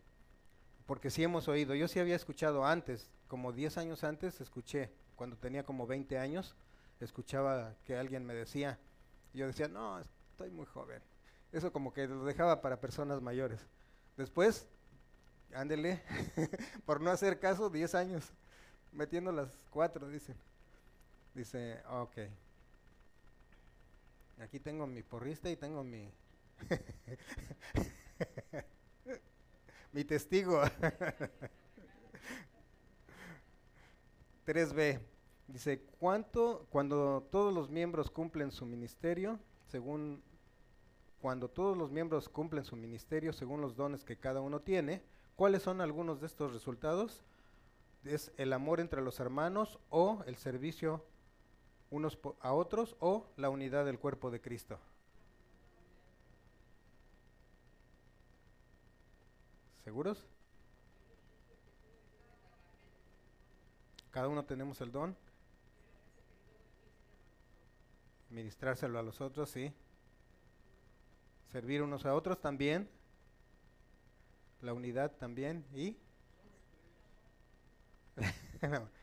porque 0.88 1.10
sí 1.10 1.22
hemos 1.22 1.48
oído, 1.48 1.74
yo 1.74 1.86
sí 1.86 2.00
había 2.00 2.16
escuchado 2.16 2.64
antes, 2.64 3.10
como 3.28 3.52
10 3.52 3.76
años 3.76 4.04
antes 4.04 4.40
escuché, 4.40 4.90
cuando 5.16 5.36
tenía 5.36 5.62
como 5.62 5.86
20 5.86 6.18
años, 6.18 6.56
escuchaba 6.98 7.76
que 7.84 7.94
alguien 7.94 8.24
me 8.24 8.32
decía, 8.32 8.78
y 9.34 9.38
yo 9.38 9.46
decía, 9.46 9.68
no, 9.68 10.00
estoy 10.00 10.50
muy 10.50 10.64
joven. 10.64 11.02
Eso 11.52 11.74
como 11.74 11.92
que 11.92 12.08
lo 12.08 12.24
dejaba 12.24 12.62
para 12.62 12.80
personas 12.80 13.20
mayores. 13.20 13.66
Después, 14.16 14.66
ándele, 15.55 16.03
por 16.86 17.01
no 17.01 17.11
hacer 17.11 17.38
caso, 17.38 17.70
10 17.70 17.94
años, 17.94 18.32
metiendo 18.92 19.32
las 19.32 19.49
cuatro, 19.70 20.09
dicen. 20.09 20.36
Dice, 21.34 21.80
ok. 21.88 22.18
Aquí 24.40 24.61
tengo 24.61 24.86
mi 24.86 25.03
porrista 25.03 25.51
y 25.51 25.57
tengo 25.57 25.82
mi... 25.84 26.11
mi 29.92 30.05
testigo. 30.05 30.62
3b. 34.46 35.01
Dice, 35.49 35.80
¿cuánto 35.99 36.66
cuando 36.70 37.26
todos 37.30 37.55
los 37.55 37.70
miembros 37.70 38.11
cumplen 38.11 38.51
su 38.51 38.66
ministerio, 38.66 39.38
según 39.66 40.22
cuando 41.20 41.49
todos 41.49 41.76
los 41.76 41.90
miembros 41.90 42.28
cumplen 42.28 42.64
su 42.64 42.76
ministerio 42.76 43.32
según 43.32 43.61
los 43.61 43.76
dones 43.76 44.05
que 44.05 44.16
cada 44.16 44.40
uno 44.40 44.61
tiene, 44.61 45.03
¿cuáles 45.39 45.62
son 45.62 45.80
algunos 45.80 46.20
de 46.20 46.26
estos 46.26 46.53
resultados? 46.53 47.22
Es 48.03 48.32
el 48.39 48.53
amor 48.53 48.80
entre 48.80 49.01
los 49.01 49.20
hermanos 49.20 49.78
o 49.89 50.24
el 50.26 50.36
servicio 50.36 51.05
unos 51.91 52.18
a 52.41 52.53
otros 52.53 52.97
o 52.99 53.24
la 53.36 53.49
unidad 53.49 53.84
del 53.84 54.01
cuerpo 54.01 54.32
de 54.32 54.41
Cristo. 54.41 54.80
¿Seguros? 59.84 60.26
Cada 64.11 64.26
uno 64.26 64.45
tenemos 64.45 64.80
el 64.80 64.91
don. 64.91 65.16
Ministrárselo 68.30 68.99
a 68.99 69.03
los 69.05 69.20
otros, 69.20 69.51
sí. 69.51 69.72
Servir 71.53 71.80
unos 71.80 72.05
a 72.07 72.14
otros 72.14 72.41
también. 72.41 72.97
La 74.62 74.72
unidad 74.72 75.12
también. 75.12 75.64
Y. 75.74 75.96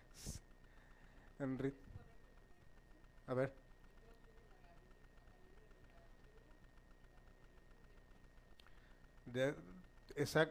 a 3.27 3.33
ver. 3.33 3.53
De, 9.25 9.55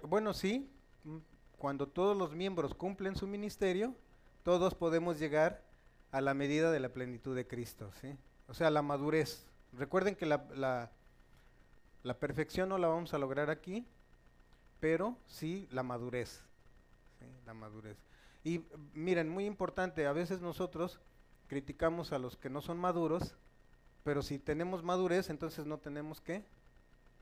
bueno, 0.02 0.34
sí, 0.34 0.70
mm, 1.04 1.18
cuando 1.58 1.86
todos 1.88 2.16
los 2.16 2.34
miembros 2.34 2.74
cumplen 2.74 3.16
su 3.16 3.26
ministerio, 3.26 3.94
todos 4.42 4.74
podemos 4.74 5.18
llegar 5.18 5.62
a 6.12 6.20
la 6.20 6.34
medida 6.34 6.70
de 6.70 6.80
la 6.80 6.90
plenitud 6.90 7.34
de 7.34 7.46
Cristo, 7.46 7.90
¿sí? 8.00 8.16
O 8.46 8.54
sea, 8.54 8.70
la 8.70 8.82
madurez. 8.82 9.46
Recuerden 9.72 10.16
que 10.16 10.26
la, 10.26 10.46
la, 10.54 10.90
la 12.02 12.18
perfección 12.18 12.68
no 12.68 12.78
la 12.78 12.88
vamos 12.88 13.14
a 13.14 13.18
lograr 13.18 13.50
aquí, 13.50 13.86
pero 14.84 15.16
sí 15.24 15.66
la 15.70 15.82
madurez. 15.82 16.42
La 17.46 17.54
madurez. 17.54 17.96
Y 18.42 18.66
miren, 18.92 19.30
muy 19.30 19.46
importante, 19.46 20.06
a 20.06 20.12
veces 20.12 20.42
nosotros 20.42 21.00
criticamos 21.46 22.12
a 22.12 22.18
los 22.18 22.36
que 22.36 22.50
no 22.50 22.60
son 22.60 22.76
maduros, 22.76 23.34
pero 24.02 24.20
si 24.20 24.38
tenemos 24.38 24.82
madurez, 24.82 25.30
entonces 25.30 25.64
no 25.64 25.78
tenemos 25.78 26.20
que 26.20 26.44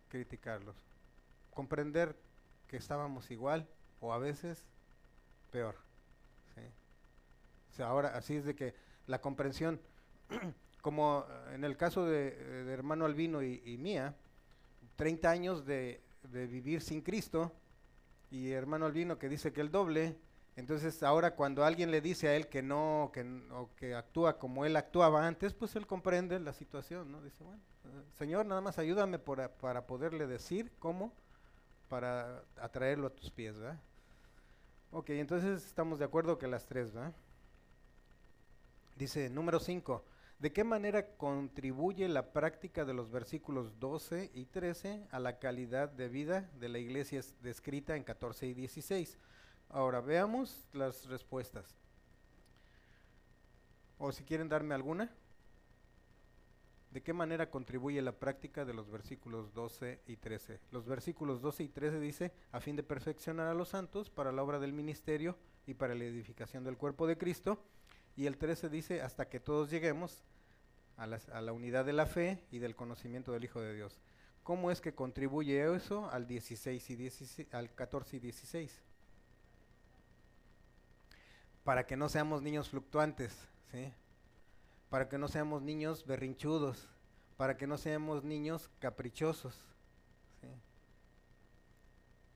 criticarlos. 0.08 0.74
Comprender 1.54 2.16
que 2.66 2.78
estábamos 2.78 3.30
igual 3.30 3.68
o 4.00 4.12
a 4.12 4.18
veces 4.18 4.64
peor. 5.52 5.76
O 7.70 7.74
sea, 7.76 7.86
ahora 7.86 8.16
así 8.16 8.34
es 8.34 8.44
de 8.44 8.56
que 8.56 8.74
la 9.06 9.20
comprensión, 9.20 9.80
como 10.82 11.26
en 11.52 11.62
el 11.62 11.76
caso 11.76 12.06
de, 12.06 12.72
hermano 12.72 13.04
Albino 13.04 13.40
y, 13.40 13.76
mía, 13.78 14.16
30 14.96 15.30
años 15.30 15.64
de, 15.64 16.02
de, 16.22 16.46
vivir 16.46 16.82
sin 16.82 17.02
Cristo, 17.02 17.52
y 18.30 18.50
hermano 18.50 18.86
Albino 18.86 19.18
que 19.18 19.28
dice 19.28 19.52
que 19.52 19.60
el 19.60 19.70
doble, 19.70 20.16
Entonces 20.56 21.02
ahora 21.02 21.34
cuando 21.34 21.64
alguien 21.64 21.90
le 21.90 22.00
dice 22.00 22.28
a 22.28 22.36
él 22.36 22.48
que 22.48 22.62
no, 22.62 23.10
que, 23.12 23.22
o 23.52 23.70
que 23.74 23.94
actúa 23.94 24.38
como 24.38 24.66
él 24.66 24.76
actuaba 24.76 25.26
antes, 25.26 25.54
pues 25.54 25.76
él 25.76 25.86
comprende 25.86 26.38
la 26.40 26.52
situación, 26.52 27.10
¿no? 27.10 27.22
Dice, 27.22 27.42
bueno, 27.42 27.62
eh, 27.84 28.02
Señor, 28.18 28.44
nada 28.44 28.60
más 28.60 28.78
ayúdame 28.78 29.18
para 29.18 29.86
poderle 29.86 30.26
decir 30.26 30.70
cómo, 30.78 31.12
para 31.88 32.42
atraerlo 32.56 33.06
a 33.06 33.10
tus 33.10 33.30
pies, 33.30 33.58
¿verdad? 33.58 33.78
Ok, 34.94 35.08
entonces 35.10 35.64
estamos 35.64 35.98
de 35.98 36.04
acuerdo 36.04 36.38
que 36.38 36.46
las 36.46 36.66
tres, 36.66 36.92
¿verdad? 36.92 37.14
Dice, 38.96 39.30
número 39.30 39.58
5, 39.58 40.04
¿de 40.42 40.52
qué 40.52 40.64
manera 40.64 41.06
contribuye 41.16 42.08
la 42.08 42.32
práctica 42.32 42.84
de 42.84 42.92
los 42.92 43.12
versículos 43.12 43.78
12 43.78 44.32
y 44.34 44.46
13 44.46 45.06
a 45.12 45.20
la 45.20 45.38
calidad 45.38 45.88
de 45.88 46.08
vida 46.08 46.50
de 46.58 46.68
la 46.68 46.80
iglesia 46.80 47.20
descrita 47.42 47.94
en 47.94 48.02
14 48.02 48.48
y 48.48 48.52
16? 48.52 49.18
Ahora 49.68 50.00
veamos 50.00 50.68
las 50.72 51.06
respuestas. 51.06 51.76
O 53.98 54.10
si 54.10 54.24
quieren 54.24 54.48
darme 54.48 54.74
alguna. 54.74 55.14
¿De 56.90 57.02
qué 57.04 57.12
manera 57.12 57.48
contribuye 57.48 58.02
la 58.02 58.18
práctica 58.18 58.64
de 58.64 58.74
los 58.74 58.90
versículos 58.90 59.54
12 59.54 60.00
y 60.08 60.16
13? 60.16 60.58
Los 60.72 60.86
versículos 60.86 61.40
12 61.40 61.62
y 61.62 61.68
13 61.68 62.00
dice, 62.00 62.32
a 62.50 62.60
fin 62.60 62.74
de 62.74 62.82
perfeccionar 62.82 63.46
a 63.46 63.54
los 63.54 63.68
santos 63.68 64.10
para 64.10 64.32
la 64.32 64.42
obra 64.42 64.58
del 64.58 64.72
ministerio 64.72 65.38
y 65.68 65.74
para 65.74 65.94
la 65.94 66.02
edificación 66.02 66.64
del 66.64 66.76
cuerpo 66.76 67.06
de 67.06 67.16
Cristo. 67.16 67.62
Y 68.16 68.26
el 68.26 68.36
13 68.36 68.68
dice, 68.68 69.00
hasta 69.00 69.28
que 69.28 69.40
todos 69.40 69.70
lleguemos 69.70 70.24
a 70.96 71.06
la, 71.06 71.52
unidad 71.52 71.84
de 71.84 71.92
la 71.92 72.06
fe 72.06 72.42
y 72.50 72.58
del 72.58 72.76
conocimiento 72.76 73.32
del 73.32 73.44
Hijo 73.44 73.60
de 73.60 73.74
Dios. 73.74 73.98
¿Cómo 74.42 74.70
es 74.70 74.80
que 74.80 74.94
contribuye 74.94 75.74
eso 75.74 76.10
al, 76.10 76.26
16 76.26 76.90
y 76.90 76.96
16, 76.96 77.54
al 77.54 77.74
14 77.74 78.16
y 78.16 78.20
16? 78.20 78.82
para 81.64 81.86
que 81.86 81.96
no 81.96 82.08
seamos 82.08 82.42
niños 82.42 82.68
fluctuantes, 82.68 83.32
¿sí? 83.70 83.92
para 84.90 85.08
que 85.08 85.18
no 85.18 85.28
seamos 85.28 85.62
niños 85.62 86.04
berrinchudos, 86.06 86.88
para 87.36 87.56
que 87.56 87.66
no 87.66 87.78
seamos 87.78 88.24
niños 88.24 88.70
caprichosos. 88.78 89.58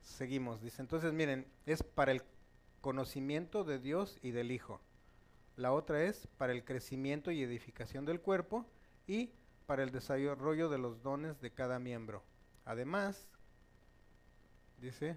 Seguimos, 0.02 0.62
dice, 0.62 0.80
entonces 0.80 1.12
miren, 1.12 1.46
es 1.66 1.82
para 1.82 2.12
el 2.12 2.22
conocimiento 2.80 3.64
de 3.64 3.80
Dios 3.80 4.18
y 4.22 4.30
del 4.30 4.52
Hijo. 4.52 4.80
La 5.57 5.72
otra 5.72 6.04
es 6.04 6.26
para 6.38 6.52
el 6.52 6.64
crecimiento 6.64 7.30
y 7.30 7.42
edificación 7.42 8.04
del 8.04 8.20
cuerpo 8.20 8.66
y 9.07 9.30
para 9.66 9.82
el 9.82 9.90
desarrollo 9.90 10.68
de 10.68 10.78
los 10.78 11.02
dones 11.02 11.40
de 11.40 11.50
cada 11.50 11.78
miembro. 11.78 12.22
Además, 12.64 13.26
dice, 14.78 15.16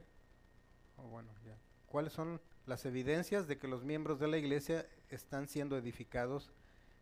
oh, 0.98 1.04
bueno, 1.04 1.30
ya, 1.46 1.58
¿cuáles 1.88 2.14
son 2.14 2.40
las 2.66 2.86
evidencias 2.86 3.48
de 3.48 3.58
que 3.58 3.68
los 3.68 3.84
miembros 3.84 4.20
de 4.20 4.28
la 4.28 4.38
iglesia 4.38 4.88
están 5.10 5.48
siendo 5.48 5.76
edificados 5.76 6.52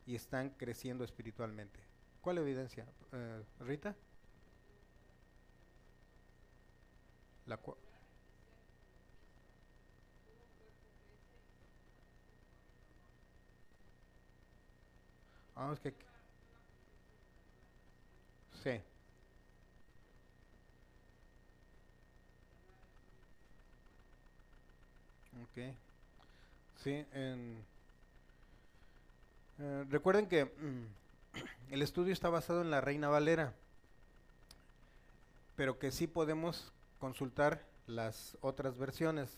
y 0.06 0.16
están 0.16 0.50
creciendo 0.52 1.04
espiritualmente. 1.04 1.80
¿Cuál 2.22 2.40
evidencia? 2.40 2.88
Eh, 3.12 3.44
Rita. 3.60 3.96
La 7.46 7.60
ah, 15.58 15.76
que... 15.82 15.94
Sí. 18.64 18.82
Ok. 25.44 25.76
Sí, 26.84 27.06
en, 27.14 27.64
eh, 29.60 29.86
recuerden 29.90 30.28
que 30.28 30.46
mm, 30.46 30.86
el 31.72 31.82
estudio 31.82 32.14
está 32.14 32.30
basado 32.30 32.62
en 32.62 32.70
la 32.70 32.82
Reina 32.82 33.10
Valera, 33.10 33.54
pero 35.56 35.80
que 35.80 35.92
sí 35.92 36.08
podemos 36.08 36.72
consultar 37.00 37.66
las 37.88 38.38
otras 38.42 38.78
versiones. 38.78 39.38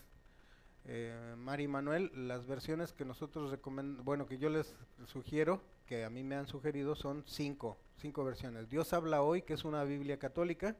Eh, 0.84 1.34
Mari 1.38 1.68
Manuel, 1.68 2.10
las 2.14 2.46
versiones 2.46 2.92
que 2.92 3.04
nosotros 3.04 3.50
recomendamos, 3.50 4.04
bueno, 4.04 4.26
que 4.26 4.38
yo 4.38 4.50
les 4.50 4.74
sugiero, 5.06 5.62
que 5.90 6.04
a 6.04 6.08
mí 6.08 6.22
me 6.22 6.36
han 6.36 6.46
sugerido, 6.46 6.94
son 6.94 7.24
cinco, 7.26 7.76
cinco 7.96 8.22
versiones. 8.22 8.70
Dios 8.70 8.92
habla 8.92 9.22
hoy, 9.22 9.42
que 9.42 9.54
es 9.54 9.64
una 9.64 9.82
Biblia 9.82 10.20
católica. 10.20 10.76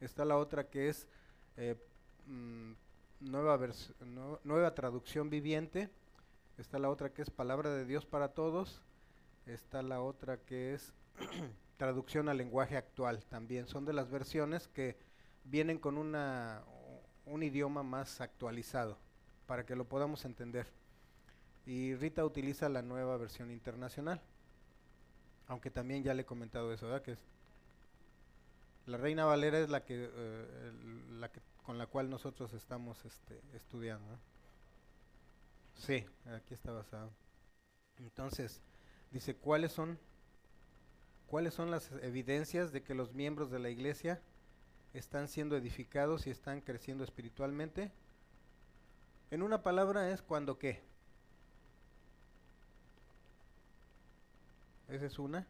Está 0.00 0.24
la 0.24 0.38
otra 0.38 0.66
que 0.66 0.88
es 0.88 1.06
eh, 1.58 1.76
mm, 2.24 2.72
nueva, 3.20 3.58
nueva 4.42 4.74
traducción 4.74 5.28
viviente. 5.28 5.90
Está 6.56 6.78
la 6.78 6.88
otra 6.88 7.12
que 7.12 7.20
es 7.20 7.28
palabra 7.28 7.68
de 7.68 7.84
Dios 7.84 8.06
para 8.06 8.28
todos. 8.28 8.80
Está 9.44 9.82
la 9.82 10.00
otra 10.00 10.38
que 10.38 10.72
es 10.72 10.94
traducción 11.76 12.30
al 12.30 12.38
lenguaje 12.38 12.78
actual 12.78 13.22
también. 13.26 13.68
Son 13.68 13.84
de 13.84 13.92
las 13.92 14.10
versiones 14.10 14.68
que 14.68 14.96
vienen 15.44 15.78
con 15.78 15.98
una, 15.98 16.62
un 17.26 17.42
idioma 17.42 17.82
más 17.82 18.22
actualizado 18.22 18.96
para 19.46 19.66
que 19.66 19.76
lo 19.76 19.84
podamos 19.84 20.24
entender. 20.24 20.66
Y 21.66 21.94
Rita 21.94 22.24
utiliza 22.24 22.68
la 22.68 22.82
nueva 22.82 23.16
versión 23.16 23.50
internacional. 23.50 24.20
Aunque 25.46 25.70
también 25.70 26.02
ya 26.02 26.14
le 26.14 26.22
he 26.22 26.26
comentado 26.26 26.72
eso, 26.72 26.86
¿verdad? 26.86 27.02
Que 27.02 27.16
la 28.86 28.96
Reina 28.96 29.24
Valera 29.24 29.58
es 29.60 29.68
la 29.68 29.84
que, 29.84 30.08
eh, 30.12 30.72
la 31.18 31.30
que 31.30 31.40
con 31.62 31.78
la 31.78 31.86
cual 31.86 32.10
nosotros 32.10 32.52
estamos 32.52 33.04
este, 33.04 33.40
estudiando. 33.54 34.18
Sí, 35.76 36.04
aquí 36.26 36.54
está 36.54 36.72
basado. 36.72 37.12
Entonces, 37.98 38.60
dice, 39.10 39.36
¿cuáles 39.36 39.72
son, 39.72 39.98
¿cuáles 41.26 41.54
son 41.54 41.70
las 41.70 41.90
evidencias 42.02 42.72
de 42.72 42.82
que 42.82 42.94
los 42.94 43.12
miembros 43.12 43.50
de 43.50 43.58
la 43.58 43.70
iglesia 43.70 44.20
están 44.92 45.28
siendo 45.28 45.56
edificados 45.56 46.26
y 46.26 46.30
están 46.30 46.60
creciendo 46.60 47.04
espiritualmente? 47.04 47.92
En 49.30 49.42
una 49.42 49.62
palabra 49.62 50.10
es 50.10 50.22
cuando 50.22 50.58
qué. 50.58 50.82
Esa 54.90 55.06
es 55.06 55.18
una. 55.18 55.46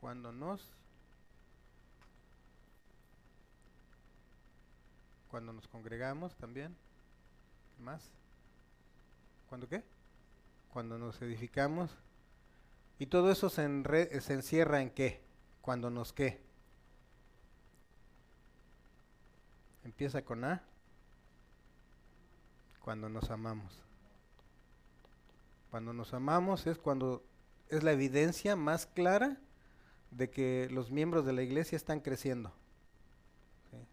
Cuando 0.00 0.32
nos 0.32 0.60
Cuando 5.30 5.52
nos 5.52 5.68
congregamos 5.68 6.36
también. 6.36 6.76
¿Qué 7.76 7.82
más? 7.82 8.10
¿Cuándo 9.48 9.68
qué? 9.68 9.84
Cuando 10.72 10.98
nos 10.98 11.22
edificamos. 11.22 11.96
Y 12.98 13.06
todo 13.06 13.30
eso 13.30 13.48
se, 13.48 14.20
se 14.20 14.32
encierra 14.34 14.82
en 14.82 14.90
qué? 14.90 15.22
Cuando 15.62 15.88
nos 15.88 16.12
qué. 16.12 16.42
Empieza 19.84 20.22
con 20.22 20.44
A. 20.44 20.62
Cuando 22.80 23.08
nos 23.08 23.30
amamos. 23.30 23.82
Cuando 25.70 25.92
nos 25.92 26.12
amamos 26.12 26.66
es 26.66 26.76
cuando 26.76 27.22
es 27.70 27.82
la 27.82 27.92
evidencia 27.92 28.56
más 28.56 28.86
clara 28.86 29.36
de 30.10 30.30
que 30.30 30.68
los 30.70 30.90
miembros 30.90 31.24
de 31.24 31.32
la 31.32 31.42
iglesia 31.42 31.76
están 31.76 32.00
creciendo. 32.00 32.52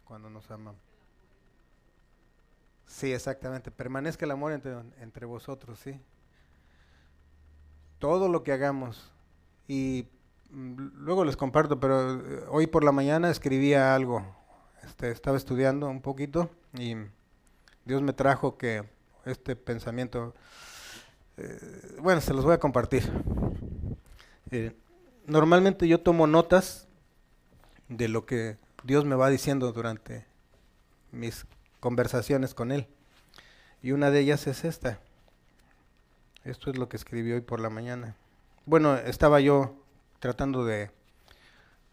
Cuando 0.04 0.30
nos 0.30 0.50
amamos. 0.50 0.82
Sí, 2.88 3.12
exactamente. 3.12 3.70
Permanezca 3.70 4.26
el 4.26 4.32
amor 4.32 4.54
entre, 4.54 4.74
entre 5.02 5.26
vosotros, 5.26 5.80
sí. 5.80 6.00
Todo 8.00 8.30
lo 8.30 8.44
que 8.44 8.54
hagamos. 8.54 9.12
Y 9.68 10.08
mm, 10.50 11.04
luego 11.04 11.26
les 11.26 11.36
comparto, 11.36 11.80
pero 11.80 12.14
eh, 12.14 12.46
hoy 12.50 12.68
por 12.68 12.84
la 12.84 12.92
mañana 12.92 13.30
escribía 13.30 13.94
algo. 13.94 14.26
Este, 14.84 15.12
estaba 15.12 15.38
estudiando 15.38 15.90
un 15.90 16.02
poquito 16.02 16.50
y 16.74 16.96
Dios 17.86 18.02
me 18.02 18.14
trajo 18.14 18.58
que 18.58 18.84
este 19.26 19.56
pensamiento, 19.58 20.34
eh, 21.36 21.98
bueno, 22.00 22.22
se 22.22 22.34
los 22.34 22.46
voy 22.46 22.54
a 22.54 22.60
compartir. 22.60 23.12
Eh, 24.52 24.74
normalmente 25.26 25.88
yo 25.88 26.00
tomo 26.00 26.28
notas 26.28 26.88
de 27.90 28.08
lo 28.08 28.26
que 28.26 28.58
Dios 28.84 29.06
me 29.06 29.16
va 29.16 29.30
diciendo 29.30 29.72
durante 29.72 30.26
mis 31.12 31.46
conversaciones 31.80 32.54
con 32.54 32.72
él. 32.72 32.88
Y 33.82 33.92
una 33.92 34.12
de 34.12 34.20
ellas 34.20 34.48
es 34.48 34.64
esta. 34.64 35.00
Esto 36.44 36.72
es 36.72 36.78
lo 36.78 36.88
que 36.88 36.98
escribió 36.98 37.36
hoy 37.36 37.42
por 37.42 37.60
la 37.60 37.70
mañana. 37.70 38.16
Bueno, 38.66 38.96
estaba 38.96 39.40
yo 39.40 39.76
tratando 40.20 40.66
de 40.66 40.92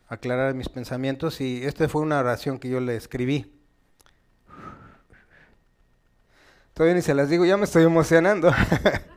aclarar 0.08 0.54
mis 0.54 0.68
pensamientos 0.68 1.40
y 1.40 1.64
esta 1.64 1.88
fue 1.88 2.02
una 2.02 2.20
oración 2.20 2.58
que 2.58 2.68
yo 2.68 2.80
le 2.80 2.96
escribí. 2.96 3.52
Todavía 6.72 6.96
ni 6.96 7.02
se 7.02 7.14
las 7.14 7.28
digo, 7.28 7.44
ya 7.44 7.56
me 7.56 7.64
estoy 7.64 7.84
emocionando. 7.84 8.52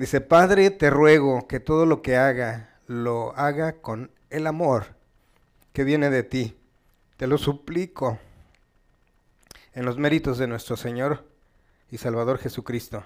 Dice, 0.00 0.22
Padre, 0.22 0.70
te 0.70 0.88
ruego 0.88 1.46
que 1.46 1.60
todo 1.60 1.84
lo 1.84 2.00
que 2.00 2.16
haga, 2.16 2.70
lo 2.86 3.36
haga 3.36 3.82
con 3.82 4.10
el 4.30 4.46
amor 4.46 4.94
que 5.74 5.84
viene 5.84 6.08
de 6.08 6.22
ti. 6.22 6.56
Te 7.18 7.26
lo 7.26 7.36
suplico 7.36 8.18
en 9.74 9.84
los 9.84 9.98
méritos 9.98 10.38
de 10.38 10.46
nuestro 10.46 10.78
Señor 10.78 11.26
y 11.90 11.98
Salvador 11.98 12.38
Jesucristo. 12.38 13.04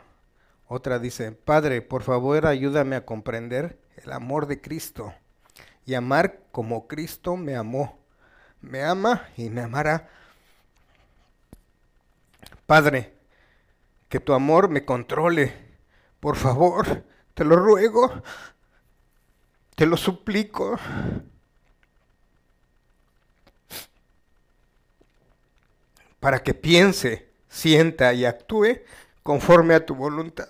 Otra 0.69 1.01
dice, 1.01 1.33
Padre, 1.33 1.83
por 1.83 2.05
favor 2.05 2.47
ayúdame 2.47 2.95
a 2.95 3.05
comprender 3.05 3.77
el 3.97 4.13
amor 4.13 4.47
de 4.47 4.61
Cristo 4.61 5.13
y 5.85 5.95
amar 5.95 6.43
como 6.53 6.87
Cristo 6.87 7.37
me 7.37 7.57
amó. 7.57 7.99
Me 8.61 8.85
ama 8.85 9.27
y 9.37 9.51
me 9.51 9.63
amará. 9.63 10.09
Padre, 12.67 13.15
que 14.09 14.21
tu 14.21 14.33
amor 14.33 14.69
me 14.69 14.85
controle. 14.85 15.64
Por 16.25 16.37
favor, 16.37 17.05
te 17.35 17.45
lo 17.45 17.57
ruego, 17.57 18.23
te 19.75 19.85
lo 19.85 19.99
suplico. 19.99 20.79
Para 26.21 26.43
que 26.43 26.55
piense, 26.55 27.29
sienta 27.51 28.15
y 28.15 28.25
actúe 28.25 28.79
conforme 29.23 29.75
a 29.75 29.85
tu 29.85 29.95
voluntad. 29.95 30.49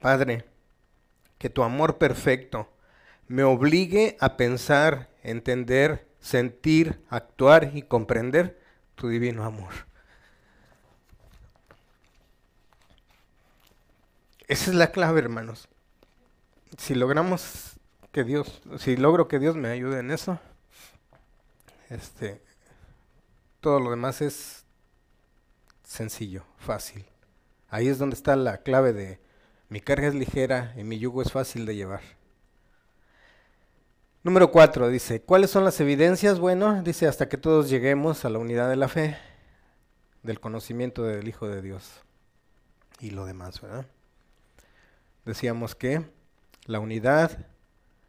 Padre, 0.00 0.44
que 1.38 1.48
tu 1.48 1.62
amor 1.62 1.98
perfecto 1.98 2.68
me 3.28 3.44
obligue 3.44 4.16
a 4.18 4.36
pensar, 4.36 5.08
entender, 5.22 6.08
sentir, 6.18 7.00
actuar 7.10 7.70
y 7.76 7.82
comprender 7.82 8.60
tu 8.96 9.08
divino 9.08 9.44
amor. 9.44 9.87
Esa 14.48 14.70
es 14.70 14.76
la 14.76 14.90
clave, 14.90 15.20
hermanos. 15.20 15.68
Si 16.78 16.94
logramos 16.94 17.74
que 18.12 18.24
Dios, 18.24 18.62
si 18.78 18.96
logro 18.96 19.28
que 19.28 19.38
Dios 19.38 19.56
me 19.56 19.68
ayude 19.68 20.00
en 20.00 20.10
eso, 20.10 20.40
este, 21.90 22.40
todo 23.60 23.78
lo 23.78 23.90
demás 23.90 24.22
es 24.22 24.64
sencillo, 25.84 26.44
fácil. 26.56 27.04
Ahí 27.68 27.88
es 27.88 27.98
donde 27.98 28.16
está 28.16 28.36
la 28.36 28.58
clave 28.62 28.94
de 28.94 29.20
mi 29.68 29.82
carga 29.82 30.08
es 30.08 30.14
ligera 30.14 30.72
y 30.78 30.84
mi 30.84 30.98
yugo 30.98 31.20
es 31.20 31.30
fácil 31.30 31.66
de 31.66 31.76
llevar. 31.76 32.00
Número 34.22 34.50
4 34.50 34.88
dice, 34.88 35.20
¿cuáles 35.20 35.50
son 35.50 35.64
las 35.64 35.78
evidencias? 35.80 36.40
Bueno, 36.40 36.82
dice, 36.82 37.06
hasta 37.06 37.28
que 37.28 37.36
todos 37.36 37.68
lleguemos 37.68 38.24
a 38.24 38.30
la 38.30 38.38
unidad 38.38 38.70
de 38.70 38.76
la 38.76 38.88
fe, 38.88 39.18
del 40.22 40.40
conocimiento 40.40 41.02
del 41.04 41.28
Hijo 41.28 41.48
de 41.48 41.60
Dios 41.60 42.00
y 42.98 43.10
lo 43.10 43.26
demás, 43.26 43.60
¿verdad? 43.60 43.86
Decíamos 45.28 45.74
que 45.74 46.06
la 46.64 46.80
unidad, 46.80 47.44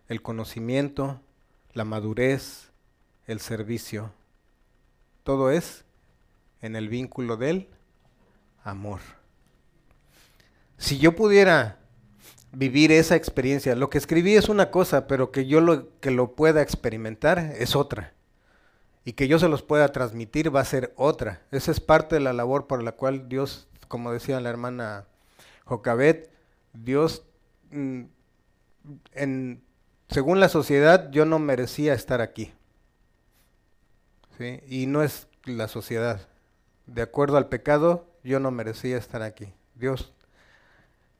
el 0.07 0.22
conocimiento, 0.22 1.20
la 1.74 1.84
madurez, 1.84 2.70
el 3.28 3.41
servicio, 3.41 4.13
todo 5.24 5.51
es 5.51 5.84
en 6.61 6.78
el 6.78 6.88
vínculo 6.88 7.36
del 7.36 7.67
amor. 8.63 9.01
Si 10.78 10.97
yo 10.97 11.13
pudiera 11.13 11.80
vivir 12.53 12.93
esa 12.93 13.17
experiencia, 13.17 13.76
lo 13.76 13.89
que 13.89 13.97
escribí 13.97 14.36
es 14.36 14.47
una 14.47 14.72
cosa, 14.72 15.05
pero 15.05 15.30
que 15.30 15.45
yo 15.45 15.59
lo, 15.59 15.99
que 15.99 16.11
lo 16.11 16.38
pueda 16.38 16.61
experimentar 16.61 17.53
es 17.57 17.76
otra. 17.76 18.13
Y 19.03 19.11
que 19.11 19.28
yo 19.28 19.39
se 19.39 19.49
los 19.49 19.61
pueda 19.61 19.91
transmitir 19.91 20.55
va 20.55 20.61
a 20.61 20.63
ser 20.65 20.93
otra. 20.95 21.41
Esa 21.51 21.72
es 21.72 21.82
parte 21.82 22.15
de 22.15 22.22
la 22.22 22.32
labor 22.32 22.65
por 22.65 22.82
la 22.82 22.93
cual 22.93 23.28
Dios, 23.28 23.67
como 23.89 24.13
decía 24.13 24.39
la 24.39 24.49
hermana 24.49 25.03
Jocabet, 25.65 26.39
Dios, 26.74 27.24
mm, 27.72 28.03
en, 29.13 29.63
según 30.09 30.39
la 30.39 30.49
sociedad, 30.49 31.09
yo 31.11 31.26
no 31.26 31.39
merecía 31.39 31.93
estar 31.93 32.22
aquí. 32.22 32.53
Y 34.67 34.86
no 34.86 35.03
es 35.03 35.28
la 35.43 35.67
sociedad, 35.67 36.30
de 36.86 37.01
acuerdo 37.01 37.36
al 37.36 37.49
pecado, 37.49 38.07
yo 38.24 38.39
no 38.39 38.51
merecía 38.51 38.97
estar 38.97 39.22
aquí. 39.22 39.53
Dios 39.76 40.13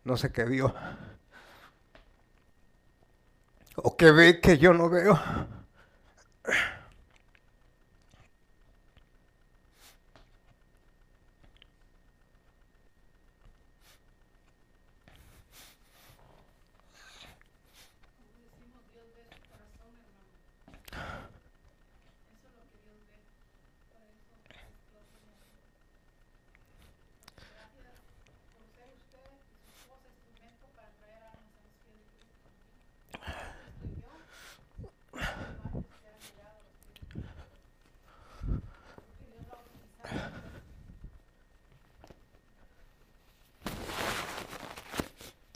no 0.04 0.18
sé 0.18 0.32
qué 0.32 0.46
vio. 0.46 0.74
O 3.76 3.96
que 3.96 4.12
ve 4.12 4.40
que 4.42 4.58
yo 4.58 4.74
no 4.74 4.90
veo. 4.90 5.20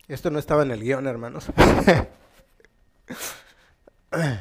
Esto 0.07 0.29
no 0.29 0.39
estaba 0.39 0.63
en 0.63 0.71
el 0.71 0.81
guion, 0.81 1.07
hermanos. 1.07 1.45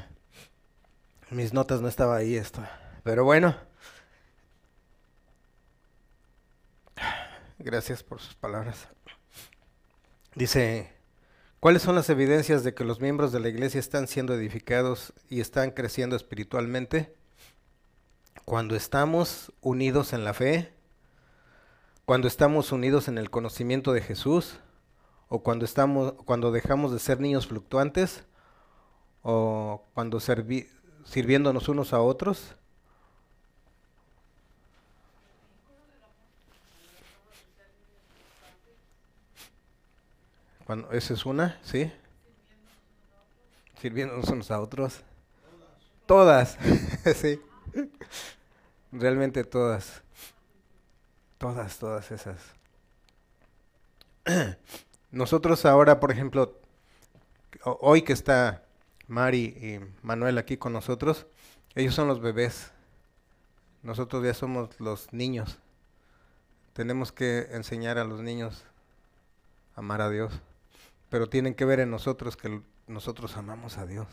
Mis 1.31 1.53
notas 1.53 1.81
no 1.81 1.89
estaba 1.89 2.17
ahí 2.17 2.35
esto. 2.37 2.63
Pero 3.05 3.25
bueno. 3.25 3.57
Gracias 7.59 8.03
por 8.03 8.21
sus 8.21 8.35
palabras. 8.35 8.89
Dice, 10.35 10.93
¿cuáles 11.61 11.83
son 11.83 11.95
las 11.95 12.11
evidencias 12.11 12.65
de 12.65 12.75
que 12.75 12.83
los 12.85 13.01
miembros 13.01 13.31
de 13.31 13.39
la 13.39 13.49
iglesia 13.49 13.79
están 13.79 14.09
siendo 14.09 14.35
edificados 14.35 15.13
y 15.31 15.41
están 15.41 15.71
creciendo 15.71 16.17
espiritualmente? 16.17 17.15
Cuando 18.45 18.75
estamos 18.75 19.53
unidos 19.61 20.13
en 20.13 20.25
la 20.25 20.35
fe, 20.35 20.73
cuando 22.05 22.27
estamos 22.27 22.73
unidos 22.73 23.07
en 23.07 23.17
el 23.17 23.31
conocimiento 23.31 23.93
de 23.93 24.03
Jesús, 24.03 24.59
o 25.35 25.43
cuando 25.43 25.65
estamos 25.65 26.13
cuando 26.27 26.53
dejamos 26.53 26.93
de 26.93 26.99
ser 26.99 27.19
niños 27.19 27.47
fluctuantes 27.47 28.23
o 29.23 29.83
cuando 29.95 30.21
sirviéndonos 30.21 31.71
unos 31.71 31.95
a 31.95 32.03
otros. 32.03 32.55
Cuando 40.67 40.93
esa 40.93 41.15
es 41.15 41.25
una 41.25 41.59
sí 41.63 41.91
sirviéndonos 43.81 44.29
unos 44.29 44.51
a 44.51 44.61
otros. 44.61 45.01
Todas. 46.05 46.59
Sí. 47.17 47.41
Realmente 48.93 49.45
todas. 49.45 50.03
Todas 51.39 51.79
todas 51.79 52.11
esas 52.13 52.39
nosotros 55.13 55.65
ahora, 55.67 56.01
por 56.01 56.11
ejemplo, 56.11 56.59
hoy 57.65 58.03
que 58.03 58.15
está 58.15 58.65
Mari 59.07 59.45
y 59.45 59.81
Manuel 60.03 60.39
aquí 60.39 60.57
con 60.57 60.73
nosotros, 60.73 61.27
ellos 61.75 61.95
son 61.95 62.09
los 62.09 62.21
bebés. 62.21 62.73
Nosotros 63.83 64.25
ya 64.25 64.33
somos 64.33 64.81
los 64.81 65.13
niños. 65.13 65.59
Tenemos 66.73 67.13
que 67.13 67.49
enseñar 67.51 67.99
a 67.99 68.05
los 68.05 68.21
niños 68.23 68.65
a 69.77 69.81
amar 69.81 70.01
a 70.01 70.09
Dios. 70.09 70.33
Pero 71.11 71.29
tienen 71.29 71.55
que 71.55 71.67
ver 71.67 71.81
en 71.81 71.91
nosotros 71.91 72.37
que 72.37 72.63
nosotros 72.87 73.37
amamos 73.37 73.77
a 73.77 73.85
Dios. 73.85 74.09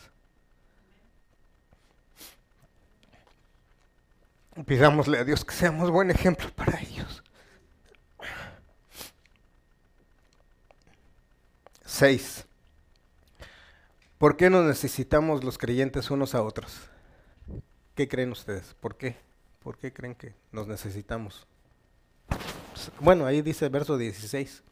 Pidámosle 4.66 5.20
a 5.20 5.24
Dios 5.24 5.46
que 5.46 5.54
seamos 5.54 5.90
buen 5.92 6.12
ejemplo 6.12 6.50
para 6.54 6.82
ellos. 6.82 7.24
6. 11.90 12.46
¿Por 14.20 14.38
qué 14.38 14.50
nos 14.50 14.64
necesitamos 14.64 15.44
los 15.44 15.58
creyentes 15.58 16.12
unos 16.12 16.36
a 16.36 16.44
otros? 16.44 16.88
¿Qué 17.96 18.08
creen 18.08 18.32
ustedes? 18.32 18.76
¿Por 18.80 18.96
qué? 18.96 19.18
¿Por 19.64 19.78
qué 19.78 19.92
creen 19.92 20.14
que 20.14 20.36
nos 20.52 20.68
necesitamos? 20.68 21.48
Bueno, 23.00 23.26
ahí 23.26 23.42
dice 23.42 23.66
el 23.66 23.72
verso 23.72 23.98
16. 23.98 24.64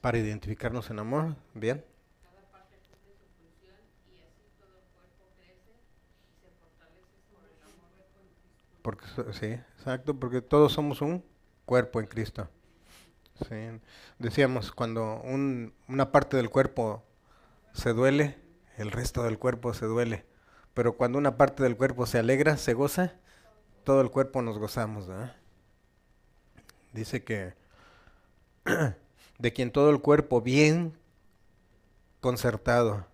Para 0.00 0.18
identificarnos 0.18 0.90
en 0.90 0.98
amor, 0.98 1.36
bien. 1.54 1.84
Porque, 8.82 9.01
sí, 9.32 9.46
exacto, 9.46 10.14
porque 10.14 10.40
todos 10.40 10.72
somos 10.72 11.00
un 11.00 11.24
cuerpo 11.64 12.00
en 12.00 12.06
Cristo. 12.06 12.48
Decíamos, 14.18 14.72
cuando 14.72 15.22
una 15.88 16.12
parte 16.12 16.36
del 16.36 16.50
cuerpo 16.50 17.02
se 17.72 17.92
duele, 17.92 18.38
el 18.76 18.90
resto 18.90 19.22
del 19.24 19.38
cuerpo 19.38 19.74
se 19.74 19.86
duele. 19.86 20.24
Pero 20.74 20.96
cuando 20.96 21.18
una 21.18 21.36
parte 21.36 21.62
del 21.62 21.76
cuerpo 21.76 22.06
se 22.06 22.18
alegra, 22.18 22.56
se 22.56 22.74
goza, 22.74 23.14
todo 23.84 24.00
el 24.00 24.10
cuerpo 24.10 24.42
nos 24.42 24.58
gozamos. 24.58 25.08
Dice 26.92 27.24
que 27.24 27.54
de 29.38 29.52
quien 29.52 29.72
todo 29.72 29.90
el 29.90 30.00
cuerpo 30.00 30.40
bien 30.40 30.96
concertado 32.20 33.06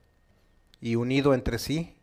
y 0.81 0.97
unido 0.97 1.35
entre 1.35 1.59
sí 1.59 1.98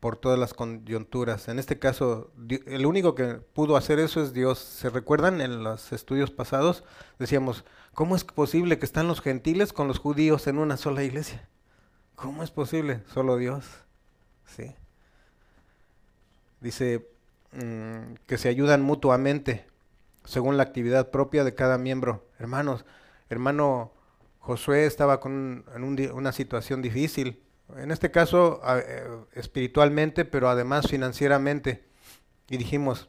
por 0.00 0.16
todas 0.16 0.38
las 0.38 0.54
coyunturas. 0.54 1.48
En 1.48 1.58
este 1.58 1.78
caso, 1.78 2.30
el 2.66 2.86
único 2.86 3.14
que 3.14 3.34
pudo 3.34 3.76
hacer 3.76 3.98
eso 3.98 4.22
es 4.22 4.32
Dios. 4.32 4.58
¿Se 4.58 4.90
recuerdan 4.90 5.40
en 5.40 5.62
los 5.62 5.92
estudios 5.92 6.30
pasados? 6.30 6.84
Decíamos, 7.18 7.64
¿cómo 7.94 8.16
es 8.16 8.24
posible 8.24 8.78
que 8.78 8.86
están 8.86 9.08
los 9.08 9.20
gentiles 9.20 9.72
con 9.72 9.88
los 9.88 9.98
judíos 9.98 10.46
en 10.46 10.58
una 10.58 10.76
sola 10.76 11.02
iglesia? 11.02 11.48
¿Cómo 12.14 12.42
es 12.42 12.50
posible? 12.50 13.02
Solo 13.12 13.36
Dios. 13.36 13.64
Sí. 14.44 14.74
Dice 16.60 17.08
mm, 17.52 18.14
que 18.26 18.38
se 18.38 18.48
ayudan 18.48 18.82
mutuamente 18.82 19.66
según 20.24 20.56
la 20.56 20.64
actividad 20.64 21.10
propia 21.10 21.44
de 21.44 21.54
cada 21.54 21.78
miembro. 21.78 22.26
Hermanos, 22.38 22.84
hermano 23.28 23.92
Josué 24.40 24.86
estaba 24.86 25.20
con 25.20 25.64
en 25.74 26.12
una 26.12 26.32
situación 26.32 26.82
difícil, 26.82 27.42
en 27.74 27.90
este 27.90 28.10
caso 28.10 28.60
eh, 28.66 29.06
espiritualmente, 29.34 30.24
pero 30.24 30.48
además 30.48 30.86
financieramente. 30.88 31.84
Y 32.48 32.58
dijimos, 32.58 33.08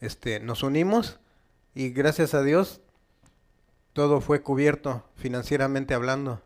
este, 0.00 0.40
nos 0.40 0.62
unimos 0.62 1.18
y 1.74 1.90
gracias 1.90 2.34
a 2.34 2.42
Dios 2.42 2.80
todo 3.92 4.20
fue 4.20 4.42
cubierto 4.42 5.04
financieramente 5.16 5.94
hablando, 5.94 6.40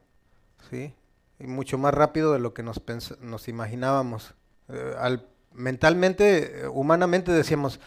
¿sí? 0.70 0.94
Y 1.38 1.46
mucho 1.46 1.76
más 1.76 1.92
rápido 1.92 2.32
de 2.32 2.38
lo 2.38 2.54
que 2.54 2.62
nos, 2.62 2.80
nos 3.20 3.48
imaginábamos. 3.48 4.34
Eh, 4.68 4.94
al, 4.98 5.26
mentalmente, 5.52 6.66
humanamente 6.68 7.32
decíamos, 7.32 7.80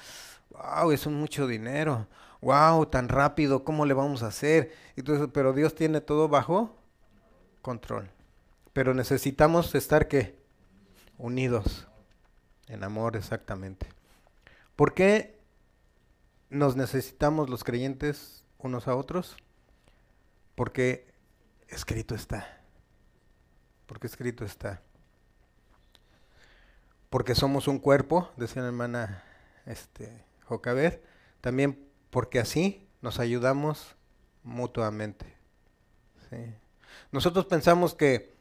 wow, 0.50 0.92
es 0.92 1.06
un 1.06 1.16
mucho 1.16 1.48
dinero, 1.48 2.08
wow, 2.42 2.86
tan 2.86 3.10
rápido, 3.10 3.64
¿cómo 3.64 3.86
le 3.86 3.94
vamos 3.94 4.22
a 4.24 4.28
hacer? 4.28 4.74
Pero 5.34 5.54
Dios 5.54 5.74
tiene 5.74 6.02
todo 6.02 6.28
bajo 6.28 6.76
control. 7.62 8.10
Pero 8.76 8.94
necesitamos 8.94 9.74
estar 9.74 10.10
¿qué? 10.10 10.38
unidos 11.18 11.88
en 12.68 12.84
amor 12.84 13.16
exactamente. 13.16 13.88
¿Por 14.76 14.94
qué 14.94 15.40
nos 16.50 16.76
necesitamos 16.76 17.50
los 17.50 17.64
creyentes 17.64 18.44
unos 18.58 18.90
a 18.90 18.98
otros? 18.98 19.38
Porque 20.56 21.08
escrito 21.70 22.16
está. 22.16 22.66
Porque 23.86 24.08
escrito 24.08 24.44
está. 24.44 24.82
Porque 27.10 27.34
somos 27.34 27.70
un 27.70 27.80
cuerpo, 27.80 28.30
decía 28.36 28.62
la 28.62 28.68
hermana 28.68 29.24
este, 29.66 30.26
Jocaber, 30.44 31.02
también 31.40 31.88
porque 32.10 32.42
así 32.42 32.86
nos 33.02 33.22
ayudamos 33.22 33.96
mutuamente. 34.44 35.34
Nosotros 37.14 37.46
pensamos 37.46 37.96
que 37.96 38.35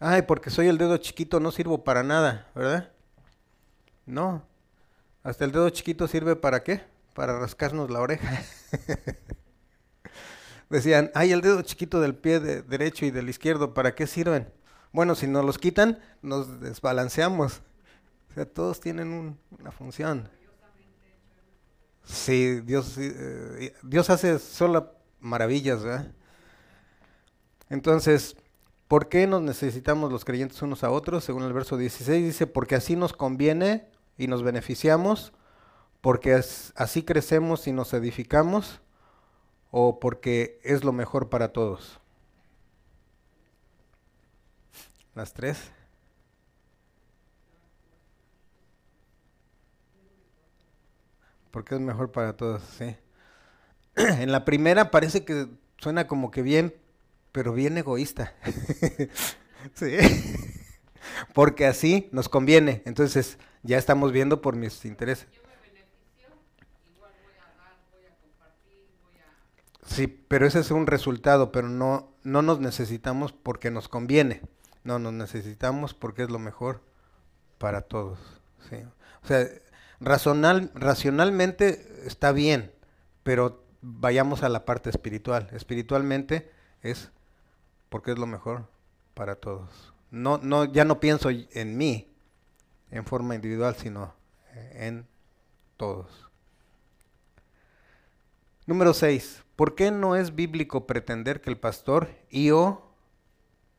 Ay, 0.00 0.22
porque 0.22 0.50
soy 0.50 0.68
el 0.68 0.78
dedo 0.78 0.96
chiquito 0.96 1.40
no 1.40 1.50
sirvo 1.50 1.82
para 1.82 2.02
nada, 2.02 2.46
¿verdad? 2.54 2.92
No. 4.06 4.44
Hasta 5.22 5.44
el 5.44 5.52
dedo 5.52 5.68
chiquito 5.70 6.06
sirve 6.06 6.36
para 6.36 6.62
qué? 6.62 6.82
Para 7.14 7.38
rascarnos 7.38 7.90
la 7.90 8.00
oreja. 8.00 8.42
Decían, 10.70 11.10
ay, 11.14 11.32
el 11.32 11.40
dedo 11.40 11.62
chiquito 11.62 12.00
del 12.00 12.14
pie 12.14 12.38
derecho 12.38 13.06
y 13.06 13.10
del 13.10 13.28
izquierdo, 13.28 13.74
¿para 13.74 13.94
qué 13.94 14.06
sirven? 14.06 14.52
Bueno, 14.92 15.14
si 15.14 15.26
nos 15.26 15.44
los 15.44 15.58
quitan, 15.58 15.98
nos 16.22 16.60
desbalanceamos. 16.60 17.62
O 18.30 18.34
sea, 18.34 18.46
todos 18.46 18.80
tienen 18.80 19.36
una 19.58 19.72
función. 19.72 20.28
Sí, 22.04 22.60
Dios, 22.60 22.96
eh, 22.98 23.74
Dios 23.82 24.10
hace 24.10 24.38
solo 24.38 24.94
maravillas, 25.20 25.82
¿verdad? 25.82 26.12
Entonces, 27.68 28.36
¿Por 28.88 29.10
qué 29.10 29.26
nos 29.26 29.42
necesitamos 29.42 30.10
los 30.10 30.24
creyentes 30.24 30.62
unos 30.62 30.82
a 30.82 30.90
otros? 30.90 31.22
Según 31.22 31.42
el 31.42 31.52
verso 31.52 31.76
16 31.76 32.24
dice, 32.24 32.46
porque 32.46 32.74
así 32.74 32.96
nos 32.96 33.12
conviene 33.12 33.86
y 34.16 34.28
nos 34.28 34.42
beneficiamos, 34.42 35.34
porque 36.00 36.32
así 36.32 37.02
crecemos 37.02 37.66
y 37.66 37.72
nos 37.72 37.92
edificamos, 37.92 38.80
o 39.70 40.00
porque 40.00 40.58
es 40.64 40.84
lo 40.84 40.94
mejor 40.94 41.28
para 41.28 41.52
todos. 41.52 42.00
Las 45.14 45.34
tres. 45.34 45.70
Porque 51.50 51.74
es 51.74 51.80
mejor 51.80 52.10
para 52.10 52.36
todos, 52.38 52.62
sí. 52.78 52.96
en 53.96 54.32
la 54.32 54.46
primera 54.46 54.90
parece 54.90 55.26
que 55.26 55.48
suena 55.76 56.06
como 56.06 56.30
que 56.30 56.40
bien 56.40 56.74
pero 57.38 57.52
bien 57.52 57.78
egoísta. 57.78 58.34
sí. 59.74 59.96
Porque 61.34 61.66
así 61.66 62.08
nos 62.10 62.28
conviene. 62.28 62.82
Entonces, 62.84 63.38
ya 63.62 63.78
estamos 63.78 64.10
viendo 64.10 64.42
por 64.42 64.56
mis 64.56 64.84
intereses. 64.84 65.28
Sí, 69.86 70.08
pero 70.08 70.48
ese 70.48 70.58
es 70.58 70.72
un 70.72 70.88
resultado, 70.88 71.52
pero 71.52 71.68
no, 71.68 72.12
no 72.24 72.42
nos 72.42 72.58
necesitamos 72.58 73.32
porque 73.32 73.70
nos 73.70 73.86
conviene. 73.86 74.42
No, 74.82 74.98
nos 74.98 75.12
necesitamos 75.12 75.94
porque 75.94 76.24
es 76.24 76.30
lo 76.30 76.40
mejor 76.40 76.82
para 77.58 77.82
todos. 77.82 78.18
¿sí? 78.68 78.78
O 79.22 79.26
sea, 79.28 79.46
racional, 80.00 80.72
racionalmente 80.74 82.02
está 82.04 82.32
bien, 82.32 82.72
pero 83.22 83.64
vayamos 83.80 84.42
a 84.42 84.48
la 84.48 84.64
parte 84.64 84.90
espiritual. 84.90 85.48
Espiritualmente 85.52 86.50
es 86.82 87.12
porque 87.88 88.12
es 88.12 88.18
lo 88.18 88.26
mejor 88.26 88.66
para 89.14 89.36
todos. 89.36 89.94
No, 90.10 90.38
no, 90.38 90.64
ya 90.64 90.84
no 90.84 91.00
pienso 91.00 91.30
en 91.30 91.76
mí 91.76 92.08
en 92.90 93.04
forma 93.04 93.34
individual, 93.34 93.74
sino 93.76 94.14
en 94.72 95.06
todos. 95.76 96.28
Número 98.66 98.92
6. 98.92 99.44
¿Por 99.56 99.74
qué 99.74 99.90
no 99.90 100.14
es 100.14 100.34
bíblico 100.34 100.86
pretender 100.86 101.40
que 101.40 101.50
el 101.50 101.58
pastor 101.58 102.10
y 102.30 102.50
o 102.50 102.92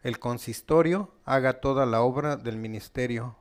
el 0.01 0.19
consistorio 0.19 1.13
haga 1.25 1.61
toda 1.61 1.85
la 1.85 2.01
obra 2.01 2.37
del 2.37 2.57
ministerio 2.57 3.35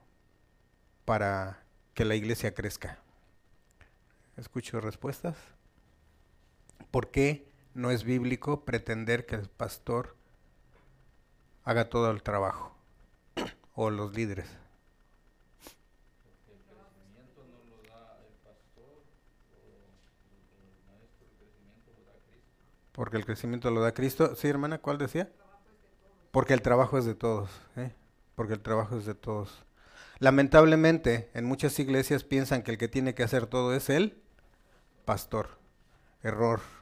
para 1.05 1.65
que 1.95 2.05
la 2.05 2.15
iglesia 2.15 2.55
crezca? 2.55 2.99
Escucho 4.37 4.81
respuestas. 4.81 5.37
¿Por 6.91 7.11
qué 7.11 7.51
no 7.75 7.91
es 7.91 8.05
bíblico 8.05 8.65
pretender 8.65 9.27
que 9.27 9.37
el 9.37 9.49
pastor 9.49 10.18
haga 11.69 11.91
todo 11.91 12.11
el 12.11 12.23
trabajo, 12.23 12.73
o 13.75 13.91
los 13.91 14.15
líderes. 14.15 14.49
Porque 22.93 23.19
el 23.19 23.27
crecimiento 23.27 23.71
lo 23.71 23.83
da 23.83 23.93
Cristo. 23.93 24.35
Sí, 24.35 24.49
hermana, 24.49 24.79
¿cuál 24.79 24.97
decía? 24.97 25.31
Porque 26.31 26.55
el 26.55 26.63
trabajo 26.63 26.97
es 26.97 27.05
de 27.05 27.15
todos. 27.15 27.51
¿eh? 27.77 27.93
Porque 28.35 28.55
el 28.55 28.61
trabajo 28.61 28.97
es 28.97 29.05
de 29.05 29.15
todos. 29.15 29.63
Lamentablemente, 30.21 31.31
en 31.35 31.45
muchas 31.45 31.79
iglesias 31.79 32.25
piensan 32.25 32.63
que 32.63 32.71
el 32.71 32.79
que 32.79 32.89
tiene 32.89 33.15
que 33.15 33.23
hacer 33.23 33.47
todo 33.47 33.75
es 33.75 33.91
el 33.91 34.23
pastor. 35.05 35.59
Error. 36.23 36.78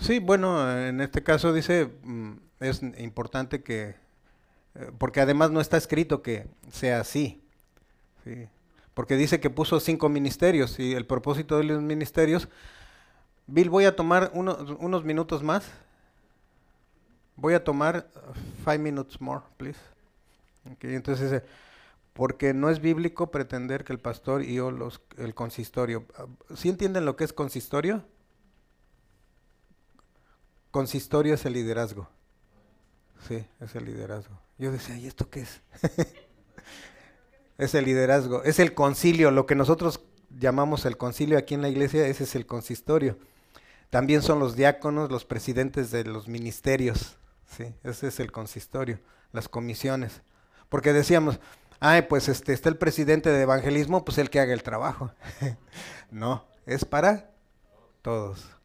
Sí, 0.00 0.20
bueno, 0.20 0.78
en 0.78 1.00
este 1.00 1.22
caso 1.22 1.52
dice, 1.52 1.90
mm, 2.02 2.32
es 2.60 2.82
importante 2.98 3.62
que, 3.62 3.96
eh, 4.74 4.92
porque 4.98 5.20
además 5.20 5.50
no 5.50 5.60
está 5.60 5.76
escrito 5.76 6.22
que 6.22 6.46
sea 6.70 7.00
así, 7.00 7.42
porque 8.94 9.16
dice 9.16 9.40
que 9.40 9.48
puso 9.50 9.80
cinco 9.80 10.08
ministerios 10.08 10.78
y 10.78 10.92
el 10.92 11.06
propósito 11.06 11.58
de 11.58 11.64
los 11.64 11.82
ministerios, 11.82 12.48
Bill, 13.46 13.70
voy 13.70 13.86
a 13.86 13.96
tomar 13.96 14.30
unos 14.34 15.04
minutos 15.04 15.42
más, 15.42 15.70
voy 17.34 17.54
a 17.54 17.64
tomar 17.64 18.08
five 18.64 18.78
minutes 18.78 19.20
more, 19.20 19.40
please. 19.56 19.80
entonces, 20.82 21.42
porque 22.12 22.52
no 22.52 22.68
es 22.68 22.80
bíblico 22.80 23.30
pretender 23.30 23.84
que 23.84 23.94
el 23.94 23.98
pastor 23.98 24.42
y 24.42 24.54
yo 24.54 24.70
los, 24.70 25.00
el 25.16 25.34
consistorio, 25.34 26.04
¿sí 26.54 26.68
entienden 26.68 27.04
lo 27.06 27.16
que 27.16 27.24
es 27.24 27.32
consistorio? 27.32 28.04
Consistorio 30.70 31.34
es 31.34 31.44
el 31.46 31.54
liderazgo. 31.54 32.08
Sí, 33.26 33.44
es 33.60 33.74
el 33.74 33.84
liderazgo. 33.84 34.38
Yo 34.58 34.70
decía, 34.70 34.96
¿y 34.96 35.06
esto 35.06 35.28
qué 35.30 35.40
es? 35.40 35.60
es 37.58 37.74
el 37.74 37.84
liderazgo, 37.84 38.42
es 38.44 38.58
el 38.58 38.74
concilio, 38.74 39.30
lo 39.30 39.46
que 39.46 39.54
nosotros 39.54 40.00
llamamos 40.30 40.84
el 40.84 40.96
concilio 40.96 41.38
aquí 41.38 41.54
en 41.54 41.62
la 41.62 41.68
iglesia, 41.68 42.06
ese 42.06 42.24
es 42.24 42.34
el 42.34 42.46
consistorio. 42.46 43.18
También 43.90 44.22
son 44.22 44.38
los 44.38 44.54
diáconos, 44.54 45.10
los 45.10 45.24
presidentes 45.24 45.90
de 45.90 46.04
los 46.04 46.28
ministerios, 46.28 47.16
¿sí? 47.56 47.74
ese 47.82 48.08
es 48.08 48.20
el 48.20 48.30
consistorio, 48.30 49.00
las 49.32 49.48
comisiones. 49.48 50.22
Porque 50.68 50.92
decíamos, 50.92 51.40
ay, 51.80 52.02
pues 52.02 52.28
este, 52.28 52.52
está 52.52 52.68
el 52.68 52.76
presidente 52.76 53.30
de 53.30 53.42
evangelismo, 53.42 54.04
pues 54.04 54.18
el 54.18 54.30
que 54.30 54.40
haga 54.40 54.52
el 54.52 54.62
trabajo. 54.62 55.10
no, 56.10 56.44
es 56.66 56.84
para 56.84 57.30
todos. 58.02 58.57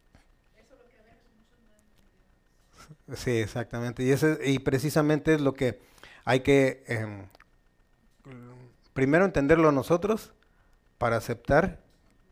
Sí, 3.12 3.32
exactamente. 3.32 4.02
Y, 4.02 4.10
ese, 4.10 4.38
y 4.44 4.58
precisamente 4.60 5.34
es 5.34 5.40
lo 5.40 5.54
que 5.54 5.80
hay 6.24 6.40
que 6.40 6.84
em, 6.86 7.26
primero 8.94 9.24
entenderlo 9.24 9.72
nosotros 9.72 10.32
para 10.96 11.16
aceptar 11.16 11.82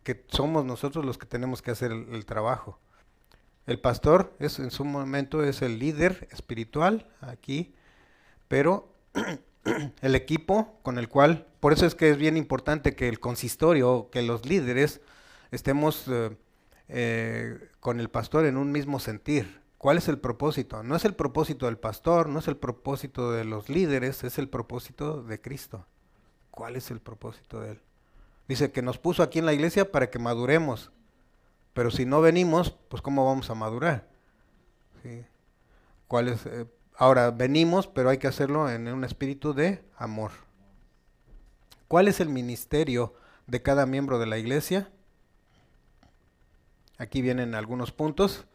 que 0.02 0.24
somos 0.28 0.64
nosotros 0.64 1.04
los 1.04 1.18
que 1.18 1.26
tenemos 1.26 1.62
que 1.62 1.70
hacer 1.70 1.92
el, 1.92 2.24
trabajo. 2.24 2.78
El 3.66 3.78
pastor 3.78 4.34
es 4.38 4.58
en 4.58 4.70
su 4.70 4.84
momento 4.84 5.44
es 5.44 5.62
el 5.62 5.78
líder 5.78 6.28
espiritual 6.32 7.06
aquí, 7.20 7.74
pero 8.48 8.92
el 10.00 10.14
equipo 10.14 10.78
con 10.82 10.98
el 10.98 11.08
cual, 11.08 11.46
por 11.60 11.72
eso 11.72 11.86
es 11.86 11.94
que 11.94 12.10
es 12.10 12.16
bien 12.16 12.36
importante 12.36 12.96
que 12.96 13.08
el 13.08 13.20
consistorio, 13.20 14.08
que 14.10 14.22
los 14.22 14.46
líderes 14.46 15.00
estemos 15.52 16.06
eh, 16.08 16.36
eh, 16.88 17.68
con 17.78 18.00
el 18.00 18.08
pastor 18.08 18.46
en 18.46 18.56
un 18.56 18.72
mismo 18.72 18.98
sentir. 18.98 19.61
¿Cuál 19.82 19.98
es 19.98 20.06
el 20.06 20.20
propósito? 20.20 20.84
No 20.84 20.94
es 20.94 21.04
el 21.04 21.16
propósito 21.16 21.66
del 21.66 21.76
pastor, 21.76 22.28
no 22.28 22.38
es 22.38 22.46
el 22.46 22.56
propósito 22.56 23.32
de 23.32 23.44
los 23.44 23.68
líderes, 23.68 24.22
es 24.22 24.38
el 24.38 24.48
propósito 24.48 25.24
de 25.24 25.40
Cristo. 25.40 25.84
¿Cuál 26.52 26.76
es 26.76 26.92
el 26.92 27.00
propósito 27.00 27.60
de 27.60 27.72
Él? 27.72 27.82
Dice 28.46 28.70
que 28.70 28.80
nos 28.80 28.98
puso 28.98 29.24
aquí 29.24 29.40
en 29.40 29.46
la 29.46 29.54
iglesia 29.54 29.90
para 29.90 30.08
que 30.08 30.20
maduremos. 30.20 30.92
Pero 31.72 31.90
si 31.90 32.06
no 32.06 32.20
venimos, 32.20 32.70
pues 32.88 33.02
¿cómo 33.02 33.26
vamos 33.26 33.50
a 33.50 33.56
madurar? 33.56 34.08
¿Cuál 36.06 36.28
es, 36.28 36.46
eh, 36.46 36.66
ahora, 36.96 37.32
venimos, 37.32 37.88
pero 37.88 38.08
hay 38.08 38.18
que 38.18 38.28
hacerlo 38.28 38.70
en 38.70 38.86
un 38.86 39.02
espíritu 39.02 39.52
de 39.52 39.82
amor. 39.96 40.30
¿Cuál 41.88 42.06
es 42.06 42.20
el 42.20 42.28
ministerio 42.28 43.14
de 43.48 43.62
cada 43.62 43.84
miembro 43.86 44.20
de 44.20 44.26
la 44.26 44.38
iglesia? 44.38 44.92
Aquí 46.98 47.20
vienen 47.20 47.56
algunos 47.56 47.90
puntos, 47.90 48.46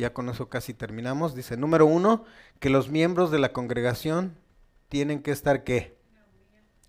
ya 0.00 0.12
con 0.12 0.28
eso 0.28 0.48
casi 0.48 0.74
terminamos. 0.74 1.34
Dice, 1.34 1.56
número 1.56 1.86
uno, 1.86 2.24
que 2.60 2.70
los 2.70 2.88
miembros 2.88 3.30
de 3.30 3.38
la 3.38 3.52
congregación 3.52 4.36
tienen 4.88 5.22
que 5.22 5.30
estar 5.30 5.64
qué? 5.64 5.96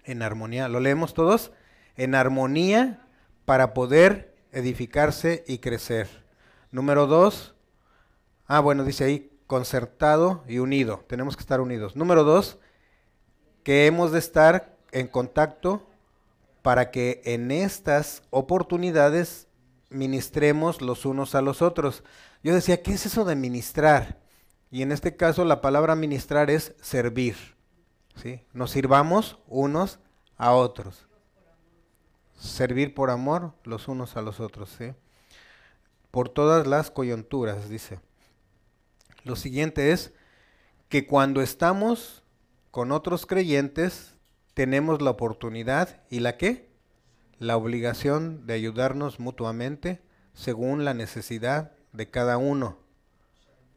En 0.03 0.21
armonía. 0.21 0.67
¿Lo 0.67 0.79
leemos 0.79 1.13
todos? 1.13 1.51
en 1.97 2.15
armonía 2.15 3.07
para 3.45 3.73
poder 3.73 4.35
edificarse 4.51 5.43
y 5.47 5.59
crecer. 5.59 6.07
Número 6.71 7.07
dos, 7.07 7.55
ah, 8.47 8.59
bueno, 8.59 8.83
dice 8.83 9.05
ahí, 9.05 9.31
concertado 9.47 10.43
y 10.47 10.59
unido. 10.59 11.03
Tenemos 11.07 11.35
que 11.35 11.41
estar 11.41 11.61
unidos. 11.61 11.95
Número 11.95 12.23
dos, 12.23 12.59
que 13.63 13.85
hemos 13.85 14.11
de 14.11 14.19
estar 14.19 14.75
en 14.91 15.07
contacto 15.07 15.87
para 16.61 16.91
que 16.91 17.21
en 17.25 17.51
estas 17.51 18.23
oportunidades 18.29 19.47
ministremos 19.89 20.81
los 20.81 21.05
unos 21.05 21.35
a 21.35 21.41
los 21.41 21.61
otros. 21.61 22.03
Yo 22.45 22.53
decía, 22.53 22.81
¿qué 22.81 22.93
es 22.93 23.05
eso 23.05 23.25
de 23.25 23.35
ministrar? 23.35 24.21
Y 24.71 24.83
en 24.83 24.93
este 24.93 25.17
caso 25.17 25.43
la 25.43 25.59
palabra 25.59 25.95
ministrar 25.95 26.49
es 26.49 26.73
servir. 26.81 27.35
¿sí? 28.15 28.41
Nos 28.53 28.71
sirvamos 28.71 29.39
unos 29.47 29.99
a 30.37 30.53
otros 30.53 31.05
servir 32.37 32.93
por 32.93 33.09
amor 33.09 33.53
los 33.63 33.87
unos 33.87 34.17
a 34.17 34.21
los 34.21 34.39
otros, 34.39 34.69
¿sí? 34.77 34.93
por 36.11 36.29
todas 36.29 36.65
las 36.67 36.91
coyunturas, 36.91 37.69
dice. 37.69 37.99
Lo 39.23 39.35
siguiente 39.35 39.91
es 39.91 40.13
que 40.87 41.07
cuando 41.07 41.41
estamos 41.41 42.23
con 42.71 42.91
otros 42.91 43.25
creyentes, 43.25 44.15
tenemos 44.53 45.01
la 45.01 45.11
oportunidad 45.11 46.01
y 46.09 46.19
la 46.19 46.37
qué? 46.37 46.69
La 47.39 47.57
obligación 47.57 48.45
de 48.47 48.53
ayudarnos 48.53 49.19
mutuamente 49.19 50.01
según 50.33 50.85
la 50.85 50.93
necesidad 50.93 51.74
de 51.95 52.09
cada 52.09 52.37
uno. 52.37 52.77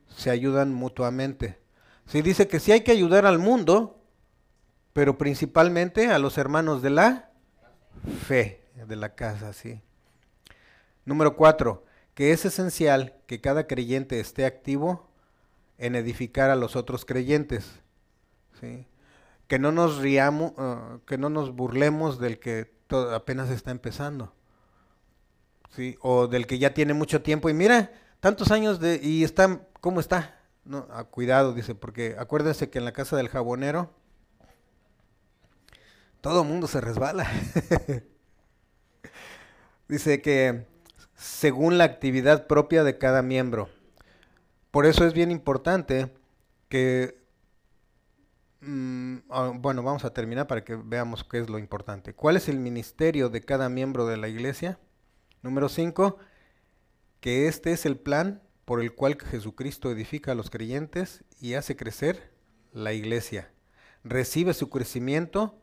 Se 0.08 0.30
ayudan 0.30 0.72
mutuamente. 0.72 1.58
Se 2.06 2.22
dice 2.22 2.48
que 2.48 2.60
sí 2.60 2.72
hay 2.72 2.80
que 2.82 2.92
ayudar 2.92 3.26
al 3.26 3.38
mundo, 3.38 4.02
pero 4.92 5.18
principalmente 5.18 6.08
a 6.08 6.18
los 6.18 6.38
hermanos 6.38 6.82
de 6.82 6.90
la 6.90 7.30
fe 8.26 8.64
de 8.86 8.96
la 8.96 9.14
casa, 9.14 9.52
sí. 9.52 9.82
Número 11.04 11.36
cuatro, 11.36 11.84
que 12.14 12.32
es 12.32 12.44
esencial 12.44 13.14
que 13.26 13.40
cada 13.40 13.66
creyente 13.66 14.20
esté 14.20 14.44
activo 14.44 15.08
en 15.78 15.94
edificar 15.94 16.50
a 16.50 16.56
los 16.56 16.76
otros 16.76 17.04
creyentes. 17.04 17.80
¿sí? 18.60 18.86
Que 19.46 19.58
no 19.58 19.72
nos 19.72 19.98
riamos, 19.98 20.52
uh, 20.58 21.00
que 21.06 21.16
no 21.16 21.30
nos 21.30 21.54
burlemos 21.54 22.18
del 22.18 22.38
que 22.38 22.70
apenas 23.14 23.50
está 23.50 23.70
empezando. 23.70 24.34
¿sí? 25.70 25.96
O 26.00 26.26
del 26.26 26.46
que 26.46 26.58
ya 26.58 26.74
tiene 26.74 26.94
mucho 26.94 27.22
tiempo 27.22 27.48
y 27.48 27.54
mira, 27.54 27.92
tantos 28.20 28.50
años 28.50 28.80
de 28.80 29.00
y 29.02 29.24
está, 29.24 29.60
¿cómo 29.80 30.00
está? 30.00 30.38
No, 30.64 30.86
ah, 30.90 31.04
cuidado, 31.04 31.54
dice, 31.54 31.74
porque 31.74 32.16
acuérdense 32.18 32.70
que 32.70 32.78
en 32.78 32.84
la 32.84 32.92
casa 32.92 33.16
del 33.16 33.28
jabonero 33.28 33.90
todo 36.20 36.44
mundo 36.44 36.66
se 36.66 36.80
resbala. 36.80 37.26
Dice 39.88 40.20
que 40.20 40.66
según 41.14 41.78
la 41.78 41.84
actividad 41.84 42.46
propia 42.46 42.84
de 42.84 42.98
cada 42.98 43.22
miembro. 43.22 43.68
Por 44.70 44.84
eso 44.84 45.06
es 45.06 45.14
bien 45.14 45.30
importante 45.30 46.12
que, 46.68 47.18
mm, 48.60 49.16
ah, 49.30 49.52
bueno, 49.54 49.82
vamos 49.82 50.04
a 50.04 50.12
terminar 50.12 50.46
para 50.46 50.64
que 50.64 50.76
veamos 50.76 51.24
qué 51.24 51.38
es 51.38 51.48
lo 51.48 51.58
importante. 51.58 52.14
¿Cuál 52.14 52.36
es 52.36 52.48
el 52.48 52.58
ministerio 52.58 53.30
de 53.30 53.40
cada 53.40 53.68
miembro 53.68 54.06
de 54.06 54.16
la 54.18 54.28
iglesia? 54.28 54.78
Número 55.42 55.68
5, 55.68 56.18
que 57.20 57.48
este 57.48 57.72
es 57.72 57.86
el 57.86 57.96
plan 57.96 58.42
por 58.64 58.80
el 58.80 58.94
cual 58.94 59.18
Jesucristo 59.20 59.90
edifica 59.90 60.32
a 60.32 60.34
los 60.34 60.50
creyentes 60.50 61.24
y 61.40 61.54
hace 61.54 61.76
crecer 61.76 62.30
la 62.72 62.92
iglesia. 62.92 63.50
Recibe 64.04 64.54
su 64.54 64.68
crecimiento 64.70 65.58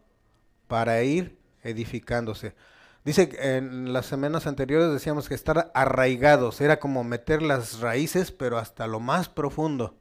para 0.67 1.01
ir 1.03 1.37
edificándose. 1.63 2.55
Dice 3.03 3.29
en 3.39 3.93
las 3.93 4.07
semanas 4.07 4.47
anteriores 4.47 4.91
decíamos 4.91 5.29
que 5.29 5.35
estar 5.35 5.71
arraigados 5.75 6.59
era 6.61 6.79
como 6.79 7.03
meter 7.03 7.43
las 7.43 7.79
raíces, 7.79 8.31
pero 8.31 8.57
hasta 8.57 8.87
lo 8.87 8.99
más 8.99 9.29
profundo, 9.29 9.95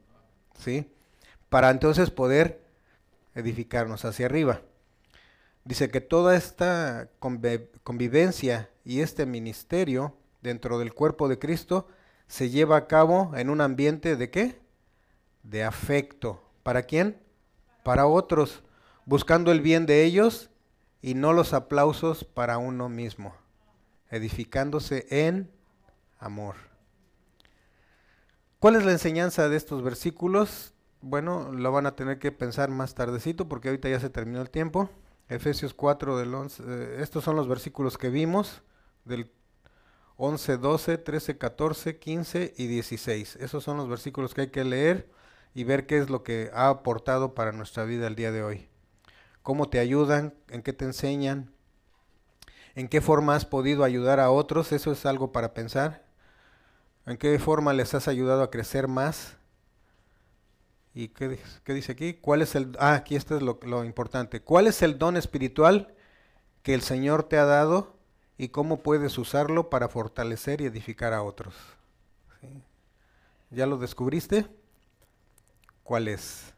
¿sí? 0.57 0.91
Para 1.49 1.69
entonces 1.69 2.09
poder 2.09 2.63
edificarnos 3.35 4.05
hacia 4.05 4.25
arriba. 4.25 4.61
Dice 5.63 5.89
que 5.89 6.01
toda 6.01 6.35
esta 6.35 7.09
convivencia 7.19 8.69
y 8.83 9.01
este 9.01 9.25
ministerio 9.27 10.17
dentro 10.45 10.77
del 10.79 10.93
cuerpo 10.93 11.27
de 11.27 11.39
Cristo 11.39 11.87
se 12.27 12.49
lleva 12.49 12.77
a 12.77 12.87
cabo 12.87 13.33
en 13.35 13.49
un 13.49 13.61
ambiente 13.61 14.15
de 14.15 14.29
qué? 14.29 14.61
De 15.43 15.63
afecto. 15.63 16.41
¿Para 16.63 16.83
quién? 16.83 17.19
Para 17.83 18.07
otros, 18.07 18.63
buscando 19.05 19.51
el 19.51 19.61
bien 19.61 19.85
de 19.85 20.03
ellos 20.03 20.49
y 21.01 21.15
no 21.15 21.33
los 21.33 21.53
aplausos 21.53 22.23
para 22.23 22.57
uno 22.57 22.89
mismo, 22.89 23.35
edificándose 24.09 25.05
en 25.09 25.51
amor. 26.19 26.55
¿Cuál 28.59 28.75
es 28.75 28.85
la 28.85 28.91
enseñanza 28.91 29.49
de 29.49 29.57
estos 29.57 29.83
versículos? 29.83 30.73
Bueno, 31.01 31.51
lo 31.51 31.71
van 31.71 31.85
a 31.85 31.95
tener 31.95 32.17
que 32.17 32.31
pensar 32.31 32.69
más 32.69 32.95
tardecito 32.95 33.47
porque 33.47 33.67
ahorita 33.69 33.89
ya 33.89 33.99
se 33.99 34.09
terminó 34.09 34.41
el 34.41 34.49
tiempo. 34.49 34.89
Efesios 35.27 35.73
4 35.73 36.17
del 36.17 36.33
11, 36.33 36.63
eh, 36.65 36.97
estos 36.99 37.23
son 37.23 37.35
los 37.35 37.47
versículos 37.47 37.97
que 37.97 38.09
vimos 38.09 38.63
del 39.05 39.31
11, 40.17 40.57
12, 40.57 40.97
13, 40.97 41.37
14, 41.37 41.99
15 41.99 42.53
y 42.57 42.67
16. 42.67 43.37
Esos 43.37 43.63
son 43.63 43.77
los 43.77 43.89
versículos 43.89 44.33
que 44.33 44.41
hay 44.41 44.49
que 44.49 44.63
leer 44.63 45.09
y 45.53 45.63
ver 45.63 45.87
qué 45.87 45.97
es 45.97 46.09
lo 46.09 46.23
que 46.23 46.51
ha 46.53 46.69
aportado 46.69 47.35
para 47.35 47.51
nuestra 47.51 47.83
vida 47.85 48.07
el 48.07 48.15
día 48.15 48.31
de 48.31 48.43
hoy 48.43 48.69
cómo 49.45 49.69
te 49.69 49.77
ayudan, 49.77 50.33
en 50.49 50.63
qué 50.63 50.73
te 50.73 50.85
enseñan, 50.85 51.53
en 52.73 52.87
qué 52.87 52.99
forma 52.99 53.35
has 53.35 53.45
podido 53.45 53.83
ayudar 53.83 54.19
a 54.19 54.31
otros, 54.31 54.71
eso 54.71 54.91
es 54.91 55.05
algo 55.05 55.31
para 55.31 55.53
pensar. 55.53 56.03
¿En 57.05 57.15
qué 57.17 57.37
forma 57.37 57.71
les 57.71 57.93
has 57.93 58.07
ayudado 58.07 58.41
a 58.41 58.49
crecer 58.49 58.87
más? 58.87 59.37
¿Y 60.95 61.09
qué, 61.09 61.37
dice 61.67 61.91
aquí? 61.91 62.15
¿Cuál 62.15 62.41
es 62.41 62.55
el 62.55 62.75
ah, 62.79 62.95
aquí 62.95 63.15
esto 63.15 63.37
es 63.37 63.43
lo, 63.43 63.85
importante. 63.85 64.41
¿Cuál 64.41 64.65
es 64.65 64.81
el 64.81 64.97
don 64.97 65.15
espiritual 65.15 65.93
que 66.63 66.73
el 66.73 66.81
Señor 66.81 67.21
te 67.21 67.37
ha 67.37 67.45
dado 67.45 67.94
y 68.37 68.49
cómo 68.49 68.81
puedes 68.81 69.17
usarlo 69.17 69.69
para 69.69 69.87
fortalecer 69.87 70.61
y 70.61 70.65
edificar 70.65 71.13
a 71.13 71.23
otros? 71.23 71.55
¿Ya 73.51 73.65
lo 73.65 73.77
descubriste? 73.77 74.45
¿Cuál 75.83 76.07
es? 76.07 76.53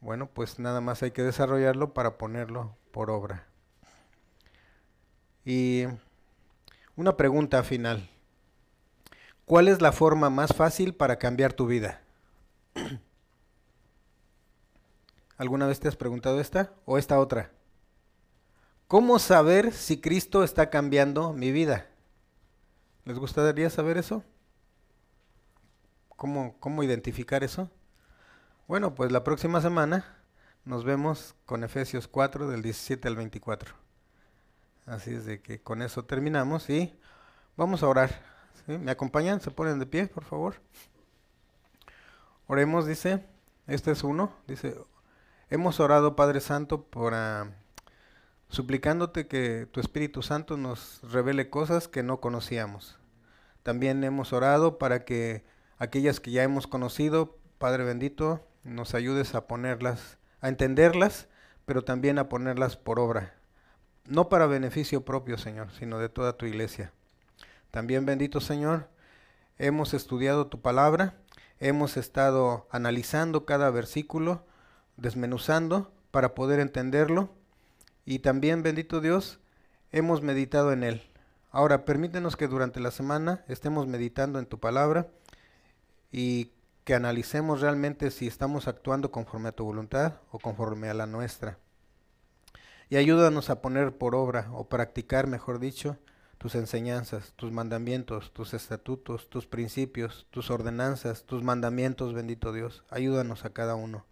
Bueno, 0.00 0.28
pues 0.28 0.58
nada 0.58 0.80
más 0.80 1.02
hay 1.02 1.10
que 1.10 1.22
desarrollarlo 1.22 1.92
para 1.92 2.18
ponerlo 2.18 2.76
por 2.92 3.10
obra. 3.10 3.46
Y 5.44 5.84
una 6.94 7.16
pregunta 7.16 7.62
final. 7.62 8.08
¿Cuál 9.44 9.66
es 9.68 9.80
la 9.80 9.92
forma 9.92 10.30
más 10.30 10.54
fácil 10.54 10.94
para 10.94 11.18
cambiar 11.18 11.54
tu 11.54 11.66
vida? 11.66 12.02
¿Alguna 15.38 15.66
vez 15.66 15.80
te 15.80 15.88
has 15.88 15.96
preguntado 15.96 16.38
esta 16.40 16.72
o 16.84 16.98
esta 16.98 17.18
otra? 17.18 17.50
¿Cómo 18.88 19.18
saber 19.18 19.72
si 19.72 20.00
Cristo 20.00 20.42
está 20.42 20.70
cambiando 20.70 21.34
mi 21.34 21.52
vida? 21.52 21.88
¿Les 23.04 23.18
gustaría 23.18 23.68
saber 23.68 23.98
eso? 23.98 24.24
¿Cómo, 26.16 26.56
cómo 26.58 26.82
identificar 26.82 27.44
eso? 27.44 27.70
Bueno, 28.66 28.94
pues 28.94 29.12
la 29.12 29.24
próxima 29.24 29.60
semana 29.60 30.16
nos 30.64 30.84
vemos 30.84 31.34
con 31.44 31.64
Efesios 31.64 32.08
4 32.08 32.48
del 32.48 32.62
17 32.62 33.06
al 33.08 33.16
24. 33.16 33.74
Así 34.86 35.12
es 35.12 35.26
de 35.26 35.42
que 35.42 35.60
con 35.60 35.82
eso 35.82 36.06
terminamos 36.06 36.70
y 36.70 36.98
vamos 37.58 37.82
a 37.82 37.88
orar. 37.88 38.22
¿Me 38.66 38.90
acompañan? 38.90 39.42
¿Se 39.42 39.50
ponen 39.50 39.78
de 39.78 39.84
pie, 39.84 40.06
por 40.06 40.24
favor? 40.24 40.62
Oremos, 42.46 42.86
dice, 42.86 43.22
este 43.66 43.90
es 43.90 44.02
uno, 44.02 44.32
dice, 44.46 44.80
hemos 45.50 45.78
orado 45.78 46.16
Padre 46.16 46.40
Santo 46.40 46.84
por... 46.84 47.12
Ah, 47.12 47.50
suplicándote 48.48 49.26
que 49.26 49.66
tu 49.70 49.80
Espíritu 49.80 50.22
Santo 50.22 50.56
nos 50.56 51.00
revele 51.02 51.50
cosas 51.50 51.88
que 51.88 52.02
no 52.02 52.20
conocíamos. 52.20 52.98
También 53.62 54.02
hemos 54.04 54.32
orado 54.32 54.78
para 54.78 55.04
que 55.04 55.44
aquellas 55.78 56.20
que 56.20 56.30
ya 56.30 56.42
hemos 56.42 56.66
conocido, 56.66 57.36
Padre 57.58 57.84
bendito, 57.84 58.46
nos 58.64 58.94
ayudes 58.94 59.34
a 59.34 59.46
ponerlas, 59.46 60.18
a 60.40 60.48
entenderlas, 60.48 61.28
pero 61.66 61.82
también 61.82 62.18
a 62.18 62.28
ponerlas 62.28 62.76
por 62.76 62.98
obra 62.98 63.38
no 64.08 64.28
para 64.28 64.46
beneficio 64.46 65.04
propio, 65.04 65.38
Señor, 65.38 65.70
sino 65.78 65.98
de 65.98 66.08
toda 66.08 66.36
tu 66.36 66.46
iglesia. 66.46 66.92
También, 67.70 68.06
bendito 68.06 68.40
Señor, 68.40 68.88
hemos 69.58 69.94
estudiado 69.94 70.46
tu 70.46 70.60
palabra, 70.60 71.14
hemos 71.60 71.96
estado 71.96 72.66
analizando 72.70 73.44
cada 73.44 73.70
versículo, 73.70 74.46
desmenuzando 74.96 75.92
para 76.10 76.34
poder 76.34 76.58
entenderlo, 76.58 77.30
y 78.14 78.20
también, 78.20 78.62
bendito 78.62 79.00
Dios, 79.00 79.40
hemos 79.92 80.22
meditado 80.22 80.72
en 80.72 80.82
él. 80.82 81.02
Ahora, 81.50 81.84
permítenos 81.84 82.36
que 82.36 82.48
durante 82.48 82.80
la 82.80 82.90
semana 82.90 83.44
estemos 83.48 83.86
meditando 83.86 84.38
en 84.38 84.46
tu 84.46 84.58
palabra 84.58 85.08
y 86.10 86.52
que 86.84 86.94
analicemos 86.94 87.60
realmente 87.60 88.10
si 88.10 88.26
estamos 88.26 88.68
actuando 88.68 89.10
conforme 89.10 89.50
a 89.50 89.52
tu 89.52 89.64
voluntad 89.64 90.14
o 90.30 90.38
conforme 90.38 90.88
a 90.88 90.94
la 90.94 91.06
nuestra 91.06 91.58
y 92.90 92.96
ayúdanos 92.96 93.50
a 93.50 93.60
poner 93.60 93.96
por 93.96 94.14
obra 94.14 94.48
o 94.52 94.68
practicar, 94.68 95.26
mejor 95.26 95.58
dicho, 95.58 95.98
tus 96.38 96.54
enseñanzas, 96.54 97.34
tus 97.36 97.52
mandamientos, 97.52 98.32
tus 98.32 98.54
estatutos, 98.54 99.28
tus 99.28 99.46
principios, 99.46 100.26
tus 100.30 100.50
ordenanzas, 100.50 101.24
tus 101.24 101.42
mandamientos, 101.42 102.14
bendito 102.14 102.52
Dios. 102.52 102.84
Ayúdanos 102.88 103.44
a 103.44 103.50
cada 103.50 103.74
uno. 103.74 104.06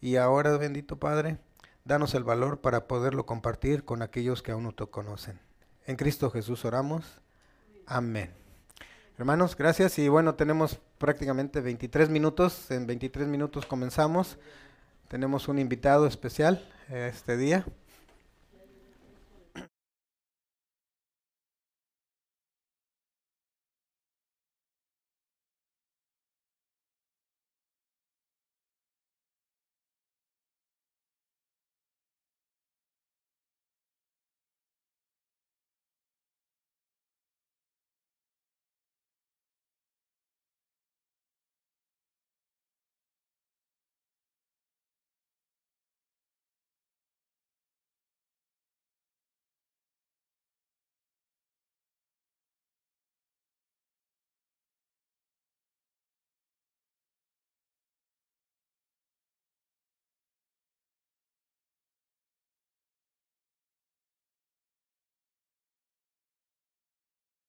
Y 0.00 0.16
ahora, 0.16 0.56
bendito 0.56 0.98
Padre, 0.98 1.38
danos 1.84 2.14
el 2.14 2.24
valor 2.24 2.60
para 2.60 2.86
poderlo 2.86 3.26
compartir 3.26 3.84
con 3.84 4.02
aquellos 4.02 4.42
que 4.42 4.52
aún 4.52 4.64
no 4.64 4.72
te 4.72 4.86
conocen. 4.86 5.40
En 5.86 5.96
Cristo 5.96 6.30
Jesús 6.30 6.64
oramos. 6.64 7.20
Amén. 7.86 8.32
Hermanos, 9.18 9.56
gracias. 9.56 9.98
Y 9.98 10.08
bueno, 10.08 10.34
tenemos 10.34 10.80
prácticamente 10.98 11.60
23 11.60 12.08
minutos. 12.08 12.70
En 12.70 12.86
23 12.86 13.28
minutos 13.28 13.66
comenzamos. 13.66 14.38
Tenemos 15.08 15.48
un 15.48 15.58
invitado 15.58 16.06
especial 16.06 16.64
este 16.88 17.36
día. 17.36 17.66